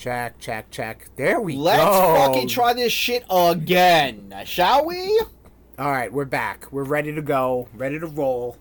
[0.00, 1.10] Check, check, check.
[1.16, 1.60] There we go.
[1.60, 5.20] Let's fucking try this shit again, shall we?
[5.78, 6.72] All right, we're back.
[6.72, 7.68] We're ready to go.
[7.74, 8.56] Ready to roll.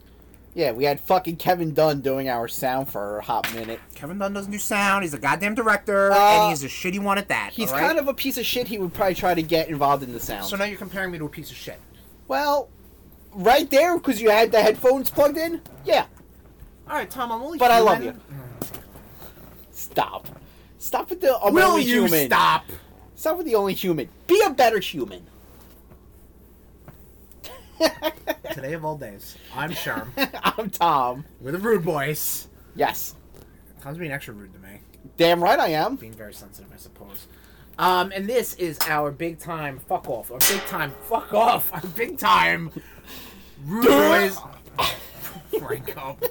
[0.53, 3.79] Yeah, we had fucking Kevin Dunn doing our sound for a hot minute.
[3.95, 5.03] Kevin Dunn doesn't do sound.
[5.05, 7.51] He's a goddamn director, Uh, and he's a shitty one at that.
[7.53, 7.85] He's right?
[7.87, 8.67] kind of a piece of shit.
[8.67, 10.43] He would probably try to get involved in the sound.
[10.43, 11.79] So now you're comparing me to a piece of shit.
[12.27, 12.67] well,
[13.31, 15.61] right there, because you had the headphones plugged in.
[15.85, 16.05] Yeah,
[16.89, 17.31] All right, Tom.
[17.31, 17.57] I'm only.
[17.59, 18.13] But I love you.
[19.71, 20.27] stop.
[20.79, 22.25] Stop with the I'm Will only you human.
[22.27, 22.65] stop?
[23.15, 24.07] Stop with the only human.
[24.27, 25.21] Be a better human.
[28.53, 30.07] Today of all days, I'm Sherm.
[30.57, 31.25] I'm Tom.
[31.41, 32.47] We're the Rude Boys.
[32.75, 33.15] Yes,
[33.81, 34.79] Tom's being extra rude to me.
[35.17, 35.95] damn right I am.
[35.95, 37.27] Being very sensitive, I suppose.
[37.77, 41.81] Um, and this is our big time fuck off, or big time fuck off, our
[41.95, 42.71] big time
[43.65, 44.37] Rude Boys
[45.61, 46.23] rank up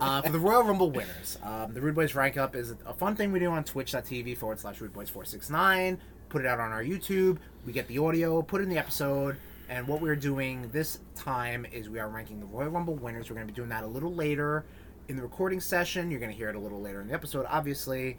[0.00, 1.38] uh, for the Royal Rumble winners.
[1.42, 4.58] Um, the Rude Boys rank up is a fun thing we do on Twitch.tv forward
[4.58, 5.98] slash Rude Boys four six nine.
[6.28, 7.38] Put it out on our YouTube.
[7.66, 9.36] We get the audio, put in the episode,
[9.68, 13.28] and what we're doing this time is we are ranking the Royal Rumble winners.
[13.28, 14.64] We're going to be doing that a little later
[15.08, 16.10] in the recording session.
[16.10, 18.16] You're going to hear it a little later in the episode, obviously.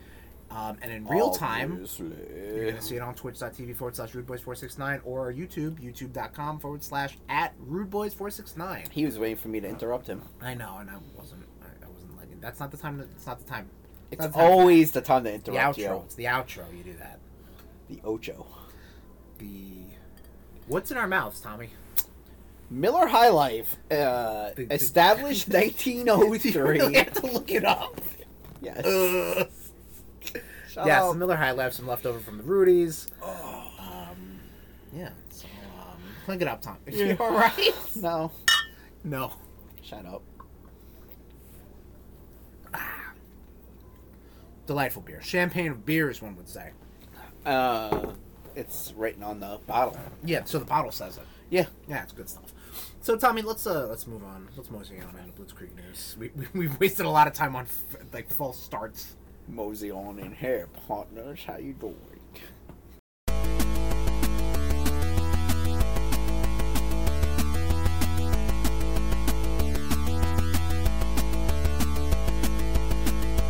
[0.53, 4.99] Um, and in real time, you're going to see it on twitch.tv forward slash rudeboys469
[5.05, 8.89] or YouTube, youtube.com forward slash at rudeboys469.
[8.91, 10.22] He was waiting for me to interrupt him.
[10.41, 13.25] I know, and I wasn't, I, I wasn't letting, that's not the time, to, it's
[13.25, 13.69] not the time.
[14.11, 14.52] It's not the time.
[14.52, 15.79] always the time to the interrupt outro.
[15.79, 16.02] you.
[16.05, 17.19] It's the outro, you do that.
[17.89, 18.45] The Ocho.
[19.38, 19.85] The,
[20.67, 21.69] what's in our mouths, Tommy?
[22.69, 25.53] Miller High Life, uh, The- the- established You
[26.63, 26.94] really 1903.
[26.95, 28.01] have to look it up.
[28.62, 28.85] yes.
[28.85, 29.50] Ugh.
[30.71, 31.11] Shut yes, up.
[31.13, 33.07] the Miller High left some leftover from the Rudies.
[33.21, 33.71] Oh.
[33.77, 34.39] Um,
[34.93, 35.45] yeah, so,
[35.77, 36.77] um, look it up, Tom.
[36.87, 37.05] Yeah.
[37.07, 37.73] You alright?
[37.95, 38.31] No.
[39.03, 39.33] No.
[39.81, 40.21] Shut up.
[42.73, 43.11] Ah.
[44.65, 45.21] Delightful beer.
[45.21, 46.71] Champagne of beers, one would say.
[47.45, 48.11] Uh,
[48.55, 49.97] it's written on the bottle.
[50.23, 51.23] Yeah, so the bottle says it.
[51.49, 51.65] Yeah.
[51.89, 52.53] Yeah, it's good stuff.
[53.01, 54.47] So Tommy, let's uh let's move on.
[54.55, 56.15] Let's mosey on into Blitzkrieg news.
[56.17, 59.15] We, we we've wasted a lot of time on f- like false starts.
[59.51, 61.41] Mosey on in here, partners.
[61.45, 61.95] How you doing?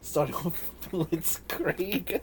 [0.01, 2.19] Starting off Blitzkrieg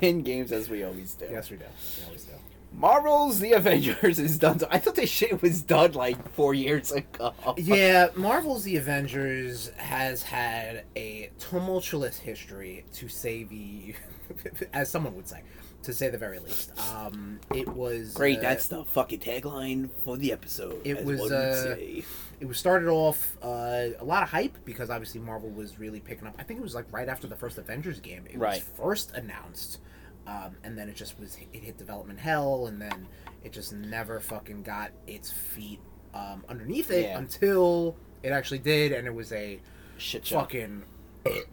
[0.00, 1.26] in games as we always do.
[1.28, 1.64] Yes, we do.
[1.98, 2.32] We always do.
[2.74, 4.60] Marvel's The Avengers is done.
[4.70, 7.32] I thought this shit was done like four years ago.
[7.56, 13.94] Yeah, Marvel's The Avengers has had a tumultuous history, to say the,
[14.72, 15.42] as someone would say,
[15.82, 16.72] to say the very least.
[16.92, 20.80] Um, it was Great, uh, that's the fucking tagline for the episode.
[20.84, 25.20] It as was, uh, it was started off uh, a lot of hype because obviously
[25.20, 26.34] Marvel was really picking up.
[26.38, 28.24] I think it was like right after the first Avengers game.
[28.30, 28.54] It Right.
[28.54, 29.78] was first announced,
[30.26, 33.06] um, and then it just was it hit development hell, and then
[33.44, 35.80] it just never fucking got its feet
[36.14, 37.18] um, underneath it Yeah.
[37.18, 39.60] until it actually did, and it was a
[39.98, 40.40] shit show.
[40.40, 40.84] fucking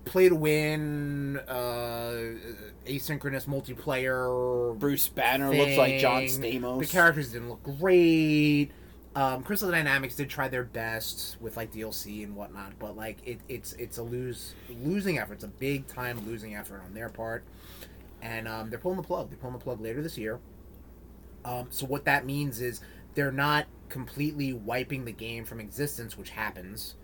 [0.06, 2.34] play to win, uh,
[2.88, 4.78] asynchronous multiplayer.
[4.78, 6.24] Bruce Banner looks like John.
[6.24, 6.80] Stamos.
[6.80, 8.72] The characters didn't look great.
[9.16, 13.40] Um, Crystal Dynamics did try their best with like DLC and whatnot, but like it,
[13.50, 14.54] it's it's a lose
[14.84, 15.34] losing effort.
[15.36, 17.44] It's a big time losing effort on their part,
[18.22, 19.30] and um, they're pulling the plug.
[19.30, 20.40] They're pulling the plug later this year.
[21.46, 22.82] Um, so what that means is
[23.16, 26.96] they're not completely wiping the game from existence, which happens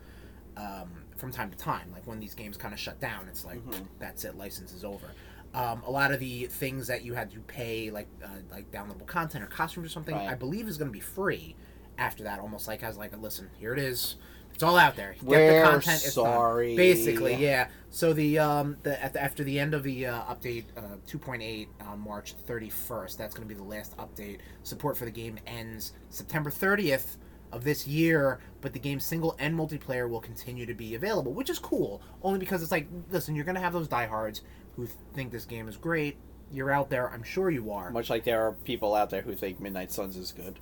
[0.58, 1.92] um, from time to time.
[1.92, 3.88] Like when these games kind of shut down, it's like Mhm.
[4.00, 5.08] that's it, license is over.
[5.54, 9.08] Um, a lot of the things that you had to pay, like uh, like downloadable
[9.08, 10.30] content or costumes or something, Right.
[10.30, 11.56] I believe is going to be free
[11.98, 12.40] after that.
[12.40, 14.16] Almost like as like, listen, here it is.
[14.56, 15.14] It's all out there.
[15.14, 16.02] Get We're the content.
[16.06, 16.26] It's done.
[16.26, 16.76] sorry.
[16.76, 17.68] Basically, yeah.
[17.90, 21.68] So the um the, at the after the end of the uh, update uh, 2.8
[21.82, 24.40] on March 31st, that's going to be the last update.
[24.64, 27.18] Support for the game ends September 30th
[27.52, 31.50] of this year, but the game's single and multiplayer will continue to be available, which
[31.50, 32.02] is cool.
[32.24, 34.42] Only because it's like, listen, you're going to have those diehards
[34.76, 36.18] who think this game is great.
[36.52, 37.90] You're out there, I'm sure you are.
[37.92, 40.60] Much like there are people out there who think Midnight Suns is good.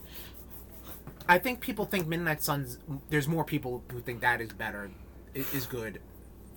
[1.28, 2.80] I think people think Midnight Suns.
[3.10, 4.92] There's more people who think that is better,
[5.34, 6.00] is good,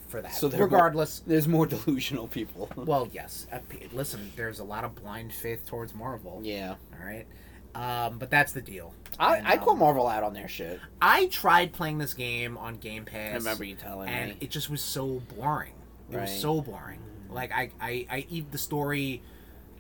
[0.08, 0.34] for that.
[0.34, 2.70] So they're more- regardless, There's more delusional people.
[2.76, 3.46] well, yes.
[3.92, 6.40] Listen, there's a lot of blind faith towards Marvel.
[6.42, 6.74] yeah.
[6.98, 7.26] All right,
[7.74, 8.94] um, but that's the deal.
[9.18, 10.80] I, And, I call um, Marvel out on their shit.
[11.00, 13.32] I tried playing this game on Game Pass.
[13.32, 14.32] I remember you telling and me.
[14.32, 15.72] And it just was so boring.
[16.10, 17.00] It was so boring.
[17.30, 19.22] Like I, I, I the story,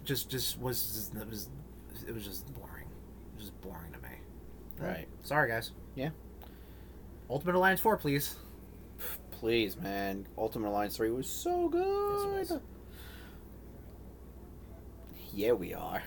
[0.04, 1.48] just, just was, just, it was,
[2.06, 2.65] it was just boring.
[4.78, 5.06] Right.
[5.22, 5.72] Sorry, guys.
[5.94, 6.10] Yeah.
[7.28, 8.36] Ultimate Alliance 4, please.
[9.30, 10.26] Please, man.
[10.38, 12.38] Ultimate Alliance 3 was so good.
[12.38, 12.60] Yes, was.
[15.32, 16.02] Yeah, we are.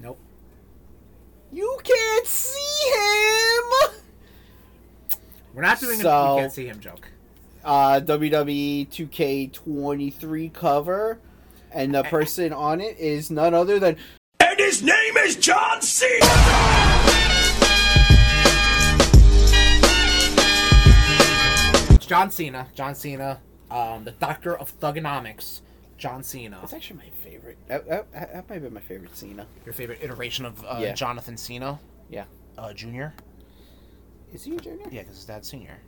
[0.00, 0.18] Nope.
[1.50, 3.94] You can't see him!
[5.54, 7.08] We're not doing so, a you can't see him joke.
[7.64, 11.18] Uh, WWE 2K23 cover,
[11.72, 13.96] and the person on it is none other than
[14.58, 16.18] and his name is John Cena!
[21.94, 22.66] It's John Cena.
[22.74, 23.40] John Cena,
[23.70, 25.60] um, the doctor of thuganomics.
[25.96, 26.58] John Cena.
[26.60, 27.58] That's actually my favorite.
[27.66, 29.46] That, that, that might be my favorite Cena.
[29.64, 30.94] Your favorite iteration of uh, Yeah.
[30.94, 31.78] Jonathan Cena?
[32.08, 32.24] Yeah.
[32.56, 33.14] Uh, Junior?
[34.32, 34.86] Is he a junior?
[34.92, 35.78] Yeah, because his dad's senior.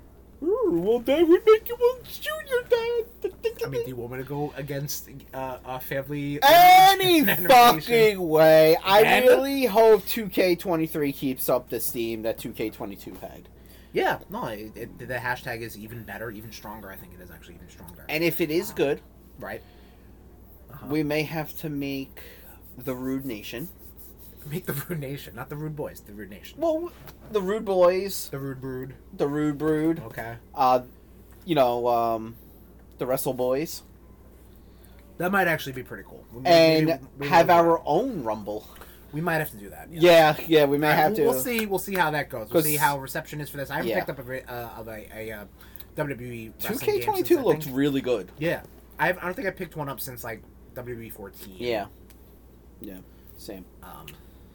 [0.43, 3.33] Ooh, well, Dad would make you a junior, Dad.
[3.65, 6.39] I mean, do you want me to go against uh, a family?
[6.43, 8.77] Any fucking way.
[8.83, 13.49] I And- really hope 2K23 keeps up the steam that 2K22 had.
[13.93, 16.91] Yeah, no, it, it, the hashtag is even better, even stronger.
[16.91, 18.05] I think it is actually even stronger.
[18.09, 19.01] And if it is good,
[19.39, 19.63] right?
[20.73, 20.87] Uh-huh.
[20.89, 22.23] we may have to make
[22.79, 23.69] the Rude Nation.
[24.47, 26.59] Make the Rude Nation, not the Rude Boys, the Rude Nation.
[26.61, 26.91] Well,
[27.31, 28.95] the Rude Boys, The Rude Brood.
[29.17, 30.37] the Rude Brood, Okay.
[30.55, 30.83] uh,
[31.45, 32.37] you know, um,
[32.99, 33.83] the Wrestle Boys,
[35.19, 36.25] That might actually be pretty cool.
[36.33, 38.67] We- and maybe- maybe have our own Rumble.
[39.13, 39.89] We might have to do that.
[39.93, 41.23] Yeah, yeah, we may have we'll, to.
[41.25, 41.67] We'll see.
[41.67, 42.51] We'll see how that goes.
[42.51, 43.69] We'll see how reception is for this.
[43.71, 44.05] I haven't Yeah.
[44.05, 45.45] picked up a uh, of a, a uh,
[45.97, 46.53] WWE.
[46.61, 48.31] 2K22 since, looked really good.
[48.39, 48.63] Yeah,
[48.99, 50.43] I, have, I don't think I picked one up since like
[50.75, 51.55] WWE 14.
[51.59, 51.87] Yeah.
[52.81, 52.99] Yeah,
[53.37, 53.65] same.
[53.83, 54.07] Um,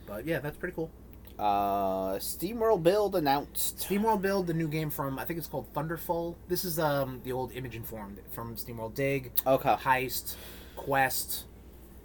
[0.06, 0.90] but yeah, that's pretty cool.
[1.38, 3.78] Uh, SteamWorld Build announced.
[3.78, 6.38] SteamWorld Build, the new game from I think it's called Thunderful.
[6.48, 9.74] This is um the old Image & Form from SteamWorld Dig, Okay.
[9.76, 10.36] Heist,
[10.78, 11.44] Quest,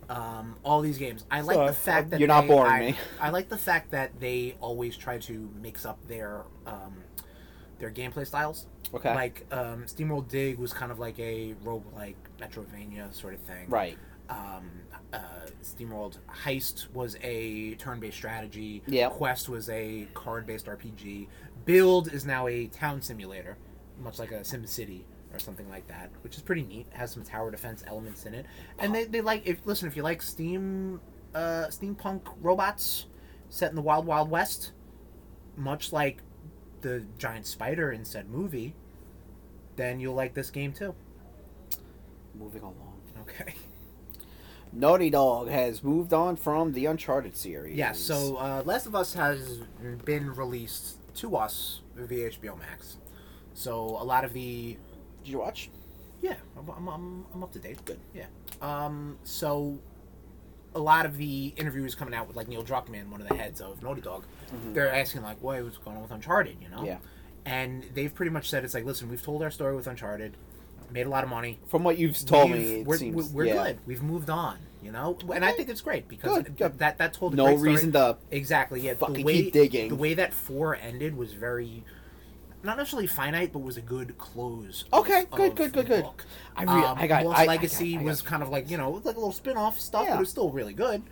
[0.09, 1.25] um, all these games.
[1.31, 2.95] I like So, the fact that you're not they- boring I, me.
[3.21, 7.05] I like the fact that they always try to mix up their um,
[7.79, 8.67] their gameplay styles.
[8.93, 9.15] Okay.
[9.15, 13.67] Like um, SteamWorld Dig was kind of like a roguelike Metrovania sort of thing.
[13.69, 13.97] right.
[14.31, 14.71] Um,
[15.13, 15.19] uh,
[15.63, 18.83] SteamWorld Heist was a turn-based strategy.
[18.87, 19.13] Yep.
[19.13, 21.27] Quest was a card-based RPG.
[21.65, 23.59] Build is now a town simulator,
[24.03, 26.87] much like a Sim City or something like that, which is pretty neat.
[26.91, 28.47] Has some tower defense elements in it,
[28.79, 31.01] and they, they like if listen if you like steam
[31.35, 33.07] uh, steampunk robots
[33.49, 34.73] set in the wild wild west,
[35.57, 36.19] much like
[36.81, 38.75] the giant spider in said movie,
[39.77, 40.95] then you'll like this game too.
[42.39, 43.01] Moving along.
[43.21, 43.55] Okay.
[44.73, 47.77] Naughty Dog has moved on from the Uncharted series.
[47.77, 49.59] Yeah, so uh, Last of Us has
[50.05, 52.97] been released to us via HBO Max.
[53.55, 54.77] So a lot of the
[55.25, 55.71] Did you watch?
[56.23, 57.85] yeah, I'm, I'm, I'm, I'm up to date.
[57.85, 57.99] Good.
[58.15, 58.27] Yeah.
[58.63, 59.19] Um.
[59.25, 59.79] So
[60.75, 63.61] a lot of the interviews coming out with like Neil Druckmann, one of the heads
[63.61, 64.25] of Naughty Dog,
[64.73, 66.77] they're asking like, "Why what's going on with Uncharted?" You know.
[66.79, 66.87] Mm-hmm.
[66.87, 66.99] Yeah.
[67.47, 70.37] And they've pretty much said it's like, listen, we've told our story with Uncharted,
[70.93, 71.59] made a lot of money.
[71.67, 73.55] From what you've told We've- me, it we're, seems we're yeah.
[73.65, 73.79] good.
[73.87, 74.59] We've moved on.
[74.83, 76.79] You know, and I think it's great because Good, good.
[76.79, 78.17] that that told No reason to.
[78.31, 78.81] Exactly.
[78.81, 78.95] Yeah.
[78.95, 79.91] the way, keep digging.
[79.91, 81.85] The way that four ended was very,
[82.63, 84.87] not necessarily finite, but was a good close.
[84.91, 86.05] Okay, of- good, good, good, good.
[86.05, 86.25] book.
[86.57, 88.71] I re- Um, I got- Lost I- I Legacy got- I was kind of like
[88.71, 90.13] you know like a little spin-off stuff, Yeah.
[90.13, 91.03] but it was still really good.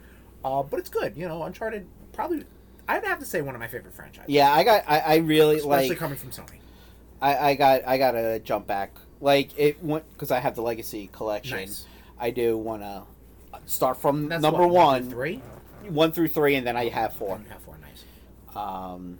[0.43, 1.15] Uh, but it's good.
[1.15, 2.45] You know, Uncharted probably.
[2.89, 4.31] I'd have to say one of my favorite franchises.
[4.31, 4.85] Yeah, I got.
[4.89, 5.99] I, I really Especially like.
[5.99, 6.57] coming from Sony.
[7.21, 7.87] I, I got.
[7.87, 8.93] I gotta jump back.
[9.21, 11.57] Like it went because I have the Legacy collection.
[11.59, 11.87] Nice.
[12.19, 13.03] I do want to
[13.67, 15.43] start from That's number what, one, through three.
[15.89, 17.39] one through three, and then I have four.
[17.43, 17.79] You have four.
[17.81, 18.05] Nice.
[18.57, 19.19] Um,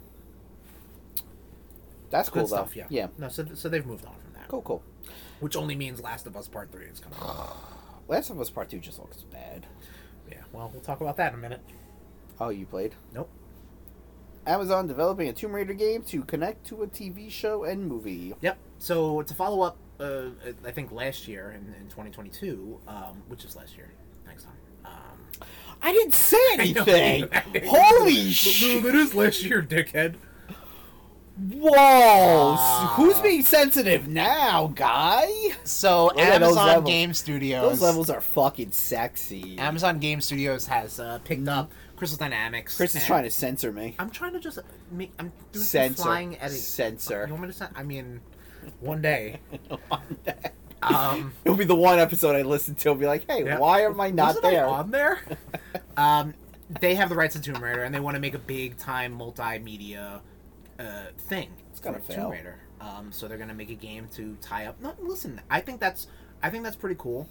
[2.11, 2.57] that's cool Good though.
[2.57, 2.77] stuff.
[2.77, 2.87] Yeah.
[2.91, 3.07] yeah.
[3.19, 3.29] No.
[3.29, 4.49] So so they've moved on from that.
[4.49, 4.83] Cool, cool.
[5.41, 7.19] Which only means Last of Us Part Three is coming.
[8.09, 9.67] Last of Us Part Two just looks bad.
[10.31, 10.39] yeah.
[10.53, 11.61] Well, we'll talk about that in a minute.
[12.41, 12.95] Oh, you played?
[13.13, 13.29] Nope.
[14.47, 18.35] Amazon developing a Tomb Raider game to connect to a TV show and movie.
[18.41, 18.57] Yep.
[18.79, 20.31] So to follow up, uh,
[20.65, 23.91] I think last year in, in 2022, um, which is last year.
[24.27, 24.53] Thanks, Tom.
[24.85, 25.47] Um,
[25.83, 27.29] I didn't say anything.
[27.67, 28.83] Holy shit!
[28.83, 30.15] No, it is last year, dickhead.
[31.53, 31.71] Whoa!
[31.77, 32.95] Ah.
[32.97, 35.29] Who's being sensitive now, guy?
[35.63, 36.91] So at Amazon levels.
[36.91, 37.63] Game Studios.
[37.71, 39.57] Those levels are fucking sexy.
[39.57, 42.77] Amazon Game Studios has uh, picked up Crystal Dynamics.
[42.77, 43.95] Chris is trying to censor me.
[44.01, 44.59] I'm trying to just
[44.91, 45.13] make.
[45.21, 46.03] I'm doing some Censor.
[46.03, 46.57] flying edit.
[46.57, 47.25] Censor.
[47.29, 47.55] You want me to?
[47.55, 48.21] Sen- I mean,
[48.81, 49.41] one day.
[50.83, 52.91] Um, It'll be the one episode I listen to.
[52.93, 53.59] and be like, hey, Yeah.
[53.59, 54.67] why am I not Wasn't I there?
[54.67, 55.21] on there?
[55.97, 56.35] um,
[56.81, 59.19] they have the rights to Tomb Raider, and they want to make a big time
[59.19, 60.21] multimedia
[60.79, 60.83] uh,
[61.19, 61.51] thing.
[61.71, 62.25] It's gonna fail.
[62.25, 62.59] Tomb Raider.
[62.81, 64.81] Um, so they're gonna make a game to tie up.
[64.81, 66.07] No, listen, I think that's
[66.43, 67.29] I think that's pretty cool.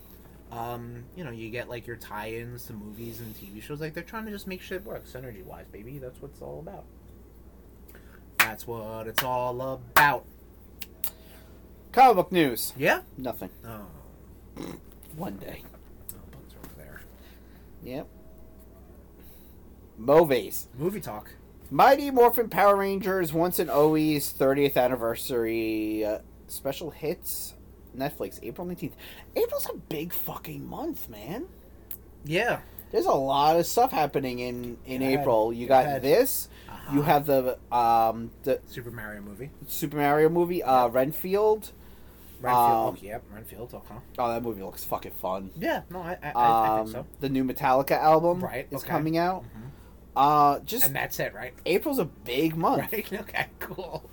[0.52, 3.80] Um, you know, you get like your tie-ins to movies and TV shows.
[3.80, 6.00] Like they're trying to just make shit work synergy wise, baby.
[6.00, 6.86] That's what it's all about.
[8.40, 10.26] That's what it's all about.
[11.98, 12.74] Comic book news.
[12.78, 13.02] Yeah.
[13.18, 13.50] Nothing.
[13.66, 13.88] Oh,
[15.16, 15.64] One day.
[16.14, 17.02] oh bugs over there.
[17.84, 18.08] Yep.
[19.98, 20.68] Movies.
[20.78, 21.32] Movie talk.
[21.72, 27.56] Mighty Morphin Power Rangers Once and Always 30th Anniversary uh, Special Hits.
[27.98, 28.92] Netflix, April 19th.
[29.36, 31.48] April's a big fucking month, man.
[32.24, 32.60] Yeah.
[32.92, 35.20] There's a lot of stuff happening in, in Go ahead.
[35.22, 35.52] April.
[35.52, 36.02] You Go got ahead.
[36.04, 36.48] this.
[36.94, 37.02] You Uh-huh.
[37.02, 39.50] have the um the Super Mario movie.
[39.68, 41.72] Super Mario movie, uh, Renfield.
[42.42, 42.70] Renfield.
[42.90, 43.74] Um, oh, yep, Renfield.
[43.74, 43.96] Okay.
[44.20, 45.52] Oh, that movie looks fucking fun.
[45.58, 45.82] Yeah.
[45.90, 47.06] No, I, I, I Um, think so.
[47.20, 48.90] The new Metallica album Right, is okay.
[48.92, 49.44] coming out.
[49.44, 49.70] Mhm.
[50.16, 51.54] Uh, just And that's it, right?
[51.66, 52.92] April's a big month.
[52.92, 53.12] Right.
[53.14, 53.48] Okay.
[53.60, 54.10] Cool.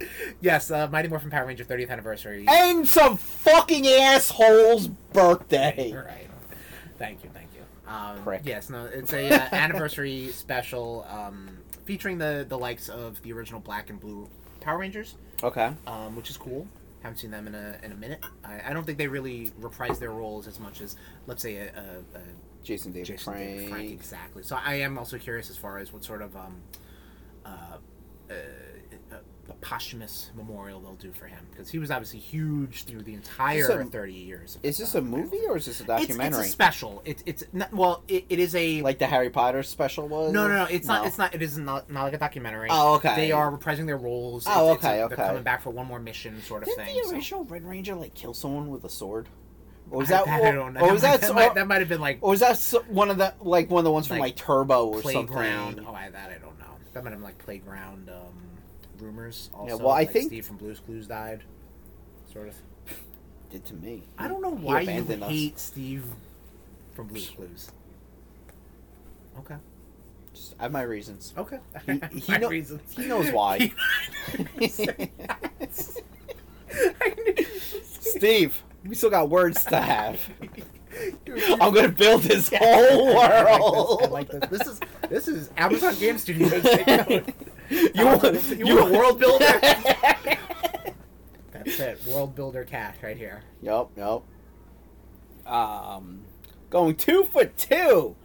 [0.40, 2.44] yes, uh, Mighty Morphin Power Ranger 30th anniversary.
[2.48, 5.92] And some fucking asshole's birthday.
[5.92, 6.28] Right.
[6.98, 7.62] Thank you, thank you.
[7.92, 8.42] Um, Prick.
[8.44, 11.48] Yes, no, it's a uh, anniversary special um,
[11.86, 14.28] featuring the the likes of the original Black and Blue
[14.60, 15.72] Power Rangers, Okay.
[15.86, 16.66] um, which is cool.
[17.02, 18.20] Haven't seen them in a in a minute.
[18.44, 21.66] I, I don't think they really reprise their roles as much as let's say a,
[21.66, 22.22] a, a
[22.62, 23.48] Jason David Jason Frank.
[23.48, 24.42] David Frank exactly.
[24.42, 26.60] So I am also curious as far as what sort of um,
[27.44, 27.48] uh,
[28.30, 28.34] uh,
[29.60, 33.84] posthumous memorial they'll do for him because he was obviously huge through the entire a-
[33.86, 34.56] thirty years.
[34.56, 36.40] of Is this uh, a movie or is this a documentary?
[36.40, 37.02] it's a special.
[37.04, 40.32] It's it's not, well, it, it is a like the Harry Potter special was?
[40.32, 40.64] no, no, no.
[40.64, 41.06] It's not.
[41.06, 41.34] It's not.
[41.34, 42.68] It is not not like a documentary.
[42.70, 43.16] Oh, okay.
[43.16, 44.44] They are reprising their roles.
[44.46, 45.16] Oh, It's- it's a- okay, They're okay.
[45.16, 46.96] coming back for one more mission, sort of Didn't thing.
[46.96, 49.28] the so- original Red Ranger like kill someone with a sword?
[49.90, 50.80] Or was I- that, I don't know.
[50.80, 53.16] or was that, that, might, that might have been like or was that one of
[53.18, 55.76] the like one of the ones from Like, like Turbo or playground.
[55.76, 55.86] something?
[55.88, 56.66] Oh, I, that I don't know.
[56.92, 58.27] That might have been like playground um,
[59.00, 59.50] rumors.
[59.54, 61.42] Also, well, I like think- Steve from Blue's Clues died.
[62.32, 62.54] Sort of.
[63.50, 64.02] Did to me.
[64.18, 65.30] I don't know He why you us.
[65.30, 66.04] hate Steve
[66.92, 67.70] from Blue's Clues.
[69.38, 69.56] Okay.
[70.34, 71.32] Just, I have my reasons.
[71.38, 71.58] Okay.
[71.86, 72.92] He- he My know- reasons.
[72.94, 73.72] he knows why.
[77.82, 80.20] Steve, we still got words to have.
[81.60, 84.00] I'm gonna build this whole world.
[84.02, 84.48] I like this.
[84.50, 86.52] This is this is Amazon Game Studios.
[87.70, 89.44] You want- you you want world builder?
[91.52, 92.00] That's it.
[92.06, 93.42] World builder cash right here.
[93.60, 94.22] Yep, yep.
[95.46, 96.24] Um,
[96.70, 98.16] going two for two.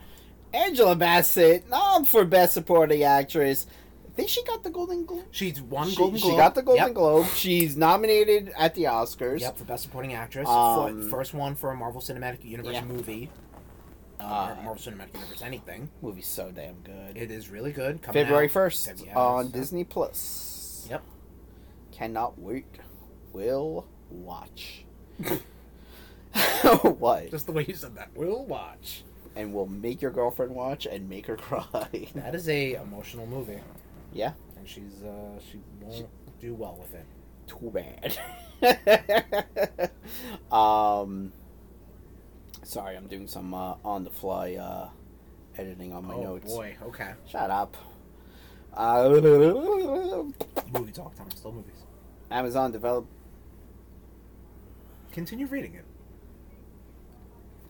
[0.54, 3.66] Angela Bassett, nom for Best Supporting Actress.
[4.14, 5.26] I think she got the Golden Globe.
[5.32, 6.32] She's won She, Golden Globe.
[6.32, 6.94] she got the Golden Yep.
[6.94, 7.26] Globe.
[7.36, 9.40] She's nominated at the Oscars.
[9.40, 10.48] Yep, for Best Supporting Actress.
[10.48, 12.84] Um, first one for a Marvel Cinematic Universe Yeah.
[12.86, 13.32] movie.
[14.20, 15.90] Uh, Uh, Marvel Cinematic Universe, anything.
[16.04, 17.18] Movie's so damn good.
[17.18, 18.04] It is really good.
[18.04, 20.86] Coming February first on so- Disney Plus.
[20.92, 21.02] Yep.
[21.92, 22.66] Cannot wait.
[23.34, 24.86] Will watch.
[26.84, 27.32] what?
[27.32, 28.10] Just the way you said that.
[28.16, 29.04] We'll watch.
[29.36, 32.08] And will make your girlfriend watch and make her cry.
[32.16, 33.60] That is a emotional movie,
[34.14, 34.34] yeah.
[34.58, 36.08] and she's uh she won't
[36.40, 37.06] do well with it.
[37.48, 38.18] Too bad.
[40.52, 41.32] um.
[42.64, 44.88] Sorry, I'm doing some uh, on the fly uh,
[45.58, 46.54] editing on my oh notes.
[46.54, 46.78] boy.
[46.82, 47.12] Okay.
[47.28, 47.76] Shut up.
[48.74, 51.30] Uh, Movie talk time.
[51.32, 51.84] Still movies.
[52.32, 53.10] Amazon developed.
[55.12, 55.86] Continue reading it.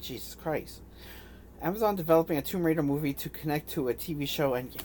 [0.01, 0.81] Jesus Christ.
[1.61, 4.75] Amazon developing a Tomb Raider movie to connect to a TV show and.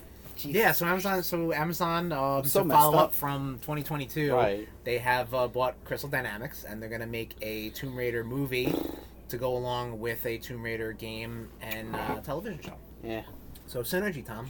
[0.44, 3.04] Yeah, so Amazon, so Amazon, um, So to follow up.
[3.06, 4.68] up from 2022, Right.
[4.84, 8.74] they have uh, bought Crystal Dynamics, and they're gonna make a Tomb Raider movie
[9.28, 12.74] to go along with a Tomb Raider game and uh, television show.
[13.02, 13.22] Yeah.
[13.66, 14.48] So synergy, Tom.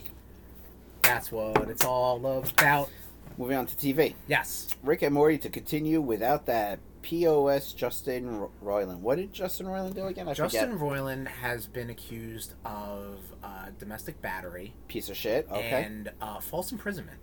[1.03, 2.91] That's what it's all about.
[3.39, 4.15] Moving on to TV.
[4.27, 4.69] Yes.
[4.83, 8.99] Rick and Morty to continue without that POS Justin Ro- Roiland.
[9.01, 10.29] What did Justin Roiland do again?
[10.29, 10.79] I Justin forget.
[10.85, 15.49] Roiland has been accused of uh, domestic battery Piece of shit.
[15.51, 15.85] Okay.
[15.85, 17.19] and uh, false imprisonment.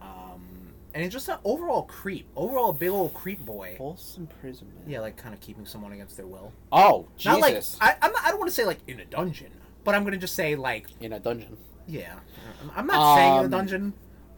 [0.00, 2.26] Um, and it's just an overall creep.
[2.36, 3.74] Overall, big old creep boy.
[3.78, 4.80] False imprisonment.
[4.86, 6.52] Yeah, like kind of keeping someone against their will.
[6.72, 7.32] Oh, Jesus.
[7.32, 7.62] Not like
[8.02, 9.52] I, I'm not, I don't want to say like in a dungeon,
[9.84, 11.56] but I'm gonna just say like in a dungeon.
[11.86, 12.14] yeah.
[12.76, 13.92] I'm not saying in a Um, dungeon,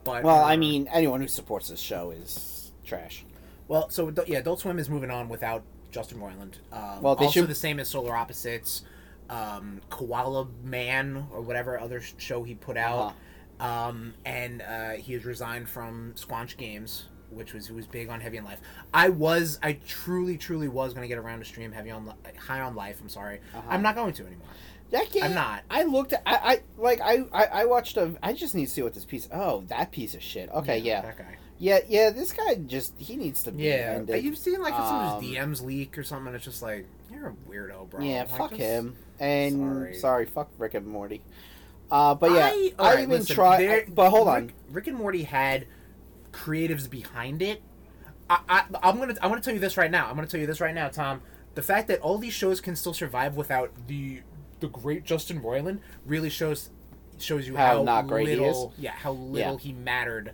[0.04, 3.24] but Well, I mean, anyone who supports this show is trash.
[3.72, 6.54] Well, so yeah, Adult Swim is moving on without Justin Roiland.
[6.72, 8.82] Um, Well, they also should- the same as Solar Opposites,
[9.30, 13.14] um, Koala Man or whatever other show he put out,
[13.60, 13.88] Uh-huh.
[13.88, 17.04] um, and uh, he has resigned from Squanch Games.
[17.30, 18.60] Which was who was big on Heavy on Life.
[18.92, 22.12] I was, I truly, truly was going to get around to stream Heavy on Li-
[22.36, 22.98] High on Life.
[23.00, 23.62] I'm sorry, Uh-huh.
[23.70, 24.48] I'm not going to anymore.
[24.90, 25.62] That game, I'm not.
[25.70, 26.20] I looked at.
[26.26, 27.00] I, I like.
[27.00, 27.44] I, I.
[27.60, 28.12] I watched a.
[28.22, 29.30] I just need to see what this piece.
[29.32, 30.50] Oh, that piece of shit.
[30.50, 31.36] Okay, yeah, that guy.
[31.62, 32.10] Yeah, yeah.
[32.10, 32.92] This guy just.
[32.98, 33.64] He needs to be.
[33.64, 34.06] Yeah, ended.
[34.08, 34.82] but you've seen like some
[35.16, 36.26] of his Um, DMs leak or something.
[36.28, 38.00] and It's just like you're a weirdo, bro.
[38.02, 38.96] Yeah, Like, fuck just- him.
[39.20, 39.94] And Sorry.
[39.94, 40.26] sorry.
[40.26, 41.22] fuck Rick and Morty.
[41.90, 43.60] Uh, but yeah, I, all right, even listen, tried.
[43.60, 44.52] there- But hold Rick, on.
[44.70, 45.66] Rick and Morty had
[46.32, 47.62] creatives behind it.
[48.30, 50.08] I, I, I'm gonna I'm gonna tell you this right now.
[50.08, 51.20] I'm gonna tell you this right now, Tom.
[51.54, 54.20] The fact that all these shows can still survive without the
[54.60, 56.70] the great Justin Roiland really shows
[57.18, 59.58] shows you How how, not great he little yeah how little Yeah.
[59.58, 60.32] he mattered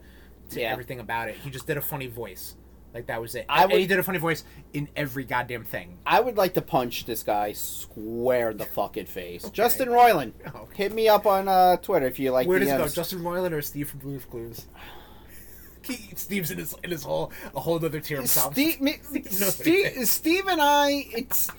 [0.51, 0.73] to Yeah.
[0.73, 1.37] everything about it.
[1.37, 2.57] He just did a funny voice.
[2.95, 3.45] Like that was it.
[3.49, 5.99] I and he did a funny voice in every goddamn thing.
[6.07, 9.45] I would like to punch this guy square in the fucking face.
[9.45, 9.53] Okay.
[9.53, 10.33] Justin Roiland,
[10.75, 12.49] hit me up on uh, Twitter if you like.
[12.49, 12.89] Where does it go?
[12.89, 14.67] Justin Roiland or Steve from Blue's Clues?
[16.17, 18.53] Steve's in his in his whole a whole other tier himself.
[18.55, 20.09] Steve, me, Steve knows what he Steve.
[20.09, 21.51] Steve and I, it's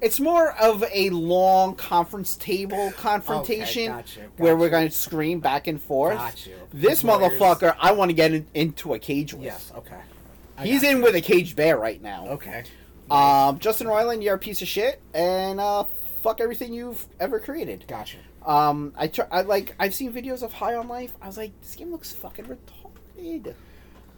[0.00, 5.66] it's more of a long conference table confrontation gotcha, where we're going to scream back
[5.66, 6.18] and forth.
[6.18, 6.54] Got you.
[6.72, 7.32] This Lawyers.
[7.32, 9.44] motherfucker, I want to get in, into a cage with.
[9.44, 9.72] Yes.
[9.76, 10.00] Okay.
[10.58, 11.02] I He's in you.
[11.02, 12.28] with a caged bear right now.
[12.28, 12.64] Okay.
[13.10, 15.84] Um, Justin Roiland, you're a piece of shit, and uh,
[16.22, 17.84] fuck everything you've ever created.
[17.86, 18.18] Gotcha.
[18.44, 21.14] Um, I try, I like, I've seen videos of High on Life.
[21.20, 23.54] I was like, this game looks fucking retarded.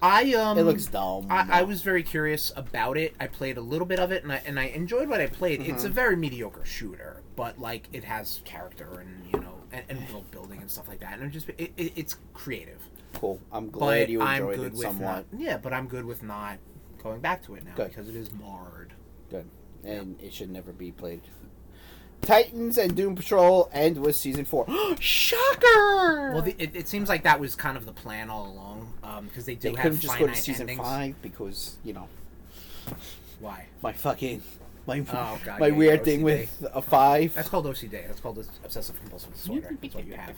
[0.00, 0.56] I um.
[0.58, 1.26] It looks dumb.
[1.30, 3.14] I, I was very curious about it.
[3.18, 5.60] I played a little bit of it, and I and I enjoyed what I played.
[5.60, 5.86] It's Mm-hmm.
[5.86, 10.30] a very mediocre shooter, but like it has character and you know and, and world
[10.30, 11.14] building and stuff like that.
[11.18, 12.80] And it just it, it, it's creative.
[13.14, 13.40] cool.
[13.50, 15.26] I'm glad But you I'm enjoyed good it with somewhat.
[15.32, 15.40] not.
[15.40, 16.58] Yeah, but I'm good with not
[17.02, 17.88] going back to it now Good.
[17.88, 18.92] because it is marred.
[19.30, 19.48] Good.
[19.84, 21.22] And it should never be played.
[22.22, 24.66] Titans and Doom Patrol end with season four.
[25.00, 26.32] Shocker!
[26.32, 28.92] Well, the, it, it seems like that was kind of the plan all along
[29.28, 30.86] because they do they have just go to season endings.
[30.86, 32.08] five because you know
[33.40, 33.66] Why?
[33.82, 34.42] my fucking
[34.86, 36.04] my Oh, God, my yeah, weird OCD.
[36.04, 37.34] thing with a five.
[37.34, 37.90] That's called OCD.
[38.06, 39.76] That's called obsessive compulsive disorder.
[39.80, 40.34] That's what you have.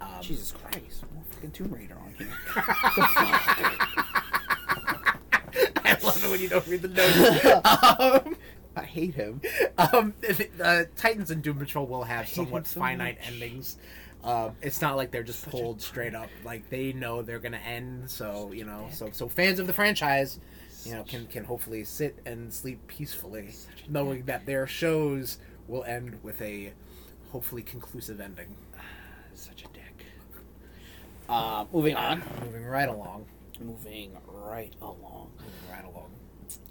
[0.00, 1.04] Um, Jesus Christ!
[1.14, 2.28] More fucking Tomb Raider on here.
[5.84, 8.26] I love it when you don't read the notes.
[8.26, 8.36] um,
[8.76, 9.40] I hate him.
[9.92, 10.14] um,
[10.62, 13.28] uh, Titans and Doom Patrol will have somewhat so finite much.
[13.32, 13.78] endings.
[14.24, 16.30] Um, it's not like they're just pulled straight up.
[16.44, 18.08] Like they know they're gonna end.
[18.10, 20.38] So you know, so so fans of the franchise,
[20.84, 23.50] you know, can can hopefully sit and sleep peacefully,
[23.88, 26.72] knowing that their shows will end with a
[27.30, 28.54] hopefully conclusive ending.
[29.34, 30.06] Such a dick.
[31.28, 32.22] Uh, moving on.
[32.44, 33.26] Moving right along.
[33.60, 35.30] Moving right along.
[35.38, 36.10] Moving right along.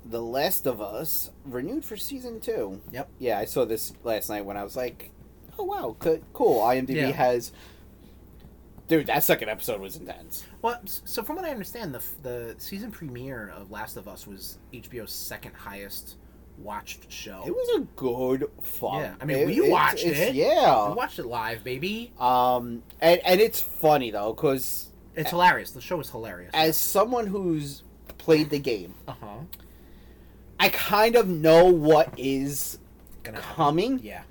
[0.06, 2.82] The Last of Us renewed for season two.
[2.92, 3.10] Yep.
[3.20, 5.12] Yeah, I saw this last night when I was like,
[5.60, 7.12] "Oh wow, co- cool." IMDb Yeah.
[7.12, 7.52] has,
[8.88, 10.46] dude, that second episode was intense.
[10.62, 14.28] Well, so from what I understand, the f- the season premiere of Last of Us
[14.28, 16.16] was HBO's second highest
[16.58, 17.44] watched show.
[17.46, 19.02] It was a good fun.
[19.02, 20.36] Yeah, I mean, we watched it.
[20.36, 20.90] Yeah.
[20.90, 22.12] We watched it live, baby.
[22.20, 25.72] Um, and and it's funny though, because It's hilarious.
[25.72, 26.52] The show is hilarious.
[26.54, 27.84] as someone who's
[28.18, 29.28] played the game, uh huh.
[30.62, 32.78] I kind of know what is
[33.24, 33.56] Gonna happen.
[33.56, 34.00] coming.
[34.04, 34.22] Yeah.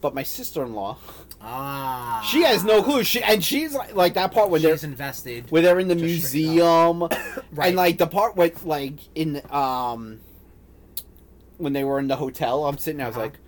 [0.00, 0.96] But my sister in law,
[1.42, 2.26] Ah.
[2.30, 3.02] she has no clue.
[3.04, 5.50] She and she's like, like that part when they're She's invested.
[5.50, 7.02] where they're in the museum,
[7.52, 7.68] Right.
[7.68, 10.20] and like the part with like in um
[11.58, 12.64] when they were in the hotel.
[12.66, 12.98] I'm sitting.
[12.98, 13.26] there, I was Uh-huh.
[13.26, 13.38] like,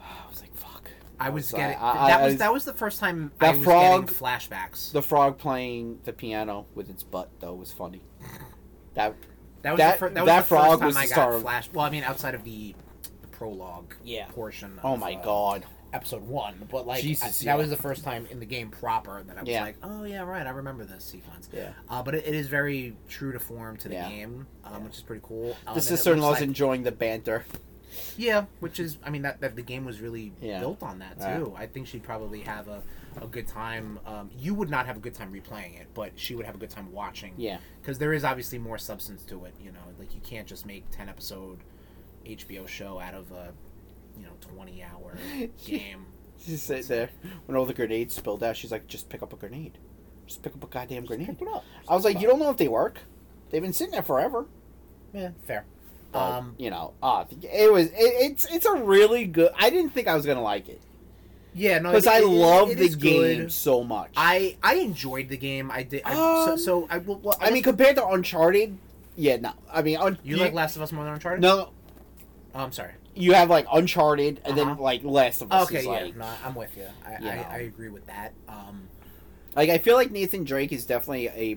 [0.00, 0.90] I was like, fuck.
[1.18, 3.56] I was getting I- I- that I was that was the first time That I
[3.56, 4.92] was frog- getting flashbacks.
[4.92, 8.02] The frog playing the piano with its butt though was funny.
[8.94, 9.16] That
[9.64, 11.08] that was that- the, fir- that was that the frog first time was I the
[11.08, 11.68] got star flash.
[11.72, 12.74] Well, I mean, outside of the,
[13.20, 14.26] the prologue Yeah.
[14.28, 14.78] portion.
[14.84, 15.64] oh my uh, god.
[15.92, 17.52] episode one, but like Jesus, I- yeah.
[17.52, 19.62] that was the first time in the game proper that I was Yeah.
[19.62, 21.48] like, oh yeah, right, I remember this sequence.
[21.52, 21.70] Yeah.
[21.88, 24.08] Uh, but it, it is very true to form to the Yeah.
[24.08, 24.78] game, um, Yeah.
[24.80, 25.50] which is pretty cool.
[25.50, 27.44] Um, The and sister in law's looks like- enjoying the banter.
[28.16, 30.58] yeah, which is I mean that, that the game was really Yeah.
[30.58, 31.38] built on that Yeah.
[31.38, 31.54] too.
[31.56, 32.82] I think she'd probably have a,
[33.22, 33.98] a good time.
[34.06, 36.58] Um, you would not have a good time replaying it, but she would have a
[36.58, 37.34] good time watching.
[37.36, 37.58] Yeah.
[37.80, 39.54] because there is obviously more substance to it.
[39.60, 41.58] You know, like you can't just make ten episode
[42.26, 43.52] HBO show out of a
[44.18, 45.16] you know twenty hour
[45.66, 46.06] game.
[46.44, 47.10] She's sitting there
[47.46, 48.56] when all the grenades spilled out.
[48.56, 49.78] She's like, "Just pick up a grenade.
[50.26, 51.64] Just pick up a goddamn grenade." Pick it up.
[51.88, 52.98] I was like, "You don't know if they work.
[53.50, 54.46] They've been sitting there forever."
[55.12, 55.64] Yeah, fair.
[56.12, 57.86] But, Um, you know, ah, it was.
[57.88, 59.50] It, it's it's a really good.
[59.58, 60.80] I didn't think I was gonna like it
[61.54, 63.52] yeah, no, because I it- love it the game good.
[63.52, 64.10] so much.
[64.16, 65.70] I I enjoyed the game.
[65.70, 66.02] I did.
[66.04, 68.76] I, so, Um, so I well, well, I mean, compared to Uncharted,
[69.16, 69.52] yeah, no.
[69.72, 71.40] I mean, un- you like Last of Us more than Uncharted?
[71.42, 71.70] no.
[72.54, 72.92] Oh, I'm sorry.
[73.16, 74.82] You have like Uncharted, and then Uh-huh.
[74.82, 75.64] like Last of Us.
[75.70, 76.86] Okay, yeah, like, no, I'm with you.
[77.06, 77.46] I, you I.
[77.50, 78.32] I agree with that.
[78.48, 78.88] Um,
[79.56, 81.56] Like I feel like Nathan Drake is definitely a,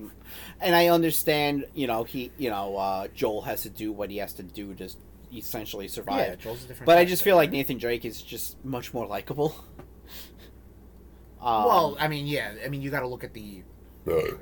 [0.60, 1.66] and I understand.
[1.74, 4.72] You know, he, you know, uh, Joel has to do what he has to do
[4.74, 4.88] to
[5.36, 6.28] essentially survive.
[6.28, 6.34] yeah.
[6.36, 6.86] Joel's a different.
[6.86, 7.50] but I just feel like?
[7.50, 9.54] Nathan Drake is just much more likable.
[11.40, 12.54] Um, Well, I mean, yeah.
[12.64, 13.62] I mean, you got to look at the.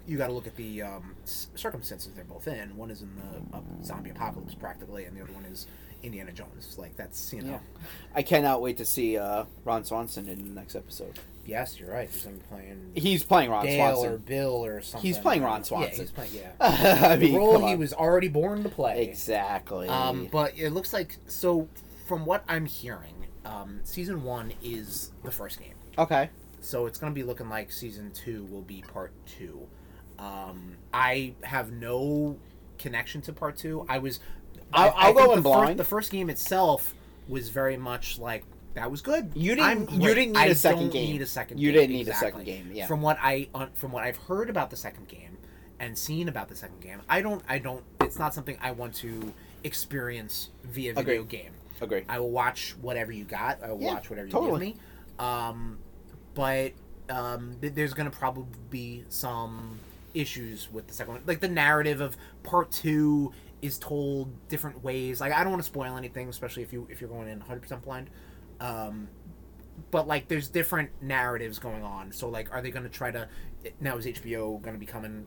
[0.06, 2.76] You got to look at the um, circumstances they're both in.
[2.76, 5.66] One is in the uh, zombie apocalypse, practically, and the other one is
[6.04, 6.76] Indiana Jones.
[6.78, 7.50] Like that's you know.
[7.52, 7.58] Yeah.
[8.14, 11.18] I cannot wait to see uh, Ron Swanson in the next episode.
[11.44, 12.08] Yes, you're right.
[12.08, 15.06] He's playing He's playing Ron Dale or Bill or something.
[15.06, 16.00] He's playing Ron Yeah, Swanson.
[16.00, 16.30] he's playing.
[16.34, 16.50] Yeah.
[16.60, 19.02] I The role he was already born to play.
[19.04, 19.88] exactly.
[19.88, 21.68] Um, but it looks like so.
[22.06, 26.30] From what I'm hearing, um, season one is the first game, Okay.
[26.66, 29.66] So it's gonna be looking like season two will be part two.
[30.18, 32.36] Um, I have no
[32.78, 33.86] connection to part two.
[33.88, 34.18] I was.
[34.72, 35.78] I'll- I'll go in the blind.
[35.78, 36.92] the first game itself
[37.28, 39.30] was very much like that was good.
[39.34, 41.12] You didn't- you didn't need I a second game.
[41.12, 41.58] Need a second.
[41.60, 42.86] You game, didn't need a second game, yeah.
[42.86, 45.38] From what I from what I've heard about the second game
[45.78, 47.42] and seen about the second game, I don't.
[47.48, 47.84] I don't.
[48.00, 51.28] It's not something I want to experience via video Agreed.
[51.28, 51.52] game.
[51.80, 52.04] Agree.
[52.08, 53.62] I will watch whatever you got.
[53.62, 54.66] I will Yeah, watch whatever you totally.
[54.72, 54.80] give me.
[55.24, 55.78] Um,
[56.36, 56.72] but
[57.10, 59.80] um, th- there's gonna probably be some
[60.14, 61.22] issues with the second one.
[61.26, 65.20] Like the narrative of part two is told different ways.
[65.20, 67.60] Like I don't want to spoil anything, especially if you if you're going in 100
[67.60, 68.10] percent blind.
[68.60, 69.08] Um,
[69.90, 72.12] but like there's different narratives going on.
[72.12, 73.28] So like, are they going to try to?
[73.80, 75.26] Now is HBO going to be coming?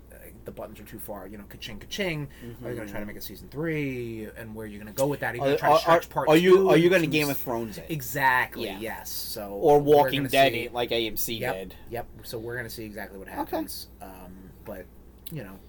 [0.49, 1.27] The buttons are too far.
[1.27, 2.27] You know, ka-ching, ka-ching.
[2.65, 4.27] Are you going to try to make a season three?
[4.35, 5.35] And where are you're going to go with that?
[5.35, 5.43] Are you Mm-hmm.
[5.43, 7.29] Are, going to try to stretch part are you are you going to to Game
[7.29, 7.85] of Thrones it?
[7.89, 8.65] Exactly.
[8.65, 8.79] Yeah.
[8.79, 9.11] Yes.
[9.11, 11.53] So or Walking Dead see- it like AMC Yep.
[11.55, 11.75] did?
[11.91, 12.07] Yep.
[12.23, 13.89] So we're gonna see exactly what happens.
[14.01, 14.85] Um, but
[15.31, 15.59] you know,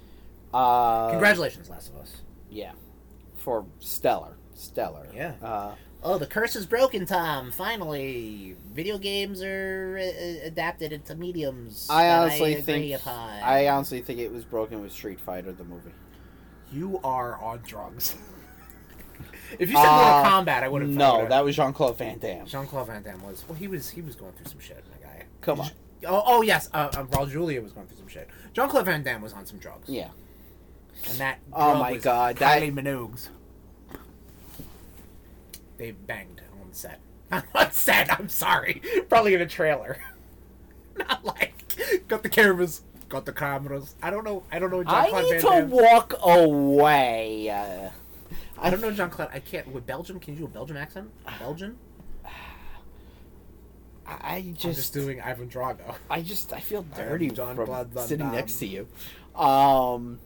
[0.59, 2.23] Uh, congratulations, Last of Us.
[2.49, 2.73] Yeah.
[3.37, 5.09] For stellar, stellar.
[5.15, 5.35] Yeah.
[5.43, 7.51] Uh, Oh, the curse is broken, Tom.
[7.51, 11.87] Finally, video games are uh, adapted into mediums.
[11.91, 13.31] I that honestly agree think upon.
[13.43, 15.93] I honestly think it was broken with Street Fighter the movie.
[16.73, 18.17] you are on drugs.
[19.59, 20.91] if you said Mortal Uh, Kombat, I would have.
[20.91, 22.47] No, that was Jean Claude Van Damme.
[22.47, 23.45] Jean Claude Van Damme was.
[23.47, 23.91] Well, he was.
[23.91, 24.83] He was going through some shit.
[24.91, 25.25] My guy.
[25.43, 25.69] Come on.
[26.07, 26.71] Oh, oh yes.
[26.73, 28.27] Uh, uh, Raul Julia was going through some shit.
[28.55, 29.87] Jean Claude Van Damme was on some drugs.
[29.87, 30.09] Yeah.
[31.11, 31.41] And that.
[31.53, 33.29] Oh my was God, that- Kylie Minogue's.
[35.81, 37.01] They banged on set.
[37.33, 38.13] on set.
[38.13, 38.83] I'm sorry.
[39.09, 39.97] Probably in a trailer.
[40.99, 41.55] Not like
[42.07, 43.95] got the cameras, got the cameras.
[44.03, 44.43] I don't know.
[44.53, 44.85] I don't know.
[44.85, 45.71] John I Claude need Van to Damme.
[45.71, 47.49] walk away.
[47.49, 47.89] Uh,
[48.59, 49.31] I don't know John Claude.
[49.33, 49.69] I can't.
[49.69, 51.11] With Belgium, can you do a Belgium accent?
[51.39, 51.79] Belgian?
[54.07, 55.95] I I'm just, just doing Ivan Drago.
[56.11, 58.35] I just, I feel I am dirty John from Van sitting Damme.
[58.37, 58.87] next to you.
[59.35, 60.19] Um,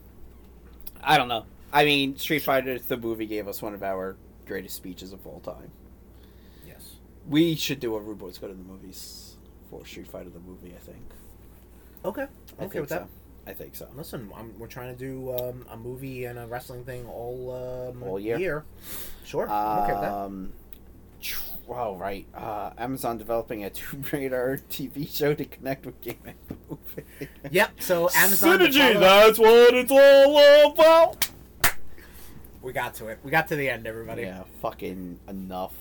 [1.01, 1.45] I don't know.
[1.73, 5.41] I mean, Street Fighter the movie gave us one of our greatest speeches of all
[5.41, 5.71] time.
[6.67, 6.97] Yes.
[7.29, 9.35] We should do a Rude Boys Go to the Movies
[9.71, 10.75] for Street Fighter the movie.
[10.75, 11.05] I think.
[12.05, 12.23] Okay.
[12.23, 12.29] I okay
[12.59, 12.95] think with so.
[12.97, 13.09] that.
[13.47, 13.87] I think so.
[13.95, 18.03] Listen, I'm, we're trying to do um, a movie and a wrestling thing all um,
[18.03, 18.65] All year?
[19.25, 19.49] Sure.
[19.49, 20.13] I'm okay with that.
[20.13, 20.53] Um,
[21.21, 22.27] tr- oh right.
[22.35, 26.37] Uh, Amazon developing a Tomb Raider TV show to connect with game and
[26.71, 27.29] movie.
[27.51, 27.73] Yep.
[27.81, 28.59] So Amazon.
[28.61, 28.99] Synergy.
[28.99, 31.29] That's what it's all about.
[32.65, 33.19] We got to it.
[33.23, 34.23] We got to the end, everybody.
[34.23, 35.75] Yeah, fucking enough.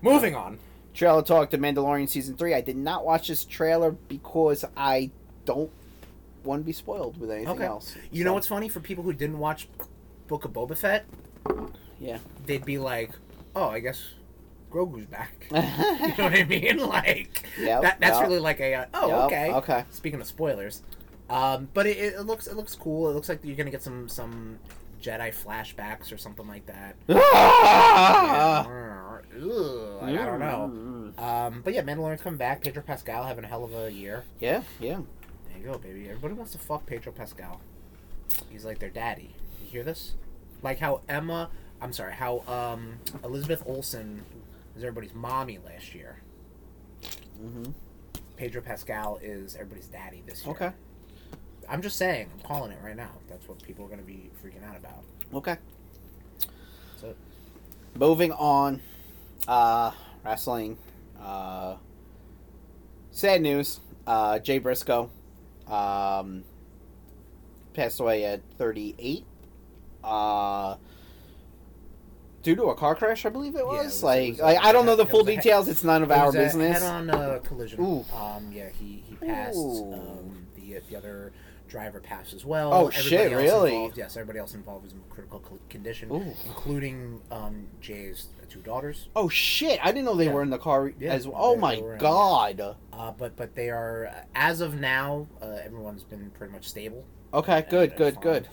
[0.00, 0.58] Moving on.
[0.94, 2.54] Trailer talk to Mandalorian season three.
[2.54, 5.10] I did not watch this trailer because I
[5.44, 5.70] don't
[6.44, 7.64] want to be spoiled with anything Okay.
[7.64, 7.94] else.
[8.10, 9.68] You know what's funny for people who didn't watch
[10.26, 11.04] Book of Boba Fett?
[12.00, 12.18] Yeah.
[12.46, 13.10] They'd be like,
[13.54, 14.02] "Oh, I guess
[14.70, 16.78] Grogu's back." you know what I mean?
[16.88, 18.22] Like Yep, that, that's yep.
[18.26, 19.84] really like a uh, oh Yep, okay okay.
[19.90, 20.82] Speaking of spoilers,
[21.30, 23.10] um, but it, it looks it looks cool.
[23.10, 24.58] It looks like you're gonna get some some
[25.02, 26.96] Jedi flashbacks or something like that.
[29.34, 31.22] Ugh, like, I don't know.
[31.22, 32.62] Um, but yeah, Mandalorian's coming back.
[32.62, 34.24] Pedro Pascal having a hell of a year.
[34.40, 35.00] Yeah, yeah.
[35.48, 36.06] There you go, baby.
[36.08, 37.60] Everybody wants to fuck Pedro Pascal.
[38.50, 39.34] He's like their daddy.
[39.62, 40.12] You hear this?
[40.62, 44.24] Like how Emma, I'm sorry, how um Elizabeth Olsen
[44.76, 46.18] is everybody's mommy last year.
[47.38, 47.64] hmm
[48.36, 50.54] Pedro Pascal is everybody's daddy this year.
[50.54, 50.70] Okay.
[51.68, 52.28] I'm just saying.
[52.34, 53.10] I'm calling it right now.
[53.28, 55.02] That's what people are going to be freaking out about.
[55.34, 55.56] Okay.
[57.00, 57.14] So
[57.98, 58.80] Moving on.
[59.48, 59.92] Uh,
[60.24, 60.78] wrestling.
[61.20, 61.76] Uh,
[63.10, 63.80] sad news.
[64.06, 65.10] Uh, Jay Briscoe
[65.68, 66.44] um,
[67.74, 69.24] passed away at 38.
[70.02, 70.76] Uh,
[72.42, 73.74] due to a car crash, I believe it was.
[73.76, 75.68] Yeah, it was- it like, was like I don't know the full details.
[75.68, 76.82] It's none of It our business.
[76.82, 77.80] Head-on uh, collision.
[77.80, 78.04] Ooh.
[78.16, 79.56] Um, yeah, he he passed.
[79.56, 81.32] Um, the the other
[81.72, 82.72] driver passed as well.
[82.72, 83.72] Oh, Everybody shit, really?
[83.72, 86.34] Involved, yes, everybody else involved was in critical condition, Ooh.
[86.44, 89.08] including um, Jay's two daughters.
[89.16, 89.80] Oh shit!
[89.82, 90.32] I didn't know they Yeah.
[90.34, 91.36] were in the car Yeah, as well.
[91.38, 92.76] Oh they- my they were in- god.
[92.92, 97.04] Uh, but but they are as of now, uh, everyone's been pretty much stable.
[97.32, 98.48] Okay, good, and good, good.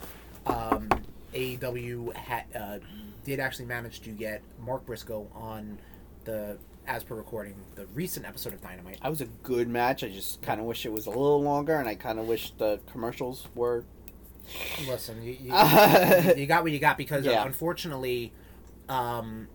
[0.46, 0.88] Um,
[1.34, 2.80] AEW ha- uh,
[3.26, 5.78] did actually manage to get Mark Briscoe on
[6.24, 6.58] the,
[6.90, 9.00] as per recording, the recent episode of Dynamite.
[9.02, 10.04] That was a good match.
[10.04, 12.52] I just kind of wish it was a little longer, and I kind of wish
[12.58, 13.86] the commercials were.
[14.88, 17.46] Listen, you, you, you- you got what you got because Yeah.
[17.46, 18.34] unfortunately,
[18.90, 19.48] um,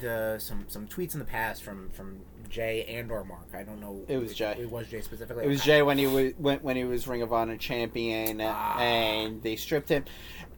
[0.00, 3.48] the some some tweets in the past from from Jay and or Mark.
[3.54, 4.02] I don't know.
[4.06, 4.54] It was Jay.
[4.60, 5.44] It was Jay specifically.
[5.44, 8.78] It was Jay when he was when, when he was Ring of Honor champion, Ah.
[8.78, 10.04] and they stripped him,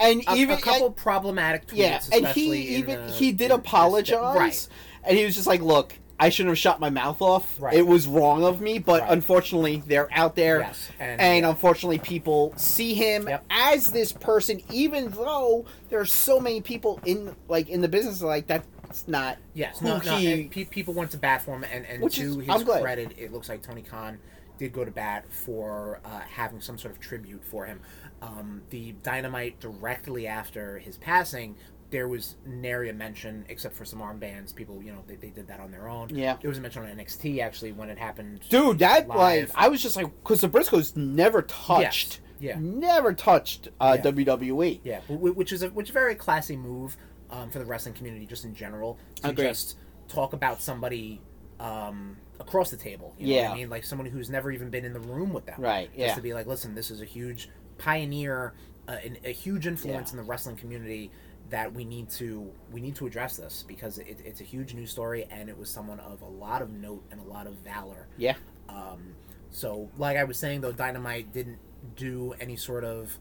[0.01, 1.77] and A, even a couple problematic tweets.
[1.77, 4.69] yeah, and he even the- he did in- in the- apologize, Right.
[5.05, 7.57] and he was just like, "Look, I shouldn't have shot my mouth off.
[7.61, 7.75] Right.
[7.75, 9.13] It was wrong of me, but Right.
[9.13, 10.61] unfortunately, they're out there.
[10.61, 13.45] Yes, and- and unfortunately, people see him Yep.
[13.51, 18.21] as this person, even though there are so many people in like in the business
[18.21, 18.67] like that's
[19.07, 20.45] not Yes, no, no, he.
[20.45, 23.33] pe- people went to bat for him, and, and Which to is- his credit, it
[23.33, 24.19] looks like Tony Khan
[24.59, 27.81] did go to bat for uh, having some sort of tribute for him.
[28.21, 31.55] Um, the Dynamite directly after his passing,
[31.91, 34.55] there was nary a mention, except for some armbands.
[34.55, 36.09] People, you know, they, they did that on their own.
[36.11, 36.37] Yeah.
[36.41, 38.41] there was a mention on NXT actually when it happened.
[38.51, 39.49] Dude, that live.
[39.49, 42.57] like I was just like because the Briscoes never touched, Yeah.
[42.61, 44.11] never touched uh, Yeah.
[44.11, 44.81] WWE.
[44.85, 46.97] Yeah, wh- wh- which is a which is a very classy move
[47.31, 49.49] um, for the wrestling community, just in general, to Agreed.
[49.49, 49.77] just
[50.09, 51.21] talk about somebody
[51.61, 53.15] um, across the table.
[53.19, 53.51] You know what Yeah.
[53.51, 55.61] I mean, like someone who's never even been in the room with them.
[55.61, 56.15] Right, Just yeah.
[56.15, 57.49] to be like, listen, this is a huge
[57.79, 58.53] pioneer,
[58.89, 60.19] uh, an, a huge influence Yeah.
[60.19, 61.11] in the wrestling community
[61.51, 64.91] that we need to we need to address this because it, it's a huge news
[64.91, 68.07] story and it was someone of a lot of note and a lot of valor.
[68.19, 68.35] Yeah,
[68.69, 69.15] Um,
[69.51, 71.59] so, like I was saying, though, Dynamite didn't
[71.97, 73.17] do any sort of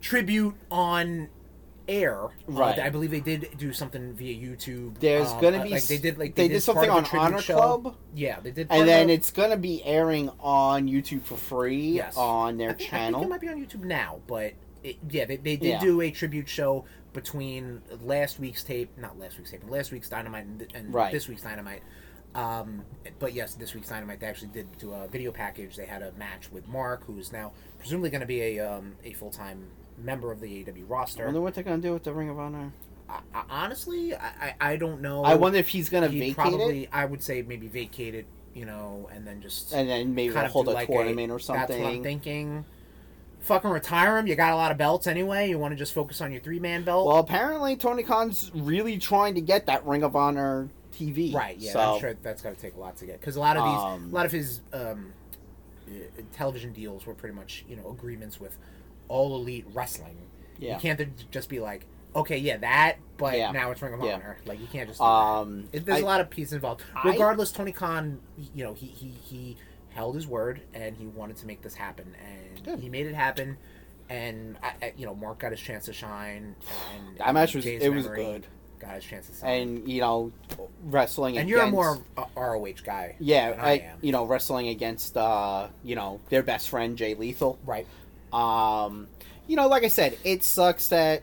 [0.00, 1.28] tribute on
[1.88, 2.24] air.
[2.24, 2.78] Uh, Right.
[2.78, 4.98] I believe they did do something via YouTube.
[4.98, 7.14] There's um, gonna uh, be like they did like they did did something on of
[7.14, 7.54] Honor show.
[7.80, 7.96] Club?
[8.14, 8.66] Yeah, they did.
[8.70, 12.16] and then a- it's gonna be airing on YouTube for free Yes.
[12.16, 13.20] on their I think, I channel.
[13.20, 15.80] think it might be on YouTube now, but it, yeah, they, they did Yeah.
[15.80, 20.08] do a tribute show between last week's tape, not last week's tape, but last week's
[20.08, 21.12] Dynamite and, and Right.
[21.12, 21.82] this week's Dynamite.
[22.34, 22.84] Um,
[23.18, 25.76] but yes, this week's Dynamite they actually did do a video package.
[25.76, 29.12] They had a match with Mark, who's now presumably going to be a um, a
[29.12, 29.66] full time
[29.98, 31.24] member of the AEW roster.
[31.24, 32.72] I wonder what they're gonna do with the Ring of Honor.
[33.08, 35.22] I, I, honestly, I, I don't know.
[35.24, 38.26] I wonder if he's gonna He'd vacate probably, it I would say maybe vacate it,
[38.54, 41.38] you know, and then just and then maybe kind of hold a like tournament or
[41.38, 41.66] something.
[41.68, 42.64] That's what I'm thinking.
[43.42, 44.26] Fucking retire him.
[44.26, 45.48] You got a lot of belts anyway.
[45.50, 48.98] You want to just focus on your three man belt, Well, apparently Tony Khan's really
[48.98, 51.34] trying to get that Ring of Honor TV.
[51.34, 51.56] right?
[51.58, 53.56] Yeah, So, I'm sure that's got to take a lot to get because a lot
[53.56, 55.12] of these, Um, a lot of his um,
[56.32, 58.56] television deals were pretty much you know agreements with
[59.08, 60.16] all elite wrestling.
[60.58, 60.74] Yeah.
[60.74, 63.50] You can't just be like, okay, yeah, that, but Yeah.
[63.50, 64.14] now it's Ring of Yeah.
[64.14, 64.36] Honor.
[64.46, 65.00] Like you can't just.
[65.00, 65.68] Do Um.
[65.72, 66.82] It, there's I- a lot of pieces involved.
[66.94, 68.20] I- Regardless, Tony Khan,
[68.54, 69.56] you know, he he he
[69.94, 72.78] held his word and he wanted to make this happen, and Good.
[72.80, 73.56] he made it happen.
[74.10, 76.54] And I, I, you know, Mark got his chance to shine.
[76.94, 78.46] And That match was- Jay's it was good.
[78.78, 79.60] Got his chance to shine.
[79.78, 80.32] and you know,
[80.84, 81.38] wrestling.
[81.38, 81.98] And you're a more
[82.36, 83.14] ROH guy.
[83.20, 83.98] Yeah, I, I am.
[84.02, 87.58] you know, wrestling against uh, you know, their best friend Jay Lethal.
[87.64, 87.86] Right.
[88.32, 89.06] Um,
[89.46, 91.22] you know, like I said, it sucks that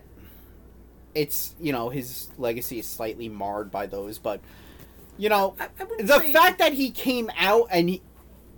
[1.14, 4.40] it's you know his legacy is slightly marred by those, but
[5.18, 5.54] you know,
[5.98, 8.02] the say- fact that he came out and he,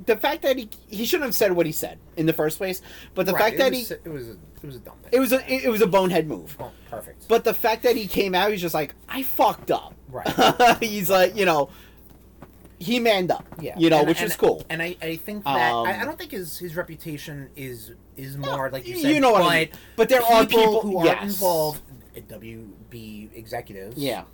[0.06, 2.82] the fact that he he shouldn't have said what he said in the first place,
[3.14, 4.96] but the Right, fact it that was, he it was a, it was a dumb
[5.02, 5.10] thing.
[5.12, 6.56] it was a it, was a bonehead move.
[6.60, 7.28] Oh, perfect.
[7.28, 9.94] But the fact that he came out, he's just like, I fucked up.
[10.08, 10.28] Right.
[10.82, 11.70] he's like, you know,
[12.78, 13.46] he manned up.
[13.60, 14.64] Yeah, You know, and- which and- is cool.
[14.68, 18.36] And I, I think that Um, I, I don't think his his reputation is is
[18.36, 19.68] more like you you know what but I mean.
[19.96, 21.22] But there are people- who yes.
[21.34, 21.80] involved.
[22.28, 24.24] WB executives, Yeah.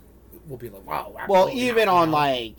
[0.47, 1.13] will be like, wow.
[1.27, 2.17] Well, even not, on know?
[2.17, 2.57] like,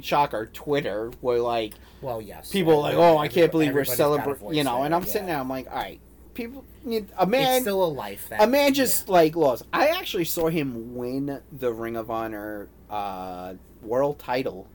[0.00, 3.98] shocker, Twitter, where like well, yes, people are like, oh, I can't believe we're everybody's
[3.98, 5.08] got a celebrating, you know, and I'm yeah.
[5.08, 6.00] sitting there, I'm like, all right,
[6.34, 7.62] people a It's man.
[7.62, 8.28] still a life.
[8.28, 9.12] That, a man just yeah.
[9.12, 9.64] like lost.
[9.72, 14.68] I actually saw him win the Ring of Honor uh, world title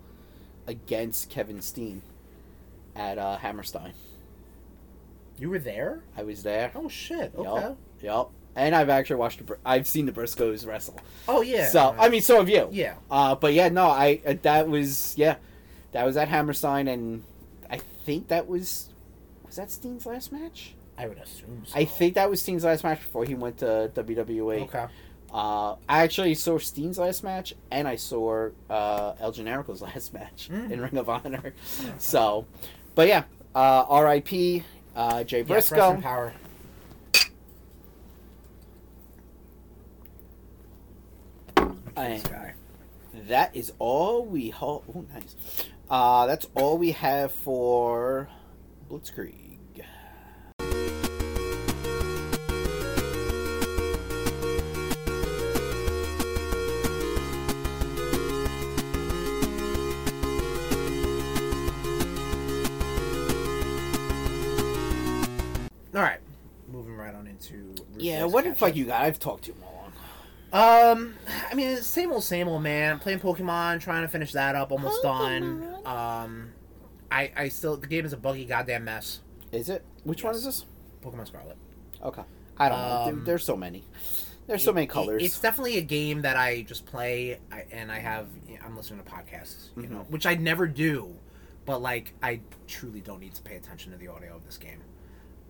[0.67, 2.01] against Kevin Steen
[2.95, 3.93] at uh, Hammerstein.
[5.39, 6.03] You were there?
[6.17, 6.71] I was there.
[6.75, 7.33] Oh shit!
[7.35, 7.61] Okay.
[7.61, 7.77] Yep.
[8.01, 8.31] Yup.
[8.55, 9.37] And I've actually watched.
[9.37, 10.99] The, Br- I've seen the Briscoes wrestle.
[11.27, 11.69] Oh yeah.
[11.69, 12.67] So I mean, so have you.
[12.71, 12.95] yeah.
[13.09, 15.37] Uh, but yeah, no, I uh, that was yeah,
[15.91, 17.23] that was at Hammerstein, and
[17.69, 18.89] I think that was
[19.45, 20.73] was that Steen's last match.
[20.97, 21.63] I would assume.
[21.65, 21.77] so.
[21.79, 24.63] I think that was Steen's last match before he went to WWE.
[24.63, 24.85] Okay.
[25.33, 30.49] Uh, I actually saw Steen's last match, and I saw uh, El Generico's last match
[30.51, 30.71] Mm.
[30.71, 31.53] in Ring of Honor.
[31.97, 32.45] So,
[32.95, 33.23] but yeah,
[33.55, 34.63] uh, R.I.P.
[34.95, 35.75] Uh, Jay Briscoe.
[35.77, 36.33] wrestling power.
[41.95, 42.53] And This guy.
[43.27, 45.35] that is all we ho- oh nice.
[45.91, 48.29] Uh, that's all we have for
[48.89, 49.57] Blitzkrieg.
[65.93, 66.19] All right,
[66.71, 67.75] moving right on into.
[67.97, 69.01] Yeah, what the fuck you got?
[69.01, 69.70] I've talked too long.
[70.53, 71.13] Um,
[71.49, 72.99] I mean, same old, same old, man.
[72.99, 75.63] Playing Pokemon, trying to finish that up, almost done.
[75.85, 76.49] Um,
[77.09, 79.21] I, I still the game is a buggy goddamn mess.
[79.51, 79.83] Is it?
[80.03, 80.65] Which one is this?
[81.03, 81.57] Pokemon Scarlet.
[82.03, 82.23] Okay.
[82.57, 83.05] I don't know.
[83.05, 83.83] There, Um, there's so many.
[84.47, 85.23] There's so it- many it- colors.
[85.23, 88.27] it's definitely a game that I just play, I, and I have.
[88.63, 90.11] I'm listening to podcasts, you know, Mm-hmm.
[90.11, 91.15] which I never do,
[91.65, 94.81] but like I truly don't need to pay attention to the audio of this game.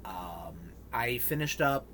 [0.06, 0.56] Um,
[0.94, 1.86] I finished up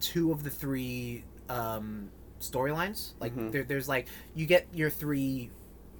[0.00, 2.10] two of the three um,
[2.50, 3.12] storylines.
[3.20, 3.52] Like Mhm.
[3.52, 5.50] there, there's like you get your three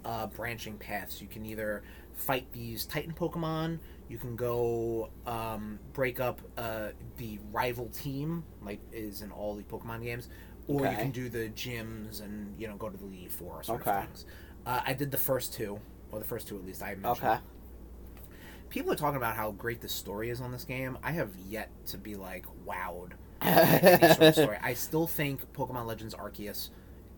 [0.05, 1.21] uh, branching paths.
[1.23, 1.83] You can either
[2.15, 3.79] fight these Titan Pokemon.
[4.09, 9.63] You can go um, break up uh, the rival team, like is in all the
[9.63, 10.29] Pokemon games,
[10.69, 13.81] or you can do the gyms and you know go to the Elite Four sort
[13.81, 13.91] Okay.
[13.93, 14.27] of things.
[14.67, 15.81] Uh, I did the first two,
[16.13, 16.83] or the first two at least.
[16.83, 17.29] I mentioned.
[17.29, 17.39] Okay.
[18.69, 20.99] People are talking about how great the story is on this game.
[21.03, 23.13] I have yet to be like wowed
[23.45, 23.51] by
[23.83, 24.59] any sort of story.
[24.63, 26.71] I still think Pokemon Legends Arceus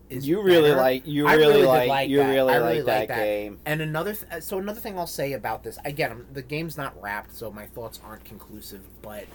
[0.09, 0.81] is you really better.
[0.81, 2.29] like you I really, did like, you that.
[2.29, 3.59] really I like that, like game.
[3.65, 6.77] And another, th- uh, so another thing I'll say about this, again, I'm- the game's
[6.77, 8.87] not wrapped, so my thoughts aren't conclusive.
[9.01, 9.25] But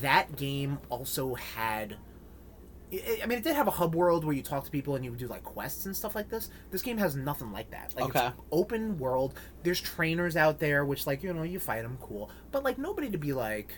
[0.00, 1.96] that game also had,
[2.92, 5.10] I mean, it did have a hub world where you talk to people and you
[5.12, 6.50] do like quests and stuff like this.
[6.70, 7.94] This game has nothing like that.
[7.94, 8.26] Like Okay.
[8.28, 9.34] it's open world.
[9.62, 12.30] There's trainers out there, which like you know you fight them, cool.
[12.52, 13.74] But like nobody to be like,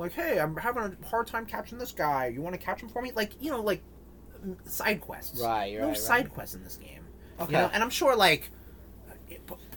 [0.00, 2.26] like, hey, I'm having a hard time catching this guy.
[2.26, 3.12] You want to catch him for me?
[3.14, 3.82] Like you know, like
[4.44, 5.40] mm, side quests.
[5.40, 6.34] Right, No right, side right.
[6.34, 7.04] quests in this game.
[7.40, 7.52] Okay.
[7.52, 8.50] You know, and I'm sure like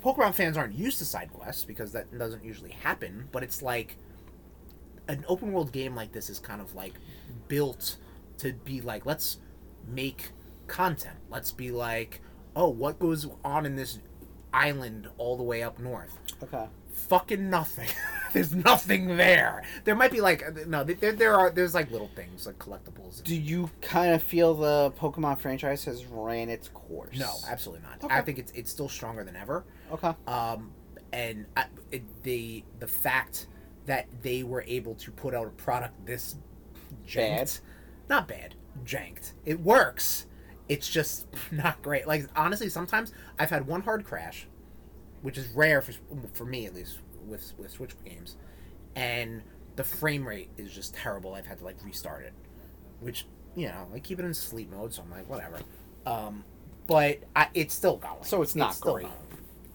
[0.03, 3.27] Pokemon fans aren't used to side quests because that doesn't usually happen.
[3.31, 3.97] But it's like
[5.07, 6.93] an open world game like this is kind of like
[7.47, 7.97] built
[8.37, 9.37] to be like let's
[9.87, 10.31] make
[10.67, 11.17] content.
[11.29, 12.21] Let's be like,
[12.55, 13.99] oh, what goes on in this
[14.53, 16.17] island all the way up north?
[16.41, 16.67] Okay.
[16.91, 17.89] Fucking nothing.
[18.33, 19.63] there's nothing there.
[19.83, 23.23] There might be like no, there there are there's like little things like collectibles.
[23.23, 27.17] Do you kind of feel the Pokemon franchise has ran its course?
[27.17, 28.03] No, absolutely not.
[28.03, 28.13] Okay.
[28.13, 29.63] I think it's it's still stronger than ever.
[29.91, 30.13] Okay.
[30.27, 30.71] um,
[31.13, 33.47] and I, it, the the fact
[33.85, 36.35] that they were able to put out a product this
[37.05, 37.61] janked,
[38.09, 39.33] not bad, janked.
[39.45, 40.25] It works.
[40.67, 42.07] It's just not great.
[42.07, 44.47] Like honestly, sometimes I've had one hard crash,
[45.21, 45.93] which is rare for
[46.33, 48.35] for me at least with with Switch games,
[48.95, 49.41] and
[49.75, 51.33] the frame rate is just terrible.
[51.33, 52.33] I've had to like restart it,
[52.99, 55.59] which you know I keep it in sleep mode, so I'm like whatever.
[56.05, 56.43] Um,
[56.87, 58.23] but I, it's still going.
[58.23, 59.03] So it's not still great.
[59.03, 59.15] going.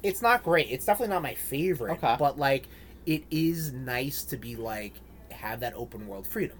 [0.03, 0.69] It's not great.
[0.71, 1.93] It's definitely not my favorite.
[1.93, 2.17] Okay.
[2.19, 2.69] But like,
[3.07, 4.95] it is nice to be like
[5.33, 6.59] have that open world freedom.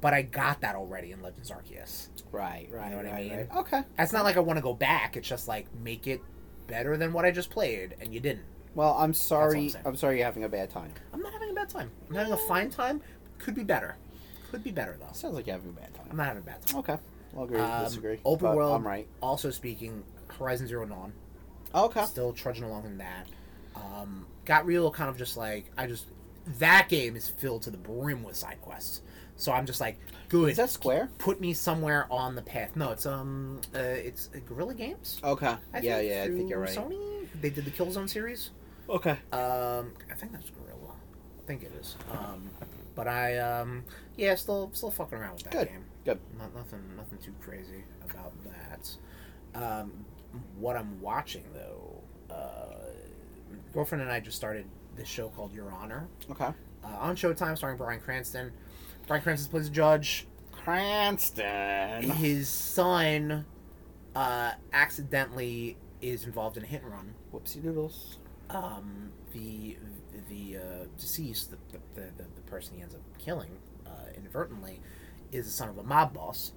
[0.00, 2.08] But I got that already in Legends Arceus.
[2.30, 2.68] Right.
[2.70, 2.90] Right.
[2.90, 3.36] know what I right, mean?
[3.38, 3.56] right.
[3.56, 3.82] Okay.
[3.98, 5.16] It's not like I want to go back.
[5.16, 6.20] It's just like make it
[6.66, 8.44] better than what I just played, and you didn't.
[8.74, 9.68] Well, I'm sorry.
[9.68, 9.84] saying.
[9.86, 10.92] I'm sorry you're having a bad time.
[11.12, 11.90] I'm not having a bad time.
[12.08, 13.00] I'm having a fine time.
[13.38, 13.96] Could be better.
[14.50, 15.12] Could be better though.
[15.12, 16.06] Sounds like you're having a bad time.
[16.10, 16.78] I'm not having a bad time.
[16.80, 16.96] Okay.
[17.36, 17.58] I'll agree.
[17.58, 18.20] Um, disagree.
[18.24, 18.74] Open world.
[18.74, 19.06] I'm right.
[19.20, 21.12] Also speaking, Horizon Zero Dawn.
[21.74, 22.04] Okay.
[22.04, 23.26] Still trudging along in that.
[23.74, 26.06] Um, got real kind of just like I just
[26.58, 29.02] that game is filled to the brim with side quests.
[29.36, 30.50] So I'm just like, good.
[30.50, 31.10] Is that Square?
[31.18, 32.76] Put me somewhere on the path.
[32.76, 35.20] No, it's um, uh, it's uh, Guerrilla Games.
[35.24, 35.56] Okay.
[35.72, 36.00] I yeah.
[36.00, 36.22] Yeah.
[36.24, 36.76] I think you're right.
[36.76, 37.26] Sony.
[37.40, 38.50] They did the Killzone series.
[38.88, 39.18] Okay.
[39.32, 40.92] Um, I think that's Gorilla.
[41.42, 41.96] I think it is.
[42.10, 42.50] Um,
[42.94, 43.84] but I um,
[44.16, 45.68] yeah, still still fucking around with that Good.
[45.68, 45.84] game.
[46.04, 46.18] Good.
[46.38, 48.90] Not nothing nothing too crazy about that.
[49.54, 50.04] Um,
[50.58, 52.02] what I'm watching though,
[52.34, 52.90] uh,
[53.72, 54.66] girlfriend and I just started
[54.96, 56.44] this show called Your Honor Okay.
[56.44, 58.52] uh, on Showtime, starring Bryan Cranston.
[59.06, 60.26] Bryan Cranston plays a judge.
[60.52, 62.02] Cranston.
[62.02, 63.44] His son
[64.16, 67.14] uh, accidentally is involved in a hit and run.
[67.32, 68.18] Whoopsie doodles.
[68.50, 69.76] Um, the
[70.28, 71.58] the uh, deceased, the,
[71.94, 74.80] the, the, the person he ends up killing uh, inadvertently,
[75.32, 76.52] is the son of a mob boss.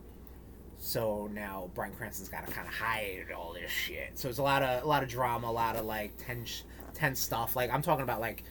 [0.80, 4.18] So now Bryan Cranston's got to kind of hide all this shit.
[4.18, 6.64] So it's a lot of a lot of drama, a lot of like tense
[6.94, 7.56] tense stuff.
[7.56, 8.44] Like I'm talking about like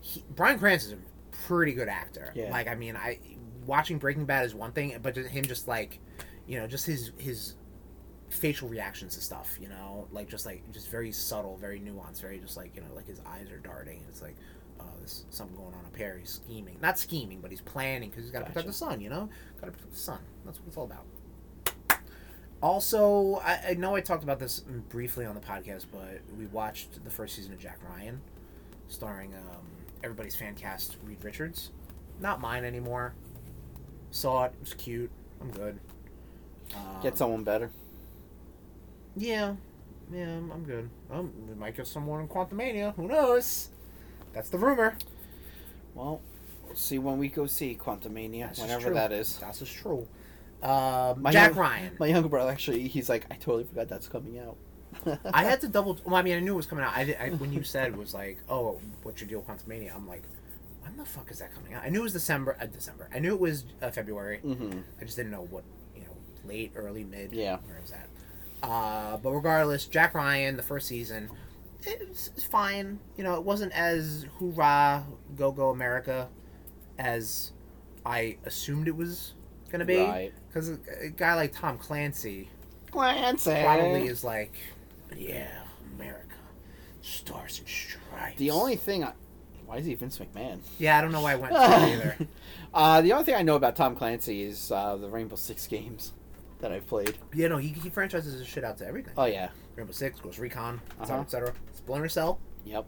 [0.00, 2.32] he, Bryan Cranston's a pretty good actor.
[2.34, 2.50] Yeah.
[2.50, 3.18] Like I mean, I
[3.66, 6.00] watching Breaking Bad is one thing, but him just like
[6.46, 7.54] you know just his his
[8.30, 12.38] facial reactions to stuff, you know, like just like just very subtle, very nuanced, very
[12.38, 14.04] just like you know, like his eyes are darting.
[14.08, 14.36] It's like,
[14.80, 16.16] oh, there's something going on up here.
[16.18, 19.00] He's scheming, not scheming, but he's planning because he's got to protect the son.
[19.00, 19.28] You know,
[19.60, 20.18] got to protect the son.
[20.44, 21.06] That's what it's all about.
[22.62, 27.04] Also, I, I know I talked about this briefly on the podcast, but we watched
[27.04, 28.22] the first season of Jack Ryan,
[28.88, 29.66] starring um,
[30.02, 31.72] everybody's fan cast Reed Richards.
[32.20, 33.14] Not mine anymore.
[34.12, 34.52] Saw it.
[34.54, 35.10] It was cute.
[35.42, 35.78] I'm good.
[36.74, 37.70] Um, Get someone better.
[39.16, 39.54] Yeah,
[40.12, 40.88] yeah, I'm, I'm good.
[41.10, 42.94] Um, we might get someone in Quantumania.
[42.96, 43.68] Who knows?
[44.32, 44.96] That's the rumor.
[45.94, 46.20] Well,
[46.66, 48.94] we'll see when we go see Quantumania, That's whenever true.
[48.94, 49.38] that is.
[49.38, 50.06] That's just true.
[50.62, 51.96] Uh, My Jack young- Ryan.
[52.00, 54.56] My younger brother actually, he's like, I totally forgot that's coming out.
[55.32, 55.98] I had to double.
[56.04, 56.92] Well, I mean, I knew it was coming out.
[56.96, 59.94] I, I when you said it was like, oh, what's your deal with Quantumania?
[59.94, 60.22] I'm like,
[60.82, 61.82] when the fuck is that coming out?
[61.84, 62.56] I knew it was December.
[62.60, 63.08] Uh, December.
[63.14, 64.38] I knew it was uh, February.
[64.38, 66.16] hmm I just didn't know what you know
[66.48, 67.32] late, early, mid.
[67.32, 67.58] Yeah.
[67.66, 68.08] Where is that?
[68.64, 71.28] Uh, but regardless, Jack Ryan, the first season,
[71.82, 72.98] it's, it's fine.
[73.16, 75.04] You know, it wasn't as hoorah,
[75.36, 76.28] go go America,
[76.98, 77.52] as
[78.06, 79.34] I assumed it was
[79.70, 79.98] gonna be.
[79.98, 80.32] Right.
[80.48, 82.48] Because a, a guy like Tom Clancy
[82.90, 83.62] Clancy.
[83.62, 84.54] probably is like,
[85.16, 85.50] yeah,
[85.96, 86.36] America,
[87.02, 88.38] stars and stripes.
[88.38, 89.12] The only thing I.
[89.66, 90.58] Why is he Vince McMahon?
[90.78, 92.16] Yeah, I don't know why I went to either.
[92.72, 96.12] Uh, the only thing I know about Tom Clancy is uh, the Rainbow Six games
[96.64, 97.14] that I've played.
[97.34, 99.12] Yeah, no, he, he franchises his shit out to everything.
[99.18, 99.50] Oh yeah.
[99.76, 101.02] Rainbow Six, Ghost Recon, Uh-huh.
[101.02, 101.52] etc., etc.
[101.74, 102.40] Splinter Cell.
[102.64, 102.86] Yep.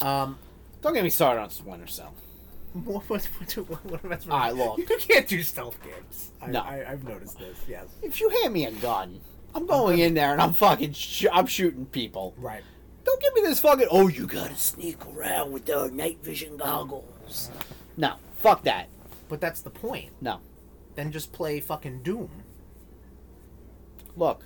[0.00, 0.38] Um,
[0.80, 2.14] Don't get me started on Splinter Cell.
[2.72, 4.78] what, what, what, what, what, what, All right, look.
[4.78, 6.30] You can't do stealth games.
[6.40, 6.60] I, No.
[6.60, 7.58] I, I've noticed this.
[7.68, 7.86] Yes.
[8.02, 9.20] If you hand me a gun,
[9.54, 12.34] I'm going in there and I'm fucking sh- I'm shooting people.
[12.38, 12.62] Right.
[13.02, 13.88] Don't give me this fucking.
[13.90, 17.50] Oh, you gotta sneak around with the night vision goggles.
[17.96, 18.88] No, fuck that.
[19.28, 20.10] But that's the point.
[20.20, 20.38] No.
[20.94, 22.30] Then just play fucking Doom.
[24.20, 24.44] Look,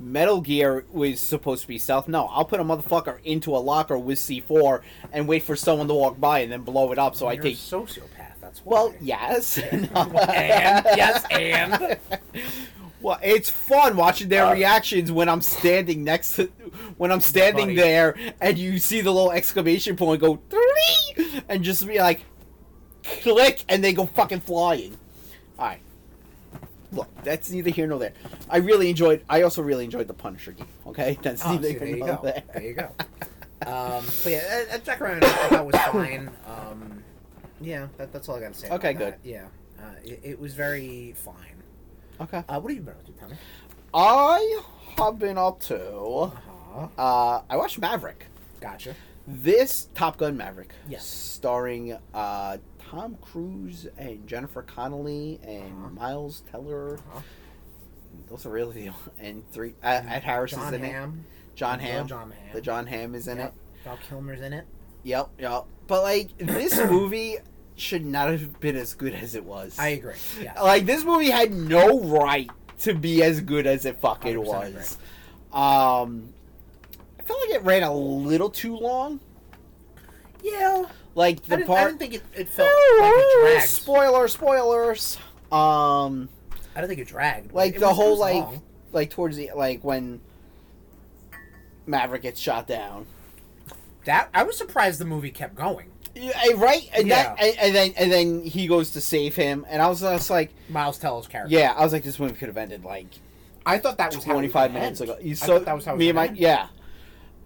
[0.00, 2.08] Metal Gear was supposed to be stealth.
[2.08, 5.94] No, I'll put a motherfucker into a locker with C4 and wait for someone to
[5.94, 7.14] walk by and then blow it up.
[7.14, 7.54] So I You're take.
[7.54, 8.40] a sociopath.
[8.40, 8.72] That's why.
[8.72, 9.58] Well, yes.
[9.70, 11.98] and yes, and
[13.00, 16.46] Well, it's fun watching their uh, reactions when I'm standing next to,
[16.96, 21.86] when I'm standing there, and you see the little exclamation point go, three and just
[21.86, 22.22] be like,
[23.22, 24.96] click, and they go fucking flying.
[25.58, 25.80] All right.
[26.92, 28.12] Look, that's neither here nor there.
[28.50, 29.24] I really enjoyed.
[29.28, 30.66] I also really enjoyed the Punisher game.
[30.86, 32.22] Okay, that's Oh, neither see, here there you nor go.
[32.22, 32.42] there.
[32.52, 32.90] There you go.
[33.66, 36.30] Um, but yeah, uh, Jack Ryan I thought was fine.
[36.46, 37.02] Um,
[37.60, 38.68] yeah, that, that's all I got to say.
[38.70, 39.22] Okay, about that.
[39.22, 39.30] good.
[39.30, 39.46] Yeah,
[39.78, 41.62] uh, it, it was very fine.
[42.20, 42.42] Okay.
[42.48, 43.34] Uh, what have you been up to, Tommy?
[43.94, 44.62] I
[44.98, 45.80] have been up to.
[45.84, 46.88] Uh-huh.
[46.98, 48.26] Uh, I watched Maverick.
[48.60, 48.94] Gotcha.
[49.26, 51.06] This Top Gun Maverick, Yes.
[51.06, 52.56] starring uh,
[52.92, 55.88] Tom Cruise and Jennifer Connelly and Uh-huh.
[55.90, 56.96] Miles Teller.
[56.96, 57.20] Uh-huh.
[58.28, 59.74] Those are really the and three.
[59.82, 60.92] Uh, Ed Harris John is in it.
[61.54, 62.06] Jon Hamm.
[62.06, 62.52] Jon Hamm.
[62.52, 63.46] The Jon Hamm is in Yep.
[63.48, 63.54] it.
[63.84, 64.66] Val Kilmer's in it.
[65.04, 65.64] Yep, yep.
[65.86, 67.38] But like this movie
[67.76, 69.78] should not have been as good as it was.
[69.78, 70.14] I agree.
[70.40, 70.60] Yeah.
[70.60, 74.98] like this movie had no right to be as good as it fucking 100% was.
[75.52, 76.32] Um,
[77.18, 79.18] I felt like it ran a little too long.
[80.42, 80.84] yeah.
[81.14, 81.80] Like I the didn't, part.
[81.80, 82.68] I didn't think it, it felt
[83.00, 83.68] like it dragged.
[83.68, 85.18] Spoiler, spoilers.
[85.50, 86.28] Um,
[86.74, 87.52] I don't think it dragged.
[87.52, 88.62] like It the was- whole like, long.
[88.92, 90.20] like towards the like when
[91.86, 93.06] Maverick gets shot down.
[94.04, 94.28] that.
[94.34, 95.88] I was surprised the movie kept going.
[96.14, 97.34] Yeah, eh, right, and Yeah.
[97.38, 100.52] and, and then and then he goes to save him, and I was just like,
[100.68, 101.54] Miles Teller's character.
[101.54, 103.06] yeah, I was like, this movie could have ended like
[103.64, 105.10] I thought that was how it was twenty five minutes end.
[105.10, 105.18] ago.
[105.22, 106.36] You I so thought that was how it was me and my end.
[106.36, 106.66] yeah,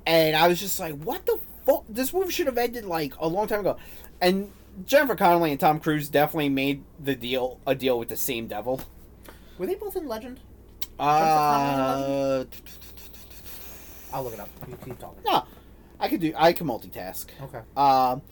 [0.06, 1.84] and I was just like, what the fuck?
[1.88, 3.76] This movie should have ended like a long time ago,
[4.20, 4.50] and
[4.86, 8.80] Jennifer Connelly and Tom Cruise definitely made the deal a deal with the same devil.
[9.58, 10.40] Were they both in Legend?
[10.98, 12.44] Uh,
[14.12, 14.48] I'll look it up.
[14.68, 15.22] You keep talking.
[15.26, 15.44] no,
[16.00, 16.32] I could do.
[16.36, 17.26] I can multitask.
[17.42, 17.60] Okay.
[17.76, 18.22] Um,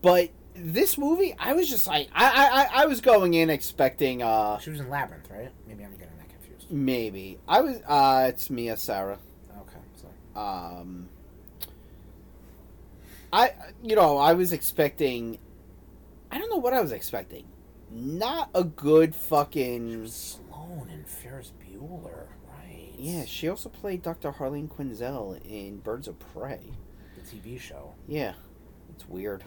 [0.00, 4.58] but this movie, I was just like, I, I, I- was going in expecting, uh,
[4.58, 5.50] She was in Labyrinth, right?
[5.66, 6.70] Maybe I'm getting that confused.
[6.70, 9.18] maybe I was, uh, it's Mia Sara.
[9.60, 9.78] Okay.
[9.96, 11.08] So Um,
[13.32, 13.52] I,
[13.82, 15.38] you know, I was expecting,
[16.30, 17.46] I don't know what I was expecting.
[17.90, 20.06] Not a good fucking.
[20.08, 22.92] Sloane and Ferris Bueller, right?
[22.96, 24.32] Yeah, she also played Dr.
[24.32, 26.60] Harleen Quinzel in Birds of Prey.
[27.16, 27.94] The TV show.
[28.06, 28.32] Yeah,
[28.94, 29.44] it's weird.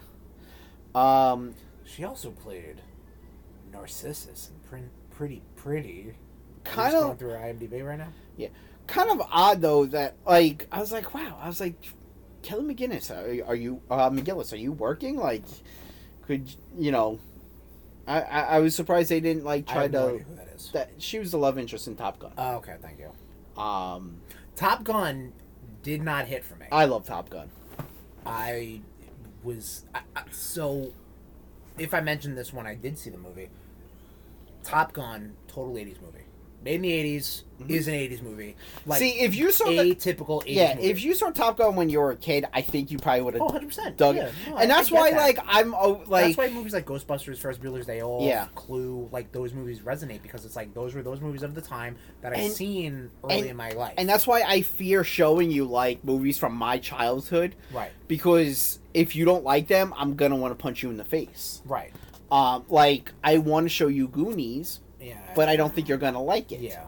[0.94, 2.80] Um, She also played
[3.72, 6.14] Narcissus and Pretty Pretty.
[6.64, 8.12] kind Just going of through IMDb right now.
[8.36, 8.48] Yeah,
[8.86, 11.74] kind of odd though that like I was like, wow, I was like,
[12.46, 14.52] Kelly McGinnis, are, are you uh, McGillis?
[14.52, 15.16] Are you working?
[15.16, 15.42] Like,
[16.28, 17.18] could you know?
[18.06, 20.70] I, I I was surprised they didn't like try no to who that is.
[20.70, 22.30] that she was the love interest in Top Gun.
[22.38, 23.60] Oh, okay, thank you.
[23.60, 24.20] Um,
[24.54, 25.32] Top Gun
[25.82, 26.66] did not hit for me.
[26.70, 27.50] I love Top Gun.
[28.24, 28.80] I
[29.42, 30.92] was I, I, so.
[31.78, 33.48] If I mentioned this one, I did see the movie,
[34.62, 36.25] Top Gun, total '80s movie,
[36.62, 38.56] made in the '80s, is an '80s movie.
[38.84, 40.88] Like See, if you saw a the, typical '80s yeah, movie.
[40.88, 43.34] if you saw Top Gun when you were a kid, I think you probably would
[43.34, 44.34] have oh, 100 percent, dug yeah, it.
[44.48, 45.16] no, and that's I get why, that.
[45.18, 48.46] like, I'm oh, like, that's why movies like Ghostbusters, Ferris Bueller's Day Off, Yeah.
[48.54, 51.96] Clue, like those movies resonate because it's like those were those movies of the time
[52.22, 53.94] that I've And- seen early and- in my life.
[53.96, 59.14] and that's why I fear showing you like movies from my childhood right, because if
[59.14, 61.60] you don't like them, I'm gonna want to punch you in the face.
[61.66, 61.92] right,
[62.30, 65.18] Um, like I want to show you Goonies, yeah.
[65.34, 66.60] but I don't think you're gonna like it.
[66.60, 66.84] yeah,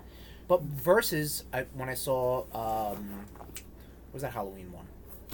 [0.49, 3.63] but versus I, when I saw um, what
[4.13, 4.87] was that Halloween one?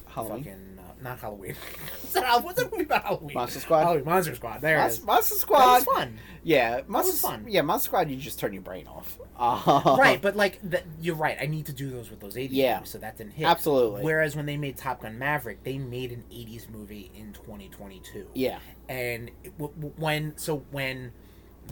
[0.06, 0.44] Halloween.
[0.44, 1.56] Fucking uh, not Halloween.
[2.02, 3.34] What's that, what's that movie about Halloween?
[3.34, 3.82] Monster Squad?
[3.82, 4.60] Halloween Monster Squad.
[4.60, 5.06] There it Monster, is.
[5.06, 5.74] Monster That Squad.
[5.74, 6.18] was fun.
[6.44, 7.44] Yeah, Monster, was fun.
[7.48, 8.10] Yeah, Monster Squad.
[8.10, 9.18] You just turn your brain off.
[9.36, 11.36] Uh, right, but like the, you're right.
[11.40, 12.74] I need to do those with those 80s Yeah.
[12.76, 13.44] movies, so that didn't hit.
[13.46, 14.02] Absolutely.
[14.04, 18.28] Whereas when they made Top Gun Maverick, they made an 80s movie in 2022.
[18.34, 18.60] Yeah.
[18.88, 21.10] And it- w- w- when so when